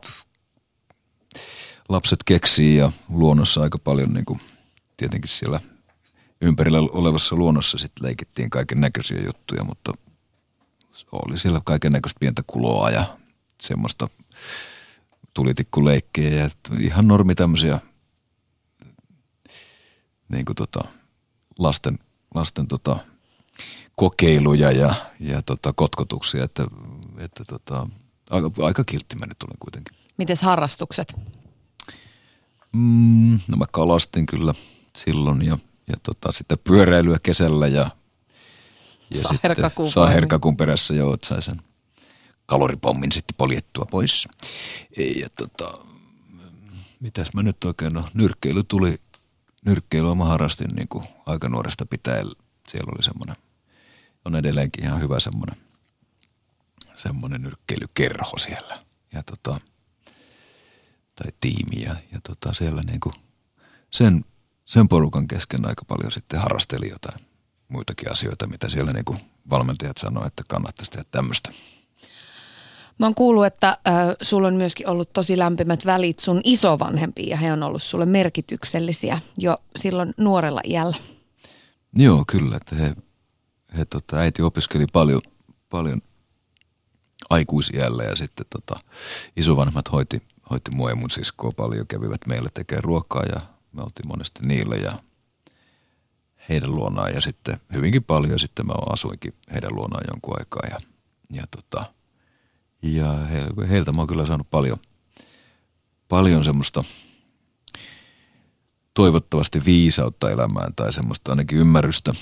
lapset 1.90 2.20
keksii 2.26 2.78
ja 2.78 2.92
luonnossa 3.10 3.62
aika 3.62 3.78
paljon 3.78 4.14
niin 4.14 4.26
kuin 4.26 4.40
tietenkin 4.98 5.30
siellä 5.30 5.60
ympärillä 6.42 6.78
olevassa 6.80 7.36
luonnossa 7.36 7.78
sitten 7.78 8.06
leikittiin 8.06 8.50
kaiken 8.50 8.82
näköisiä 8.82 9.22
juttuja, 9.26 9.64
mutta 9.64 9.94
oli 11.12 11.38
siellä 11.38 11.62
kaiken 11.66 11.92
näköistä 11.92 12.20
pientä 12.20 12.44
kuloa 12.48 12.90
ja 12.90 13.18
semmoista 13.62 14.08
tulitikkuleikkejä 15.34 16.44
ja 16.44 16.50
ihan 16.80 17.08
normi 17.08 17.36
tämmöisiä 17.36 17.80
niin 20.30 20.46
kuin 20.46 20.56
tota, 20.56 20.82
lasten, 21.60 22.00
lasten 22.36 22.68
tota, 22.68 22.98
kokeiluja 23.96 24.72
ja, 24.72 24.96
ja 25.20 25.42
tota, 25.42 25.74
kotkotuksia, 25.74 26.44
että, 26.44 26.64
että 27.18 27.44
tota, 27.46 27.88
aika, 28.30 28.52
aika 28.62 28.84
kiltti 28.84 29.16
mä 29.16 29.26
nyt 29.26 29.44
olen 29.44 29.58
kuitenkin. 29.60 29.98
Mites 30.18 30.42
harrastukset? 30.42 31.16
Mm, 32.74 33.40
no 33.48 33.58
mä 33.58 33.66
kalastin 33.72 34.26
kyllä 34.26 34.54
silloin 34.98 35.46
ja, 35.46 35.58
ja 35.88 35.96
tota, 36.04 36.32
sitten 36.32 36.58
pyöräilyä 36.64 37.18
kesällä 37.24 37.68
ja, 37.68 37.90
ja 39.14 39.22
saherkakun, 39.22 39.92
saherkakun 39.92 40.58
perässä 40.58 40.94
että 41.14 41.28
sai 41.28 41.42
sen 41.42 41.62
kaloripommin 42.46 43.12
sitten 43.12 43.36
poljettua 43.38 43.86
pois. 43.86 44.28
Ja 45.16 45.30
tota, 45.30 45.78
mitäs 47.00 47.34
mä 47.34 47.44
nyt 47.44 47.64
oikein, 47.64 47.94
no 47.94 48.10
nyrkkeily 48.14 48.64
tuli, 48.64 49.00
nyrkkeilyä 49.66 50.16
mä 50.16 50.26
harrastin 50.26 50.70
niin 50.76 50.88
kuin 50.88 51.06
aika 51.26 51.50
nuoresta 51.50 51.86
pitäen. 51.86 52.28
Siellä 52.68 52.92
oli 52.96 53.04
semmoinen, 53.04 53.36
on 54.26 54.36
edelleenkin 54.36 54.84
ihan 54.84 55.02
hyvä 55.02 55.20
semmoinen, 55.20 55.58
semmoinen 56.96 57.42
nyrkkeilykerho 57.42 58.38
siellä. 58.38 58.80
Ja 59.14 59.24
tota, 59.24 59.60
tai 61.16 61.32
tiimi 61.40 61.84
ja, 61.84 61.96
ja 62.12 62.20
tota 62.28 62.54
siellä 62.54 62.82
niin 62.82 63.00
kuin 63.00 63.16
sen, 63.92 64.26
sen 64.66 64.88
porukan 64.88 65.28
kesken 65.28 65.66
aika 65.66 65.86
paljon 65.86 66.12
sitten 66.12 66.40
harrasteli 66.40 66.90
jotain 66.90 67.26
muitakin 67.68 68.12
asioita, 68.12 68.48
mitä 68.48 68.70
siellä 68.70 68.94
niin 68.94 69.06
kuin 69.06 69.20
valmentajat 69.50 69.98
sanoivat, 69.98 70.28
että 70.28 70.44
kannattaisi 70.48 70.92
tehdä 70.92 71.06
tämmöistä. 71.12 71.52
Mä 73.00 73.06
oon 73.06 73.16
kuullut, 73.16 73.46
että 73.46 73.68
äh, 73.70 73.96
sulla 74.22 74.48
on 74.48 74.56
myöskin 74.56 74.88
ollut 74.88 75.14
tosi 75.14 75.38
lämpimät 75.38 75.86
välit 75.86 76.20
sun 76.20 76.42
isovanhempiin 76.44 77.30
ja 77.30 77.38
he 77.38 77.54
on 77.54 77.64
ollut 77.64 77.84
sulle 77.84 78.06
merkityksellisiä 78.06 79.20
jo 79.38 79.58
silloin 79.76 80.14
nuorella 80.18 80.62
iällä. 80.64 80.96
Joo, 81.96 82.24
kyllä. 82.28 82.58
Että 82.58 82.76
he, 82.76 82.96
he 83.78 83.86
tota, 83.86 84.18
äiti 84.18 84.42
opiskeli 84.42 84.86
paljon, 84.94 85.22
paljon 85.70 86.02
aikuisiällä 87.30 88.04
ja 88.04 88.16
sitten 88.16 88.46
tota, 88.50 88.80
isovanhemmat 89.38 89.92
hoiti 89.92 90.22
hoiti 90.50 90.72
mua 90.72 90.90
ja 90.90 90.96
mun 90.96 91.10
siskoa 91.10 91.52
paljon, 91.52 91.88
kävivät 91.88 92.22
meille 92.28 92.50
tekemään 92.54 92.84
ruokaa 92.84 93.24
ja 93.24 93.42
me 93.74 93.82
oltiin 93.82 94.08
monesti 94.08 94.40
niille 94.46 94.76
ja 94.76 95.00
heidän 96.50 96.72
luonaan 96.72 97.14
ja 97.14 97.22
sitten 97.22 97.58
hyvinkin 97.74 98.04
paljon 98.04 98.40
sitten 98.40 98.66
mä 98.66 98.74
asuinkin 98.90 99.34
heidän 99.54 99.76
luonaan 99.76 100.04
jonkun 100.12 100.36
aikaa 100.40 100.64
ja, 100.70 100.78
ja, 101.32 101.48
tota, 101.52 101.94
ja 102.82 103.14
he, 103.14 103.68
heiltä 103.70 103.92
mä 103.92 104.02
oon 104.02 104.08
kyllä 104.08 104.26
saanut 104.26 104.50
paljon, 104.50 104.78
paljon 106.10 106.44
semmoista 106.44 106.84
toivottavasti 108.94 109.66
viisautta 109.66 110.32
elämään 110.32 110.76
tai 110.76 110.94
semmoista 110.94 111.32
ainakin 111.32 111.58
ymmärrystä, 111.58 112.14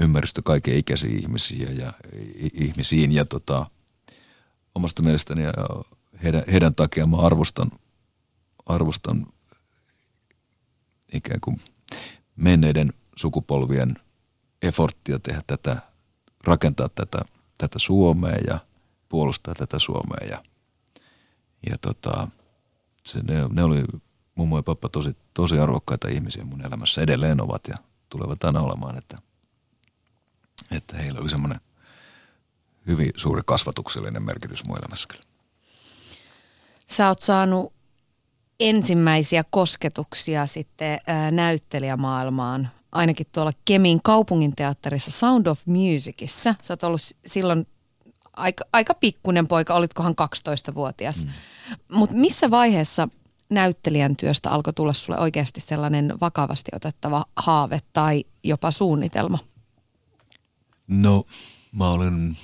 ymmärrystä 0.00 0.42
kaiken 0.42 0.76
ikäisiin 0.76 1.20
ihmisiä 1.20 1.70
ja 1.70 1.92
ihmisiin 2.54 3.12
ja 3.12 3.24
tota, 3.24 3.66
omasta 4.74 5.02
mielestäni 5.02 5.42
ja 5.42 5.52
heidän, 6.22 6.42
heidän 6.52 6.74
takia 6.74 7.06
mä 7.06 7.16
arvostan, 7.16 7.70
arvostan 8.66 9.26
ikään 11.14 11.40
kuin 11.40 11.60
menneiden 12.36 12.92
sukupolvien 13.16 13.96
eforttia 14.62 15.18
tehdä 15.18 15.42
tätä, 15.46 15.82
rakentaa 16.44 16.88
tätä, 16.88 17.18
tätä 17.58 17.78
Suomea 17.78 18.36
ja 18.46 18.58
puolustaa 19.08 19.54
tätä 19.54 19.78
Suomea. 19.78 20.28
Ja, 20.30 20.42
ja 21.70 21.78
tota, 21.78 22.28
se, 23.04 23.22
ne, 23.22 23.48
ne 23.50 23.62
oli 23.62 23.84
mummo 24.34 24.56
ja 24.56 24.62
pappa 24.62 24.88
tosi, 24.88 25.16
tosi 25.34 25.58
arvokkaita 25.58 26.08
ihmisiä 26.08 26.44
mun 26.44 26.66
elämässä. 26.66 27.00
Edelleen 27.02 27.40
ovat 27.40 27.68
ja 27.68 27.74
tulevat 28.08 28.44
aina 28.44 28.60
olemaan, 28.60 28.98
että, 28.98 29.18
että 30.70 30.96
heillä 30.96 31.20
oli 31.20 31.30
semmoinen 31.30 31.60
hyvin 32.86 33.10
suuri 33.16 33.42
kasvatuksellinen 33.46 34.22
merkitys 34.22 34.64
mun 34.64 34.78
elämässä 34.78 35.08
kyllä. 35.08 35.24
Sä 36.86 37.08
oot 37.08 37.22
saanut 37.22 37.72
ensimmäisiä 38.60 39.44
kosketuksia 39.50 40.46
sitten 40.46 40.98
ää, 41.06 41.30
näyttelijämaailmaan, 41.30 42.70
ainakin 42.92 43.26
tuolla 43.32 43.52
Kemin 43.64 44.00
kaupunginteatterissa 44.02 45.10
Sound 45.10 45.46
of 45.46 45.60
Musicissa. 45.66 46.54
Sä 46.62 46.72
oot 46.72 46.84
ollut 46.84 47.00
silloin 47.26 47.66
aika, 48.32 48.64
aika 48.72 48.94
pikkunen 48.94 49.48
poika, 49.48 49.74
olitkohan 49.74 50.14
12-vuotias. 50.22 51.24
Mm. 51.24 51.30
Mutta 51.92 52.16
missä 52.16 52.50
vaiheessa 52.50 53.08
näyttelijän 53.50 54.16
työstä 54.16 54.50
alkoi 54.50 54.72
tulla 54.72 54.92
sulle 54.92 55.18
oikeasti 55.18 55.60
sellainen 55.60 56.20
vakavasti 56.20 56.70
otettava 56.74 57.24
haave 57.36 57.80
tai 57.92 58.24
jopa 58.44 58.70
suunnitelma? 58.70 59.38
No, 60.86 61.24
mä 61.72 61.88
olin, 61.88 62.36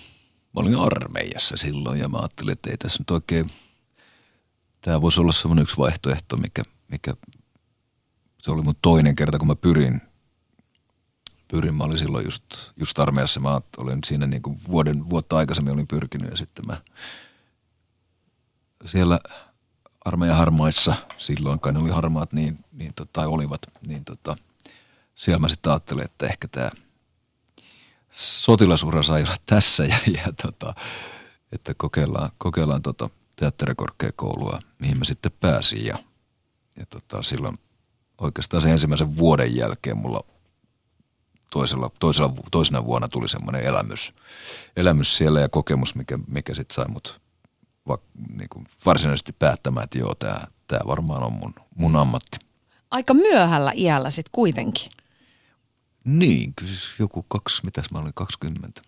mä 0.52 0.60
olin 0.60 0.76
armeijassa 0.76 1.56
silloin 1.56 2.00
ja 2.00 2.08
mä 2.08 2.18
ajattelin, 2.18 2.52
että 2.52 2.70
ei 2.70 2.76
tässä 2.76 3.00
nyt 3.00 3.10
oikein– 3.10 3.50
tämä 4.86 5.00
voisi 5.00 5.20
olla 5.20 5.32
semmoinen 5.32 5.62
yksi 5.62 5.76
vaihtoehto, 5.76 6.36
mikä, 6.36 6.62
mikä 6.88 7.14
se 8.38 8.50
oli 8.50 8.62
mun 8.62 8.74
toinen 8.82 9.14
kerta, 9.14 9.38
kun 9.38 9.48
mä 9.48 9.56
pyrin. 9.56 10.00
Pyrin, 11.48 11.74
mä 11.74 11.84
olin 11.84 11.98
silloin 11.98 12.24
just, 12.24 12.44
just 12.76 12.98
armeijassa, 12.98 13.40
mä 13.40 13.60
olin 13.76 13.98
siinä 14.06 14.26
niin 14.26 14.42
kuin 14.42 14.60
vuoden, 14.68 15.10
vuotta 15.10 15.36
aikaisemmin 15.36 15.72
olin 15.72 15.86
pyrkinyt 15.86 16.30
ja 16.30 16.36
sitten 16.36 16.66
mä 16.66 16.82
siellä 18.84 19.20
armeijan 20.04 20.36
harmaissa, 20.36 20.94
silloin 21.18 21.60
kai 21.60 21.72
ne 21.72 21.78
oli 21.78 21.90
harmaat, 21.90 22.32
niin, 22.32 22.64
niin 22.72 22.94
tota, 22.94 23.10
tai 23.12 23.26
olivat, 23.26 23.66
niin 23.86 24.04
tota, 24.04 24.36
siellä 25.14 25.38
mä 25.38 25.48
sitten 25.48 25.72
ajattelin, 25.72 26.04
että 26.04 26.26
ehkä 26.26 26.48
tämä 26.48 26.70
sotilasura 28.10 29.02
sai 29.02 29.22
olla 29.22 29.36
tässä 29.46 29.84
ja, 29.84 29.96
ja 30.06 30.32
tota, 30.42 30.74
että 31.52 31.74
kokeillaan, 31.76 32.30
kokeillaan 32.38 32.82
tota, 32.82 33.10
teatterikorkeakoulua, 33.36 34.60
mihin 34.78 34.98
mä 34.98 35.04
sitten 35.04 35.32
pääsin 35.40 35.86
ja, 35.86 35.98
ja 36.78 36.86
tota, 36.86 37.22
silloin 37.22 37.58
oikeastaan 38.20 38.62
sen 38.62 38.72
ensimmäisen 38.72 39.16
vuoden 39.16 39.56
jälkeen 39.56 39.98
mulla 39.98 40.24
toisella, 41.50 41.90
toisella, 42.00 42.34
toisena 42.50 42.84
vuonna 42.84 43.08
tuli 43.08 43.28
semmoinen 43.28 43.62
elämys, 43.62 44.14
elämys 44.76 45.16
siellä 45.16 45.40
ja 45.40 45.48
kokemus, 45.48 45.94
mikä, 45.94 46.18
mikä 46.26 46.54
sitten 46.54 46.74
sai 46.74 46.88
mut 46.88 47.20
va, 47.88 47.98
niin 48.36 48.48
kuin 48.48 48.66
varsinaisesti 48.86 49.32
päättämään, 49.32 49.84
että 49.84 49.98
joo, 49.98 50.14
tämä 50.14 50.46
tämä 50.66 50.80
varmaan 50.86 51.22
on 51.22 51.32
mun, 51.32 51.54
mun 51.76 51.96
ammatti. 51.96 52.38
Aika 52.90 53.14
myöhällä 53.14 53.72
iällä 53.74 54.10
sitten 54.10 54.32
kuitenkin. 54.32 54.92
Niin, 56.04 56.54
kyllä 56.54 56.72
siis 56.72 56.88
joku 56.98 57.22
kaksi, 57.22 57.64
mitäs 57.64 57.90
mä 57.90 57.98
olin, 57.98 58.14
20. 58.14 58.82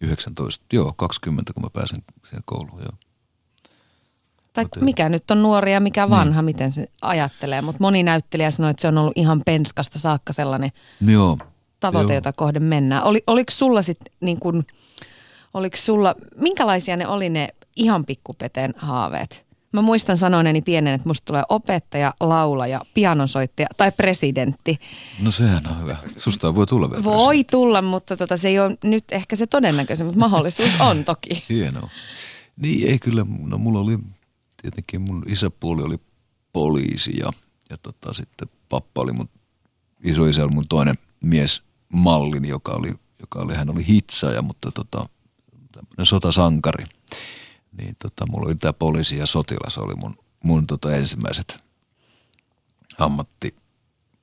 19, 0.00 0.64
joo, 0.72 0.92
20, 0.96 1.52
kun 1.52 1.62
mä 1.62 1.70
pääsen 1.70 2.02
siihen 2.24 2.42
kouluun, 2.44 2.82
joo. 2.82 2.92
Tai 4.56 4.64
Mut- 4.64 4.84
mikä 4.84 5.08
nyt 5.08 5.30
on 5.30 5.42
nuori 5.42 5.72
ja 5.72 5.80
mikä 5.80 6.10
vanha, 6.10 6.42
miten 6.42 6.70
se 6.72 6.86
ajattelee. 7.02 7.62
Mutta 7.62 7.80
moni 7.80 8.02
näyttelijä 8.02 8.50
sanoi, 8.50 8.70
että 8.70 8.80
se 8.82 8.88
on 8.88 8.98
ollut 8.98 9.12
ihan 9.16 9.42
penskasta 9.46 9.98
saakka 9.98 10.32
sellainen 10.32 10.70
Joo. 11.06 11.38
tavoite, 11.80 12.12
joo. 12.12 12.16
jota 12.16 12.32
kohden 12.32 12.62
mennään. 12.62 13.04
Oli, 13.04 13.22
oliko 13.26 13.50
sulla 13.50 13.82
sitten 13.82 14.12
niin 14.20 14.40
kuin, 14.40 14.66
oliko 15.54 15.76
sulla, 15.76 16.14
minkälaisia 16.36 16.96
ne 16.96 17.06
oli 17.06 17.28
ne 17.28 17.48
ihan 17.76 18.04
pikkupeteen 18.04 18.74
haaveet? 18.76 19.46
Mä 19.72 19.82
muistan 19.82 20.16
sanoneeni 20.16 20.60
pienen, 20.62 20.94
että 20.94 21.08
musta 21.08 21.24
tulee 21.24 21.42
opettaja, 21.48 22.14
laulaja, 22.20 22.80
pianonsoittaja 22.94 23.66
tai 23.76 23.92
presidentti. 23.92 24.78
No 25.22 25.30
sehän 25.30 25.66
on 25.66 25.80
hyvä. 25.82 25.96
Susta 26.16 26.54
voi 26.54 26.66
tulla 26.66 26.90
vielä 26.90 27.04
Voi 27.04 27.16
presidentti. 27.16 27.50
tulla, 27.50 27.82
mutta 27.82 28.16
tota, 28.16 28.36
se 28.36 28.48
ei 28.48 28.58
ole 28.60 28.76
nyt 28.84 29.04
ehkä 29.12 29.36
se 29.36 29.46
todennäköisin, 29.46 30.06
mutta 30.06 30.20
mahdollisuus 30.20 30.80
on 30.80 31.04
toki. 31.04 31.44
Hienoa. 31.48 31.88
Niin 32.56 32.88
ei 32.90 32.98
kyllä, 32.98 33.26
no 33.46 33.58
mulla 33.58 33.78
oli 33.80 33.98
tietenkin 34.66 35.00
mun 35.00 35.22
isäpuoli 35.26 35.82
oli 35.82 36.00
poliisi 36.52 37.16
ja, 37.18 37.32
ja 37.70 37.78
tota, 37.78 38.12
sitten 38.12 38.48
pappa 38.68 39.00
oli 39.02 39.12
mun, 39.12 39.28
isoisä 40.04 40.44
oli 40.44 40.54
mun 40.54 40.68
toinen 40.68 40.98
mies 41.22 41.62
mallini, 41.88 42.48
joka 42.48 42.72
oli, 42.72 42.94
joka 43.20 43.38
oli, 43.38 43.54
hän 43.54 43.70
oli 43.70 43.86
hitsaaja, 43.86 44.42
mutta 44.42 44.72
tota, 44.72 45.08
sotasankari. 46.02 46.84
Niin 47.78 47.96
tota, 48.02 48.26
mulla 48.30 48.46
oli 48.46 48.54
tämä 48.54 48.72
poliisi 48.72 49.16
ja 49.16 49.26
sotilas 49.26 49.78
oli 49.78 49.94
mun, 49.94 50.16
mun 50.44 50.66
tota 50.66 50.96
ensimmäiset 50.96 51.64
ammatti, 52.98 53.56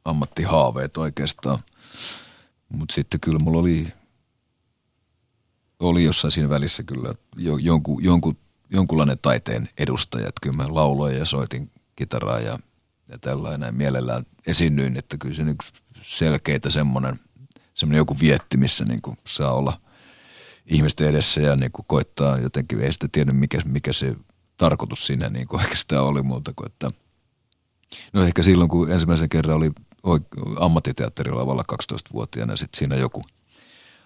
ammattihaaveet 0.06 0.98
oikeastaan. 0.98 1.60
Mutta 2.70 2.94
sitten 2.96 3.20
kyllä 3.20 3.40
mulla 3.40 3.60
oli 3.60 3.88
oli 5.80 6.04
jossain 6.04 6.32
siinä 6.32 6.50
välissä 6.50 6.84
kyllä 6.84 7.14
jo, 7.36 7.58
jonkun, 7.58 8.04
jonkun, 8.04 8.38
jonkunlainen 8.70 9.18
taiteen 9.22 9.70
edustaja. 9.78 10.28
Että 10.28 10.40
kyllä 10.42 10.56
mä 10.56 10.66
lauloin 10.70 11.18
ja 11.18 11.26
soitin 11.26 11.72
kitaraa 11.96 12.40
ja, 12.40 12.60
ja 13.08 13.20
tällainen 13.20 13.76
mielellään 13.76 14.26
esiinnyin, 14.48 14.98
että 14.98 15.18
kyllä 15.18 15.36
se 15.36 15.44
selkeitä 16.02 16.70
semmoinen, 16.70 17.20
semmoinen 17.74 17.98
joku 17.98 18.20
vietti, 18.20 18.58
missä 18.58 18.86
niin 18.86 19.02
kuin 19.02 19.18
saa 19.28 19.54
olla 19.54 19.82
ihmisten 20.66 21.08
edessä 21.08 21.42
ja 21.42 21.56
niin 21.56 21.72
kuin 21.72 21.86
koittaa 21.88 22.38
jotenkin, 22.38 22.82
ei 22.82 22.94
sitä 22.94 23.08
tiedä 23.12 23.34
mikä, 23.34 23.62
mikä 23.66 23.94
se 23.94 24.16
tarkoitus 24.58 25.08
siinä 25.08 25.30
niin 25.30 25.48
kuin 25.48 25.62
oikeastaan 25.64 26.06
oli 26.06 26.22
muuta 26.22 26.54
kuin, 26.56 26.66
että 26.66 26.92
no 28.14 28.24
ehkä 28.24 28.44
silloin 28.44 28.70
kun 28.70 28.92
ensimmäisen 28.92 29.30
kerran 29.30 29.58
oli 29.58 29.72
ammattiteatterilavalla 30.60 31.64
12-vuotiaana, 31.72 32.56
sitten 32.56 32.78
siinä 32.78 32.96
joku 32.96 33.24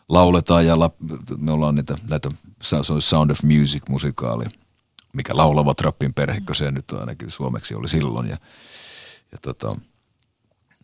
lauletaan 0.09 0.65
ja 0.65 0.79
la, 0.79 0.91
me 1.37 1.51
ollaan 1.51 1.75
niitä, 1.75 1.97
näitä 2.09 2.31
se 2.61 2.75
on 2.75 3.01
Sound 3.01 3.31
of 3.31 3.43
Music 3.43 3.89
musikaali, 3.89 4.45
mikä 5.13 5.37
laulavat 5.37 5.81
rappin 5.81 6.13
perhe, 6.13 6.41
kun 6.41 6.55
se 6.55 6.71
nyt 6.71 6.91
ainakin 6.91 7.31
suomeksi 7.31 7.75
oli 7.75 7.87
silloin 7.87 8.29
ja, 8.29 8.37
ja 9.31 9.37
tota, 9.41 9.75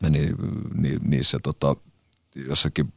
meni 0.02 0.32
ni, 0.74 0.98
niissä 1.02 1.40
tota, 1.44 1.76
jossakin 2.36 2.94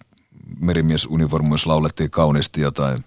merimiesunivormuissa 0.61 1.71
laulettiin 1.71 2.11
kauniisti 2.11 2.61
jotain 2.61 3.05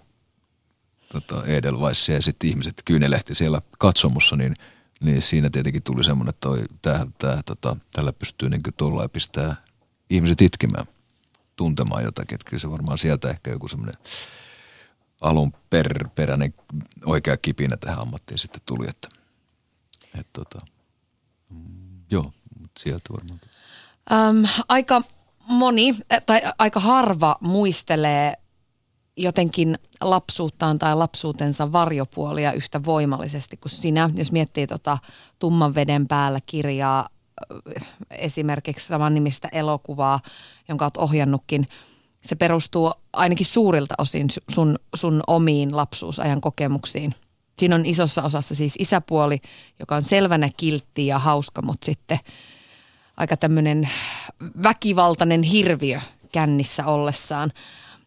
tota, 1.12 1.44
Edelweissia 1.46 2.14
ja 2.14 2.22
sitten 2.22 2.50
ihmiset 2.50 2.82
kyynelehti 2.84 3.34
siellä 3.34 3.62
katsomossa, 3.78 4.36
niin, 4.36 4.54
niin 5.00 5.22
siinä 5.22 5.50
tietenkin 5.50 5.82
tuli 5.82 6.04
semmoinen, 6.04 6.30
että 6.30 6.48
toi, 6.48 6.62
tää, 6.82 7.06
tää, 7.18 7.42
tota, 7.46 7.76
tällä 7.92 8.12
pystyy 8.12 8.48
niin 8.48 8.62
tuolla 8.76 9.08
pistää 9.08 9.56
ihmiset 10.10 10.40
itkemään, 10.40 10.86
tuntemaan 11.60 12.04
jotakin. 12.04 12.34
Että 12.34 12.50
kyllä 12.50 12.60
se 12.60 12.70
varmaan 12.70 12.98
sieltä 12.98 13.30
ehkä 13.30 13.50
joku 13.50 13.68
semmoinen 13.68 14.02
alun 15.20 15.52
per, 15.70 16.08
peräinen 16.14 16.54
oikea 17.04 17.36
kipinä 17.36 17.76
tähän 17.76 17.98
ammattiin 17.98 18.38
sitten 18.38 18.62
tuli, 18.66 18.86
että, 18.88 19.08
että 20.18 20.30
tota, 20.32 20.66
mm, 21.50 22.02
joo, 22.10 22.32
mutta 22.60 22.80
sieltä 22.80 23.12
varmaan. 23.12 23.40
Öm, 24.12 24.64
aika 24.68 25.02
moni 25.48 25.96
tai 26.26 26.42
aika 26.58 26.80
harva 26.80 27.36
muistelee 27.40 28.34
jotenkin 29.16 29.78
lapsuuttaan 30.00 30.78
tai 30.78 30.96
lapsuutensa 30.96 31.72
varjopuolia 31.72 32.52
yhtä 32.52 32.84
voimallisesti 32.84 33.56
kuin 33.56 33.72
sinä. 33.72 34.10
Jos 34.16 34.32
miettii 34.32 34.66
tota 34.66 34.98
Tumman 35.38 35.74
veden 35.74 36.08
päällä 36.08 36.40
kirjaa, 36.46 37.08
esimerkiksi 38.10 38.86
saman 38.86 39.14
nimistä 39.14 39.48
elokuvaa, 39.52 40.20
jonka 40.68 40.84
olet 40.84 40.96
ohjannutkin, 40.96 41.66
se 42.24 42.36
perustuu 42.36 42.92
ainakin 43.12 43.46
suurilta 43.46 43.94
osin 43.98 44.26
su- 44.30 44.54
sun, 44.54 44.78
sun 44.94 45.22
omiin 45.26 45.76
lapsuusajan 45.76 46.40
kokemuksiin. 46.40 47.14
Siinä 47.58 47.74
on 47.74 47.86
isossa 47.86 48.22
osassa 48.22 48.54
siis 48.54 48.74
isäpuoli, 48.78 49.40
joka 49.80 49.96
on 49.96 50.02
selvänä 50.02 50.50
kiltti 50.56 51.06
ja 51.06 51.18
hauska, 51.18 51.62
mutta 51.62 51.84
sitten 51.84 52.18
aika 53.16 53.36
tämmöinen 53.36 53.88
väkivaltainen 54.62 55.42
hirviö 55.42 56.00
kännissä 56.32 56.86
ollessaan. 56.86 57.52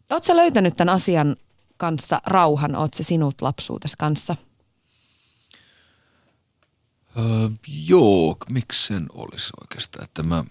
Oletko 0.10 0.36
löytänyt 0.36 0.78
tämän 0.78 0.96
asian 0.96 1.36
kanssa 1.78 2.22
rauhan? 2.26 2.72
Se 2.94 3.04
sinut 3.04 3.42
lapsuutesi 3.42 3.96
kanssa? 3.98 4.36
Öö, 7.18 7.50
joo, 7.88 8.38
miksi 8.50 8.88
sen 8.88 9.06
olisi 9.14 9.50
oikeastaan, 9.62 10.04
että 10.04 10.24
mä, 10.24 10.46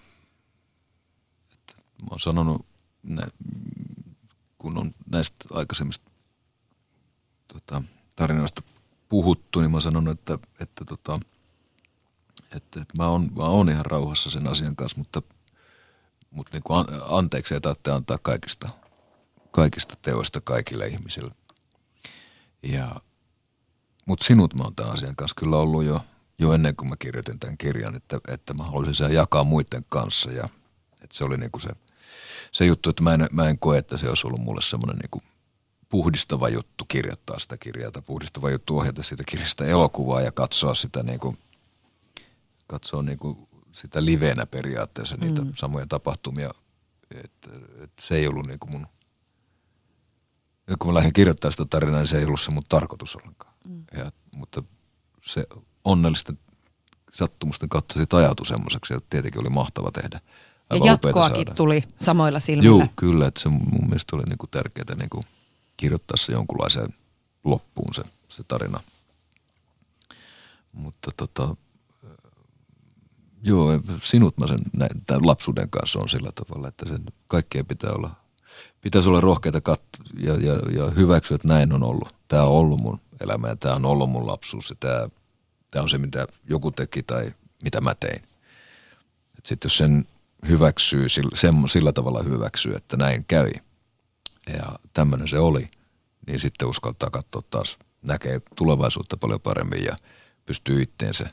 että 1.53 1.73
mä 2.01 2.07
oon 2.11 2.19
sanonut, 2.19 2.65
nä, 3.03 3.27
kun 4.57 4.77
on 4.77 4.91
näistä 5.11 5.45
aikaisemmista 5.51 6.11
tota, 7.47 7.83
tarinoista 8.15 8.61
puhuttu, 9.09 9.59
niin 9.59 9.71
mä 9.71 9.75
oon 9.75 9.81
sanonut, 9.81 10.19
että, 10.19 10.37
että, 10.59 10.85
tota, 10.85 11.19
että, 12.51 12.81
että 12.81 12.97
mä, 12.97 13.07
oon, 13.07 13.29
mä 13.35 13.43
oon 13.43 13.69
ihan 13.69 13.85
rauhassa 13.85 14.29
sen 14.29 14.47
asian 14.47 14.75
kanssa, 14.75 14.97
mutta, 14.97 15.21
mutta 16.31 16.51
niin 16.53 16.63
kuin 16.63 16.79
an, 16.79 16.85
anteeksi 17.07 17.61
tarvitse 17.61 17.91
antaa 17.91 18.17
kaikista, 18.17 18.69
kaikista 19.51 19.95
teoista 20.01 20.41
kaikille 20.41 20.87
ihmisille. 20.87 21.31
Ja, 22.63 23.01
mutta 24.05 24.25
sinut 24.25 24.53
mä 24.53 24.63
oon 24.63 24.75
tämän 24.75 24.93
asian 24.93 25.15
kanssa 25.15 25.35
kyllä 25.35 25.57
ollut 25.57 25.83
jo, 25.83 25.99
jo 26.39 26.53
ennen 26.53 26.75
kuin 26.75 26.89
mä 26.89 26.95
kirjoitin 26.99 27.39
tämän 27.39 27.57
kirjan, 27.57 27.95
että, 27.95 28.19
että 28.27 28.53
mä 28.53 28.63
haluaisin 28.63 28.95
sen 28.95 29.13
jakaa 29.13 29.43
muiden 29.43 29.85
kanssa 29.89 30.31
ja 30.31 30.49
että 31.01 31.17
se 31.17 31.23
oli 31.23 31.37
niinku 31.37 31.59
se, 31.59 31.69
se 32.51 32.65
juttu, 32.65 32.89
että 32.89 33.03
mä 33.03 33.13
en, 33.13 33.27
mä 33.31 33.49
en 33.49 33.59
koe, 33.59 33.77
että 33.77 33.97
se 33.97 34.09
olisi 34.09 34.27
ollut 34.27 34.41
mulle 34.41 34.61
semmoinen 34.61 34.97
niinku 34.97 35.21
puhdistava 35.89 36.49
juttu 36.49 36.85
kirjoittaa 36.87 37.39
sitä 37.39 37.57
kirjaa 37.57 37.91
tai 37.91 38.01
puhdistava 38.01 38.49
juttu 38.49 38.77
ohjata 38.77 39.03
siitä 39.03 39.23
kirjasta 39.27 39.65
elokuvaa 39.65 40.21
ja 40.21 40.31
katsoa 40.31 40.73
sitä 40.73 41.03
niinku, 41.03 41.35
katsoa 42.67 43.03
niinku 43.03 43.49
sitä 43.71 44.05
livenä 44.05 44.45
periaatteessa 44.45 45.17
niitä 45.17 45.41
mm. 45.41 45.51
samoja 45.55 45.85
tapahtumia, 45.87 46.53
että, 47.11 47.49
että 47.83 48.01
se 48.01 48.15
ei 48.15 48.27
ollut 48.27 48.47
niinku 48.47 48.67
mun, 48.67 48.87
nyt 50.67 50.77
kun 50.79 50.89
mä 50.89 50.93
lähdin 50.93 51.13
kirjoittamaan 51.13 51.51
sitä 51.51 51.65
tarinaa, 51.65 51.99
niin 51.99 52.07
se 52.07 52.17
ei 52.17 52.25
ollut 52.25 52.41
se 52.41 52.51
mun 52.51 52.63
tarkoitus 52.69 53.15
ollenkaan. 53.15 53.53
Mm. 53.67 53.83
Ja, 53.97 54.11
mutta 54.35 54.63
se 55.25 55.45
onnellisten 55.85 56.39
sattumusten 57.13 57.69
kautta 57.69 57.93
siitä 57.93 58.17
ajautui 58.17 58.45
semmoiseksi, 58.45 58.93
että 58.93 59.07
tietenkin 59.09 59.41
oli 59.41 59.49
mahtava 59.49 59.91
tehdä. 59.91 60.19
Ja 60.69 60.75
Aivan 60.75 60.93
upeata 60.93 61.07
jatkoakin 61.07 61.35
saada. 61.35 61.53
tuli 61.53 61.83
samoilla 61.97 62.39
silmillä. 62.39 62.77
Joo, 62.77 62.87
kyllä, 62.95 63.27
että 63.27 63.41
se 63.41 63.49
mun 63.49 63.85
mielestä 63.85 64.15
oli 64.15 64.23
niinku 64.23 64.47
tärkeää 64.47 64.95
niinku 64.95 65.23
kirjoittaa 65.77 66.17
se 66.17 66.31
jonkunlaiseen 66.31 66.93
loppuun 67.43 67.93
se, 67.93 68.03
se 68.27 68.43
tarina. 68.43 68.79
Mutta 70.71 71.11
tota, 71.17 71.55
joo, 73.43 73.71
sinut 74.01 74.37
mä 74.37 74.47
sen 74.47 74.59
näin, 74.73 74.91
tämän 75.07 75.27
lapsuuden 75.27 75.69
kanssa 75.69 75.99
on 75.99 76.09
sillä 76.09 76.31
tavalla, 76.31 76.67
että 76.67 76.89
sen 76.89 77.03
kaikkea 77.27 77.63
pitää 77.63 77.91
olla, 77.91 78.11
pitäisi 78.81 79.09
olla 79.09 79.21
rohkeita 79.21 79.59
kat- 79.59 80.19
ja, 80.19 80.33
ja, 80.33 80.53
ja 80.53 80.89
hyväksyä, 80.89 81.35
että 81.35 81.47
näin 81.47 81.73
on 81.73 81.83
ollut. 81.83 82.15
Tämä 82.27 82.43
on 82.43 82.51
ollut 82.51 82.81
mun 82.81 82.99
elämä 83.21 83.47
ja 83.47 83.55
tämä 83.55 83.75
on 83.75 83.85
ollut 83.85 84.09
mun 84.09 84.27
lapsuus 84.27 84.69
ja 84.69 84.75
tämä, 84.79 85.09
tämä 85.73 85.83
on 85.83 85.89
se, 85.89 85.97
mitä 85.97 86.27
joku 86.49 86.71
teki 86.71 87.03
tai 87.03 87.33
mitä 87.63 87.81
mä 87.81 87.95
tein. 87.95 88.23
Sitten 89.43 89.69
jos 89.69 89.77
sen 89.77 90.05
hyväksyy, 90.47 91.09
sillä, 91.09 91.67
sillä 91.67 91.93
tavalla 91.93 92.23
hyväksyy, 92.23 92.75
että 92.75 92.97
näin 92.97 93.25
kävi 93.25 93.53
ja 94.47 94.79
tämmöinen 94.93 95.27
se 95.27 95.39
oli, 95.39 95.67
niin 96.27 96.39
sitten 96.39 96.67
uskaltaa 96.67 97.09
katsoa 97.09 97.41
taas, 97.49 97.77
näkee 98.01 98.41
tulevaisuutta 98.55 99.17
paljon 99.17 99.41
paremmin 99.41 99.83
ja 99.83 99.97
pystyy 100.45 100.81
itteensä 100.81 101.29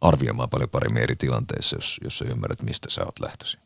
arvioimaan 0.00 0.50
paljon 0.50 0.70
paremmin 0.70 1.02
eri 1.02 1.16
tilanteissa, 1.16 1.76
jos, 1.76 2.00
jos 2.04 2.18
sä 2.18 2.24
ymmärrät, 2.24 2.62
mistä 2.62 2.90
sä 2.90 3.04
oot 3.04 3.20
lähtöisin. 3.20 3.60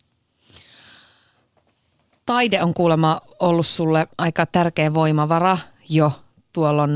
Taide 2.27 2.63
on 2.63 2.75
kuulemma 2.75 3.21
ollut 3.41 3.67
sulle 3.67 4.09
aika 4.19 4.47
tärkeä 4.47 4.95
voimavara 4.95 5.59
jo 5.89 6.13
tuolla 6.57 6.89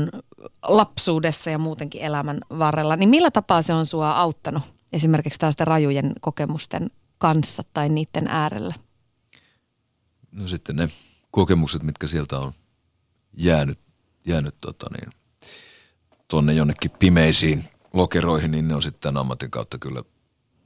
lapsuudessa 0.67 1.49
ja 1.49 1.57
muutenkin 1.57 2.01
elämän 2.01 2.41
varrella, 2.59 2.95
niin 2.95 3.09
millä 3.09 3.31
tapaa 3.31 3.61
se 3.61 3.73
on 3.73 3.85
sua 3.85 4.11
auttanut 4.11 4.63
esimerkiksi 4.93 5.39
tällaisten 5.39 5.67
rajujen 5.67 6.13
kokemusten 6.21 6.91
kanssa 7.17 7.63
tai 7.73 7.89
niiden 7.89 8.27
äärellä? 8.27 8.73
No 10.31 10.47
sitten 10.47 10.75
ne 10.75 10.89
kokemukset, 11.31 11.83
mitkä 11.83 12.07
sieltä 12.07 12.39
on 12.39 12.53
jäänyt, 13.33 13.79
jäänyt 14.25 14.55
tota 14.61 14.85
niin, 14.97 15.09
tuonne 16.27 16.53
jonnekin 16.53 16.91
pimeisiin 16.91 17.63
lokeroihin, 17.93 18.51
niin 18.51 18.67
ne 18.67 18.75
on 18.75 18.81
sitten 18.81 19.17
ammatin 19.17 19.51
kautta 19.51 19.77
kyllä, 19.77 20.03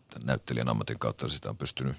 tämän 0.10 0.26
näyttelijän 0.26 0.70
ammatin 0.70 1.00
kautta 1.00 1.30
sitä 1.30 1.50
on 1.50 1.58
pystynyt, 1.58 1.96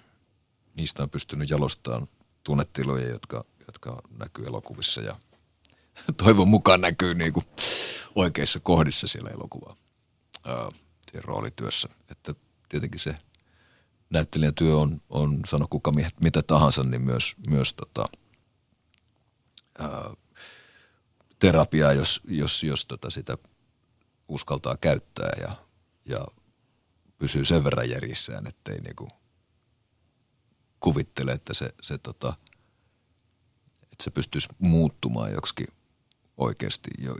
niistä 0.74 1.02
on 1.02 1.10
pystynyt 1.10 1.50
jalostamaan 1.50 2.08
tunnetiloja, 2.42 3.08
jotka, 3.08 3.44
jotka 3.66 4.02
näkyy 4.18 4.46
elokuvissa 4.46 5.00
ja 5.00 5.16
toivon 6.24 6.48
mukaan 6.48 6.80
näkyy 6.80 7.14
niin 7.14 7.32
kuin 7.32 7.46
oikeissa 8.14 8.60
kohdissa 8.60 9.08
siellä 9.08 9.30
elokuvaa 9.30 9.76
roolityössä. 11.24 11.88
Että 12.08 12.34
tietenkin 12.68 13.00
se 13.00 13.14
näyttelijän 14.10 14.54
työ 14.54 14.76
on, 14.76 15.00
on 15.08 15.40
sano 15.46 15.66
kuka 15.70 15.92
mitä 16.20 16.42
tahansa, 16.42 16.82
niin 16.82 17.02
myös, 17.02 17.34
myös 17.48 17.74
tota, 17.74 18.08
ää, 19.78 20.14
terapiaa, 21.38 21.92
jos, 21.92 22.20
jos, 22.28 22.62
jos 22.62 22.86
tota 22.86 23.10
sitä 23.10 23.38
uskaltaa 24.28 24.76
käyttää 24.76 25.32
ja, 25.40 25.52
ja 26.04 26.26
pysyy 27.18 27.44
sen 27.44 27.64
verran 27.64 27.90
järjissään, 27.90 28.46
ettei 28.46 28.80
niinku 28.80 29.08
kuvittele, 30.80 31.32
että 31.32 31.54
se, 31.54 31.74
se, 31.82 31.98
tota, 31.98 32.34
että 33.82 34.04
se 34.04 34.10
pystyisi 34.10 34.48
muuttumaan 34.58 35.32
joksikin 35.32 35.75
oikeasti 36.36 36.90
jo 36.98 37.16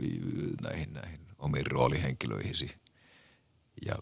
näihin, 0.61 0.93
näihin 0.93 1.19
omiin 1.37 1.67
roolihenkilöihisi. 1.67 2.75
Ja 3.85 3.95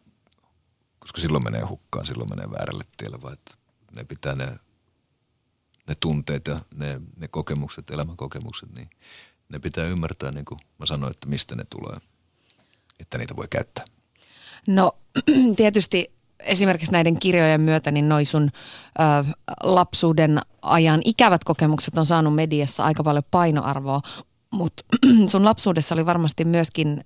koska 0.99 1.21
silloin 1.21 1.43
menee 1.43 1.61
hukkaan, 1.61 2.05
silloin 2.05 2.29
menee 2.29 2.51
väärälle 2.51 2.83
tielle, 2.97 3.21
vaan 3.21 3.33
että 3.33 3.53
ne 3.91 4.03
pitää 4.03 4.35
ne, 4.35 4.45
ne 5.87 5.95
tunteet 5.99 6.47
ja 6.47 6.61
ne, 6.75 7.01
ne 7.17 7.27
kokemukset, 7.27 7.89
elämänkokemukset, 7.89 8.73
niin 8.73 8.89
ne 9.49 9.59
pitää 9.59 9.85
ymmärtää, 9.85 10.31
niin 10.31 10.45
kuin 10.45 10.59
mä 10.79 10.85
sanoin, 10.85 11.11
että 11.11 11.27
mistä 11.27 11.55
ne 11.55 11.65
tulee, 11.69 11.97
että 12.99 13.17
niitä 13.17 13.35
voi 13.35 13.47
käyttää. 13.49 13.85
No 14.67 14.91
tietysti 15.57 16.15
esimerkiksi 16.39 16.91
näiden 16.91 17.19
kirjojen 17.19 17.61
myötä, 17.61 17.91
niin 17.91 18.09
noi 18.09 18.25
sun 18.25 18.51
ö, 18.99 19.33
lapsuuden 19.63 20.39
ajan 20.61 21.01
ikävät 21.05 21.43
kokemukset 21.43 21.97
on 21.97 22.05
saanut 22.05 22.35
mediassa 22.35 22.83
aika 22.83 23.03
paljon 23.03 23.23
painoarvoa, 23.31 24.01
mutta 24.55 24.83
sun 25.31 25.45
lapsuudessa 25.45 25.95
oli 25.95 26.05
varmasti 26.05 26.45
myöskin 26.45 27.05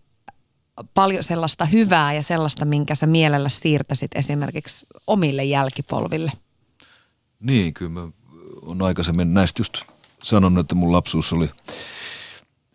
paljon 0.94 1.24
sellaista 1.24 1.66
hyvää 1.66 2.14
ja 2.14 2.24
sellaista, 2.24 2.66
minkä 2.66 2.96
sä 2.96 3.08
mielellä 3.08 3.50
siirtäsit 3.50 4.12
esimerkiksi 4.16 4.86
omille 5.08 5.44
jälkipolville? 5.44 6.32
Niin, 7.40 7.74
kyllä 7.74 7.92
mä 7.92 8.08
oon 8.62 8.82
aikaisemmin 8.82 9.34
näistä 9.34 9.62
just 9.62 9.78
sanonut, 10.24 10.60
että 10.60 10.76
mun 10.76 10.92
lapsuus 10.92 11.34
oli, 11.34 11.50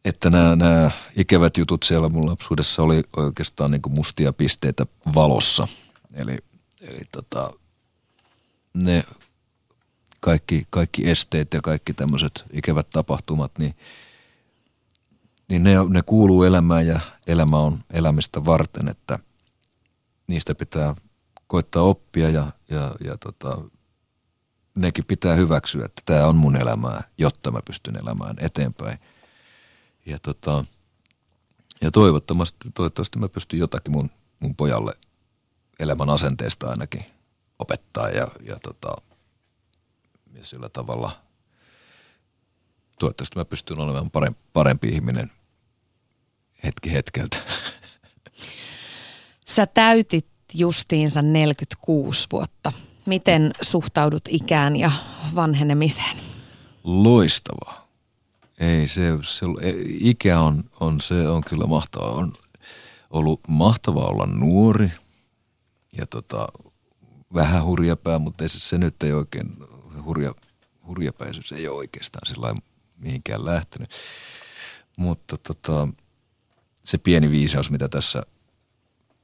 että 0.05 0.31
nämä, 0.31 0.57
nämä 0.57 0.91
ikävät 1.16 1.57
jutut 1.57 1.83
siellä 1.83 2.09
mun 2.09 2.27
lapsuudessa 2.27 2.83
oli 2.83 3.03
oikeastaan 3.16 3.70
niin 3.70 3.83
kuin 3.83 3.93
mustia 3.93 4.33
pisteitä 4.33 4.87
valossa. 5.14 5.68
Eli, 6.14 6.39
eli 6.81 7.01
tota, 7.12 7.51
ne 8.75 9.05
kaikki, 10.20 10.66
kaikki 10.70 11.11
esteet 11.11 11.55
ja 11.55 11.61
kaikki 11.61 11.95
tämmöiset 11.95 12.45
ikävät 12.53 12.91
tapahtumat, 12.91 13.53
niin– 13.59 13.75
niin 15.49 15.62
ne, 15.62 15.74
ne 15.88 16.03
kuuluu 16.03 16.42
elämään 16.42 16.86
ja 16.86 17.01
elämä 17.26 17.59
on 17.59 17.84
elämistä 17.90 18.45
varten, 18.45 18.88
että 18.88 19.18
niistä 20.26 20.55
pitää 20.55 20.95
koittaa 21.47 21.82
oppia 21.82 22.30
ja, 22.30 22.53
ja, 22.70 22.95
ja 23.05 23.18
tota, 23.18 23.59
nekin 24.74 25.05
pitää 25.05 25.34
hyväksyä, 25.34 25.84
että 25.84 26.03
tämä 26.05 26.26
on 26.26 26.36
mun 26.36 26.57
elämää, 26.57 27.03
jotta 27.18 27.51
mä 27.51 27.61
pystyn 27.66 27.97
elämään 27.97 28.36
eteenpäin. 28.40 28.99
Ja, 30.07 30.18
tota, 30.18 30.64
ja 31.80 31.90
toivottavasti, 31.90 32.70
toivottavasti 32.74 33.18
mä 33.18 33.28
pystyn 33.28 33.59
jotakin 33.59 33.92
mun, 33.92 34.11
mun 34.40 34.57
pojalle 34.57 34.95
elämän 35.78 36.11
asenteesta 36.11 36.70
ainakin 36.70 37.05
opettaa 37.59 38.09
ja, 38.09 38.28
ja, 38.40 38.57
tota, 38.62 38.97
ja 40.32 40.45
sillä 40.45 40.68
tavalla 40.68 41.24
toivottavasti 42.99 43.38
mä 43.38 43.45
pystyn 43.45 43.78
olemaan 43.78 44.11
parempi, 44.11 44.40
parempi 44.53 44.88
ihminen– 44.88 45.30
hetki 46.64 46.92
hetkeltä. 46.92 47.36
Sä 49.47 49.66
täytit 49.66 50.26
justiinsa 50.55 51.22
46 51.22 52.26
vuotta. 52.32 52.72
Miten 53.07 53.53
suhtaudut 53.62 54.22
ikään 54.28 54.76
ja 54.76 54.90
vanhenemiseen? 55.34 56.16
Loistavaa. 56.84 57.88
Ei 58.59 58.88
se, 58.88 59.03
se 59.22 59.47
ikä 60.01 60.40
on, 60.40 60.64
on, 60.80 61.01
se 61.01 61.28
on 61.28 61.42
kyllä 61.45 61.66
mahtavaa. 61.66 62.11
On 62.11 62.32
ollut 63.11 63.40
mahtavaa 63.49 64.07
olla 64.07 64.26
nuori 64.26 64.90
ja 65.99 66.07
tota, 66.07 66.49
vähän 67.34 67.64
hurjapää, 67.64 68.18
mutta 68.18 68.45
ei 68.45 68.49
se, 68.49 68.59
se 68.61 68.78
nyt 68.78 69.03
ei 69.03 69.12
oikein, 69.12 69.57
hurja, 70.05 70.34
hurjapäisyys 70.86 71.53
ei 71.53 71.68
ole 71.68 71.76
oikeastaan 71.76 72.26
sillä 72.26 72.55
mihinkään 73.05 73.45
lähtenyt. 73.45 73.91
Mutta 74.97 75.39
tota, 75.39 75.89
se 76.85 76.99
pieni 76.99 77.31
viisaus, 77.31 77.71
mitä 77.71 77.89
tässä 77.89 78.23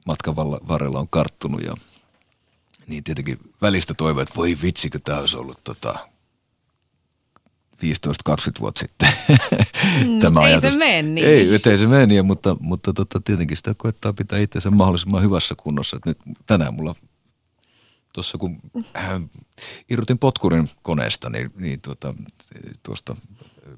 matkan 0.05 0.35
varrella 0.67 0.99
on 0.99 1.09
karttunut 1.09 1.63
ja 1.63 1.73
niin 2.87 3.03
tietenkin 3.03 3.37
välistä 3.61 3.93
toivoa, 3.93 4.23
että 4.23 4.35
voi 4.35 4.57
vitsikö 4.61 4.99
tämä 5.03 5.19
olisi 5.19 5.37
ollut 5.37 5.63
tota 5.63 6.09
15-20 7.77 7.83
vuotta 8.59 8.79
sitten. 8.79 9.09
Mm, 10.05 10.19
Tämä 10.19 10.39
ei 10.39 10.45
ajatus. 10.45 10.71
se 10.71 10.77
mene 10.77 11.01
niin. 11.01 11.27
Ei, 11.27 11.49
ei 11.65 11.77
se 11.77 11.87
mene 11.87 12.05
niin, 12.05 12.25
mutta, 12.25 12.57
mutta 12.59 12.93
tota, 12.93 13.21
tietenkin 13.21 13.57
sitä 13.57 13.73
koettaa 13.77 14.13
pitää 14.13 14.39
itsensä 14.39 14.71
mahdollisimman 14.71 15.23
hyvässä 15.23 15.55
kunnossa. 15.57 15.97
Et 15.97 16.05
nyt 16.05 16.17
tänään 16.45 16.73
mulla 16.73 16.95
tuossa 18.13 18.37
kun 18.37 18.59
äh, 18.95 19.21
irrotin 19.89 20.19
potkurin 20.19 20.69
koneesta, 20.81 21.29
niin, 21.29 21.51
niin 21.55 21.81
tuota, 21.81 22.13
tuosta 22.83 23.15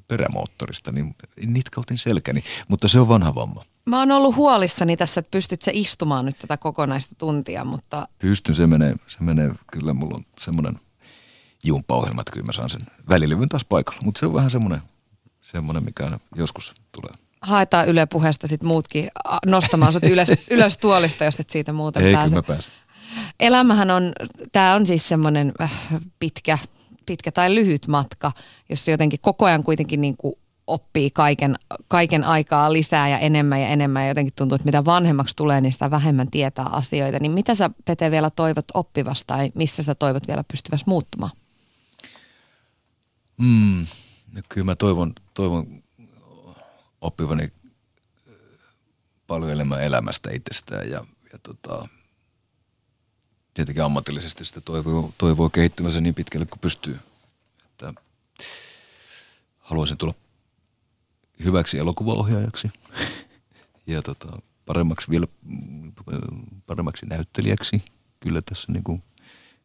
perämoottorista, 0.07 0.91
niin 0.91 1.15
nitkautin 1.45 1.97
selkäni, 1.97 2.43
mutta 2.67 2.87
se 2.87 2.99
on 2.99 3.07
vanha 3.07 3.35
vamma. 3.35 3.63
Mä 3.85 3.99
oon 3.99 4.11
ollut 4.11 4.35
huolissani 4.35 4.97
tässä, 4.97 5.19
että 5.19 5.31
pystyt 5.31 5.61
sä 5.61 5.71
istumaan 5.73 6.25
nyt 6.25 6.37
tätä 6.39 6.57
kokonaista 6.57 7.15
tuntia, 7.15 7.65
mutta... 7.65 8.07
Pystyn, 8.19 8.55
se 8.55 8.67
menee, 8.67 8.95
se 9.07 9.17
menee 9.19 9.51
kyllä, 9.71 9.93
mulla 9.93 10.15
on 10.15 10.25
semmoinen 10.39 10.79
jumppaohjelma, 11.63 12.21
että 12.21 12.31
kyllä 12.31 12.45
mä 12.45 12.51
saan 12.51 12.69
sen 12.69 12.81
välilevyn 13.09 13.49
taas 13.49 13.65
paikalla, 13.65 14.01
mutta 14.03 14.19
se 14.19 14.25
on 14.25 14.33
vähän 14.33 14.51
semmoinen, 14.51 14.81
semmoinen 15.41 15.83
mikä 15.83 16.03
aina 16.03 16.19
joskus 16.35 16.73
tulee. 16.91 17.13
Haetaan 17.41 17.87
Yle 17.87 18.05
puheesta 18.05 18.47
sitten 18.47 18.67
muutkin 18.67 19.11
nostamaan 19.45 19.93
sut 19.93 20.03
ylös, 20.03 20.29
ylös 20.51 20.77
tuolista, 20.77 21.23
jos 21.23 21.39
et 21.39 21.49
siitä 21.49 21.73
muuten 21.73 22.03
Ei, 22.03 22.13
pääse. 22.13 22.69
Elämähän 23.39 23.91
on, 23.91 24.11
tämä 24.51 24.73
on 24.73 24.85
siis 24.85 25.09
semmoinen 25.09 25.51
äh, 25.61 25.71
pitkä, 26.19 26.57
pitkä 27.05 27.31
tai 27.31 27.55
lyhyt 27.55 27.87
matka, 27.87 28.31
jossa 28.69 28.91
jotenkin 28.91 29.19
koko 29.19 29.45
ajan 29.45 29.63
kuitenkin 29.63 30.01
niin 30.01 30.17
kuin 30.17 30.35
oppii 30.67 31.11
kaiken, 31.11 31.55
kaiken 31.87 32.23
aikaa 32.23 32.73
lisää 32.73 33.09
ja 33.09 33.19
enemmän 33.19 33.61
ja 33.61 33.67
enemmän 33.67 34.03
ja 34.03 34.07
jotenkin 34.07 34.33
tuntuu, 34.35 34.55
että 34.55 34.65
mitä 34.65 34.85
vanhemmaksi 34.85 35.35
tulee, 35.35 35.61
niin 35.61 35.73
sitä 35.73 35.91
vähemmän 35.91 36.31
tietää 36.31 36.65
asioita. 36.65 37.19
Niin 37.19 37.31
mitä 37.31 37.55
sä 37.55 37.69
Pete 37.85 38.11
vielä 38.11 38.29
toivot 38.29 38.65
oppivasta 38.73 39.33
tai 39.33 39.51
missä 39.55 39.83
sä 39.83 39.95
toivot 39.95 40.27
vielä 40.27 40.43
pystyvässä 40.43 40.85
muuttumaan? 40.87 41.31
Mm, 43.37 43.85
kyllä 44.49 44.65
mä 44.65 44.75
toivon, 44.75 45.13
toivon 45.33 45.83
oppivani 47.01 47.51
paljon 49.27 49.51
enemmän 49.51 49.83
elämästä 49.83 50.29
itsestään 50.31 50.89
ja, 50.89 51.05
ja 51.33 51.39
tota, 51.43 51.87
tietenkin 53.53 53.83
ammatillisesti 53.83 54.45
sitä 54.45 54.61
toivoo, 54.61 55.13
toivoo 55.17 55.49
kehittymänsä 55.49 56.01
niin 56.01 56.15
pitkälle 56.15 56.45
kuin 56.45 56.59
pystyy. 56.59 56.99
Että 57.65 57.93
haluaisin 59.59 59.97
tulla 59.97 60.13
hyväksi 61.43 61.77
elokuvaohjaajaksi 61.77 62.69
ja 63.87 64.01
tota, 64.01 64.41
paremmaksi 64.65 65.09
vielä 65.09 65.27
paremmaksi 66.67 67.05
näyttelijäksi, 67.05 67.83
kyllä 68.19 68.41
tässä 68.41 68.71
niin 68.71 68.83
kuin 68.83 69.03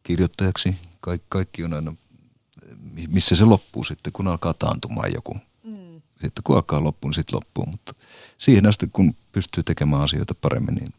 kirjoittajaksi. 0.03 0.77
Kaik, 1.01 1.23
kaikki 1.29 1.65
on 1.65 1.75
aina, 1.75 1.95
missä 3.09 3.37
se 3.37 3.45
loppuu 3.45 3.85
sitten, 3.85 4.13
kun 4.13 4.29
alkaa 4.29 4.55
taantumaan 4.55 5.13
joku. 5.15 5.37
Mm. 5.65 6.03
Sitten 6.21 6.43
kun 6.45 6.57
alkaa 6.57 6.85
loppuun, 6.85 7.11
niin 7.11 7.15
sitten 7.15 7.37
loppuu. 7.37 7.67
Mutta 7.67 7.95
siihen 8.39 8.67
asti, 8.67 8.89
kun 8.93 9.15
pystyy 9.33 9.63
tekemään 9.63 10.03
asioita 10.03 10.35
paremmin, 10.35 10.75
niin 10.75 10.95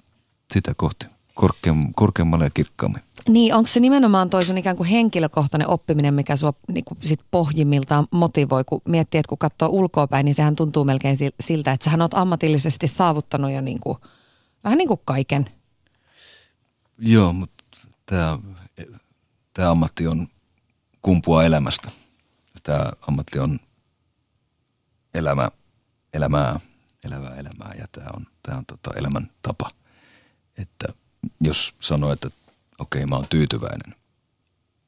sitä 0.54 0.74
kohti 0.78 1.06
korkeam, 1.40 1.94
korkeammalle 1.96 2.44
ja 2.44 2.50
kirkkaammin. 2.50 3.04
Niin, 3.28 3.56
onko 3.56 3.68
se 3.68 3.80
nimenomaan 3.80 4.30
toi 4.30 4.46
sun 4.46 4.58
ikään 4.58 4.76
kuin 4.76 4.90
henkilökohtainen 4.90 5.68
oppiminen, 5.68 6.14
mikä 6.14 6.36
sua 6.36 6.54
niin 6.68 6.86
kuin 6.86 6.98
sit 7.04 7.20
pohjimmiltaan 7.32 8.08
motivoi, 8.12 8.64
kun 8.64 8.82
miettii, 8.86 9.20
että 9.20 9.30
kun 9.30 9.38
katsoo 9.38 9.70
ulkoapäin, 9.70 10.26
niin 10.26 10.36
sehän 10.36 10.56
tuntuu 10.56 10.86
melkein 10.86 11.18
siltä, 11.40 11.72
että 11.72 11.84
sähän 11.84 12.02
oot 12.02 12.14
ammatillisesti 12.14 12.88
saavuttanut 12.88 13.52
jo 13.52 13.62
niin 13.62 13.80
kuin, 13.80 13.98
vähän 14.64 14.78
niin 14.78 14.88
kuin 14.88 15.00
kaiken. 15.06 15.46
Joo, 16.98 17.34
mutta 17.34 17.64
tämä, 18.06 18.40
tämä 19.54 19.72
ammatti 19.72 20.08
on 20.08 20.28
kumpua 21.02 21.44
elämästä. 21.44 21.92
Tämä 22.64 22.92
ammatti 23.08 23.40
on 23.40 23.60
elämä, 25.14 25.50
elämää, 26.14 26.60
elävää 27.06 27.36
elämää 27.36 27.74
ja 27.78 27.86
tämä 27.92 28.08
on, 28.16 28.28
tämä 28.44 28.58
on 28.58 28.66
tota 28.66 28.92
elämän 28.96 29.32
tapa. 29.42 29.70
Että 30.58 30.99
jos 31.42 31.74
sanoo, 31.80 32.12
että 32.12 32.30
okei 32.80 33.06
mä 33.06 33.16
oon 33.16 33.26
tyytyväinen, 33.30 33.96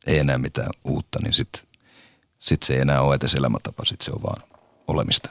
ei 0.07 0.17
enää 0.17 0.37
mitään 0.37 0.69
uutta, 0.83 1.19
niin 1.23 1.33
sitten 1.33 1.61
sit 2.39 2.63
se 2.63 2.73
ei 2.73 2.81
enää 2.81 3.01
ole 3.01 3.15
edes 3.15 3.33
elämäntapa, 3.33 3.85
sitten 3.85 4.05
se 4.05 4.11
on 4.11 4.21
vaan 4.23 4.43
olemista. 4.87 5.29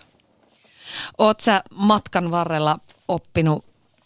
Oot 1.18 1.40
sä 1.40 1.62
matkan 1.74 2.30
varrella 2.30 2.78
oppinut 3.08 3.64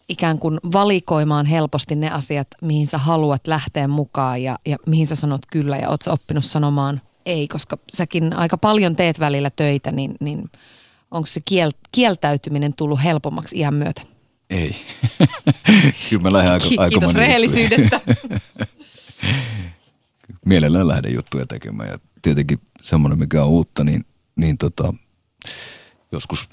ikään 0.09 0.39
kuin 0.39 0.61
valikoimaan 0.73 1.47
helposti 1.47 1.95
ne 1.95 2.11
asiat, 2.11 2.49
mihin 2.61 2.87
sä 2.87 2.99
haluat 2.99 3.47
lähteä 3.47 3.89
mukaan 3.89 4.43
ja, 4.43 4.59
ja 4.67 4.77
mihin 4.87 5.07
sä 5.07 5.17
sanot 5.17 5.47
kyllä 5.47 5.77
ja 5.77 5.89
oot 5.89 6.03
sä 6.03 6.13
oppinut 6.13 6.45
sanomaan 6.45 7.01
ei, 7.27 7.49
koska 7.49 7.79
säkin 7.93 8.37
aika 8.37 8.59
paljon 8.59 8.97
teet 8.97 9.21
välillä 9.21 9.51
töitä, 9.51 9.93
niin, 9.93 10.15
niin 10.21 10.51
onko 11.11 11.27
se 11.27 11.41
kiel, 11.45 11.73
kieltäytyminen 11.93 12.75
tullut 12.77 13.05
helpommaksi 13.05 13.59
iän 13.59 13.75
myötä? 13.75 14.03
Ei. 14.51 14.77
Kyllä 16.11 16.23
mä 16.23 16.33
lähden 16.33 16.53
aika, 16.53 16.67
aika 16.77 16.89
Kiitos 16.89 17.15
rehellisyydestä. 17.15 18.01
Mielellään 20.47 20.89
lähden 20.89 21.15
juttuja 21.15 21.47
tekemään 21.47 21.89
ja 21.89 21.99
tietenkin 22.23 22.61
semmoinen, 22.83 23.19
mikä 23.19 23.43
on 23.43 23.49
uutta, 23.49 23.85
niin, 23.85 24.05
niin 24.37 24.59
tota, 24.59 24.95
joskus 26.13 26.49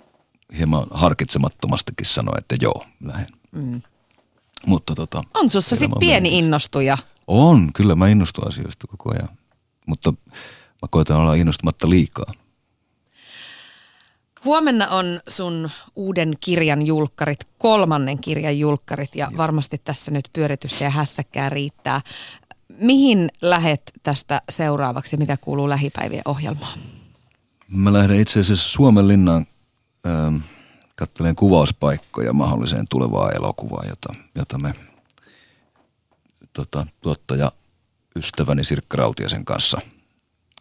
hieman 0.58 0.86
harkitsemattomastikin 0.92 2.06
sanoa, 2.06 2.36
että 2.38 2.56
joo, 2.62 2.86
lähden. 3.04 3.28
Mm. 3.52 3.82
Mutta 4.66 4.96
tota, 4.96 5.24
on 5.34 5.50
sussa 5.50 5.76
sitten 5.76 6.00
pieni 6.00 6.40
innostuja. 6.40 6.98
On, 7.28 7.74
kyllä 7.74 7.96
mä 7.96 8.08
innostun 8.08 8.48
asioista 8.48 8.88
koko 8.88 9.12
ajan. 9.14 9.30
Mutta 9.88 10.12
mä 10.82 10.88
koitan 10.90 11.18
olla 11.18 11.34
innostumatta 11.34 11.90
liikaa. 11.90 12.32
Huomenna 14.46 14.88
on 14.88 15.20
sun 15.28 15.70
uuden 15.96 16.34
kirjan 16.40 16.86
julkkarit, 16.86 17.48
kolmannen 17.58 18.20
kirjan 18.20 18.60
julkkarit 18.60 19.16
ja 19.16 19.32
varmasti 19.38 19.82
tässä 19.84 20.12
nyt 20.12 20.30
pyöritystä 20.34 20.84
ja 20.84 20.90
hässäkkää 20.90 21.50
riittää. 21.50 22.02
Mihin 22.78 23.30
lähet 23.42 23.82
tästä 24.04 24.42
seuraavaksi, 24.50 25.18
mitä 25.18 25.38
kuuluu 25.38 25.70
lähipäivien 25.70 26.22
ohjelmaan? 26.26 26.80
Mä 27.68 27.94
lähden 27.94 28.20
itse 28.20 28.40
asiassa 28.40 28.70
Suomen 28.70 29.08
linnaan 29.08 29.46
ähm, 30.06 30.36
katselen 30.96 31.36
kuvauspaikkoja 31.36 32.34
mahdolliseen 32.34 32.86
tulevaa 32.90 33.32
elokuvaa, 33.32 33.84
jota, 33.90 34.14
jota 34.36 34.58
me 34.58 34.76
tota, 36.54 36.88
tuottaja 37.02 37.52
ystäväni 38.16 38.64
Sirkka 38.64 38.98
Rautiasen 38.98 39.46
kanssa 39.46 39.82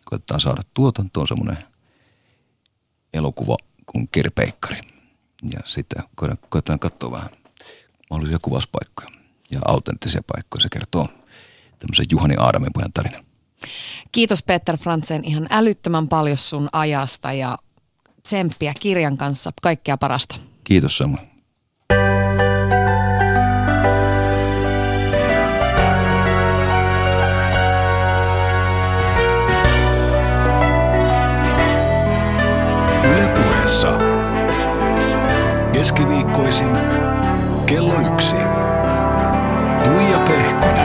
koetetaan 0.05 0.41
saada 0.41 0.63
tuotantoon 0.75 1.29
semmoinen 1.29 1.59
elokuva 3.15 3.57
kuin 3.93 4.09
Kirpeikkari. 4.13 4.81
Ja 5.55 5.61
sitten 5.65 6.03
koetaan 6.49 6.79
katsoa 6.79 7.11
vähän 7.11 7.31
mahdollisia 8.11 8.39
kuvauspaikkoja 8.43 9.09
ja 9.51 9.61
autenttisia 9.65 10.23
paikkoja. 10.27 10.63
Se 10.63 10.69
kertoo 10.69 11.09
tämmöisen 11.79 12.07
Juhani 12.13 12.35
Aadamin 12.39 12.73
pojan 12.73 12.93
tarinan. 12.93 13.25
Kiitos 14.13 14.43
Peter 14.43 14.77
Fransen 14.77 15.25
ihan 15.25 15.47
älyttömän 15.51 16.09
paljon 16.09 16.37
sun 16.37 16.69
ajasta 16.73 17.33
ja 17.33 17.59
tsemppiä 18.23 18.75
kirjan 18.81 19.17
kanssa. 19.17 19.53
Kaikkea 19.63 19.97
parasta. 19.97 20.37
Kiitos 20.65 20.99
samoin. 20.99 21.30
Ylepuheessa 33.71 33.99
keskiviikkoisin 35.73 36.77
kello 37.67 37.95
yksi. 38.13 38.37
Puija 39.85 40.19
Pehkonen. 40.19 40.80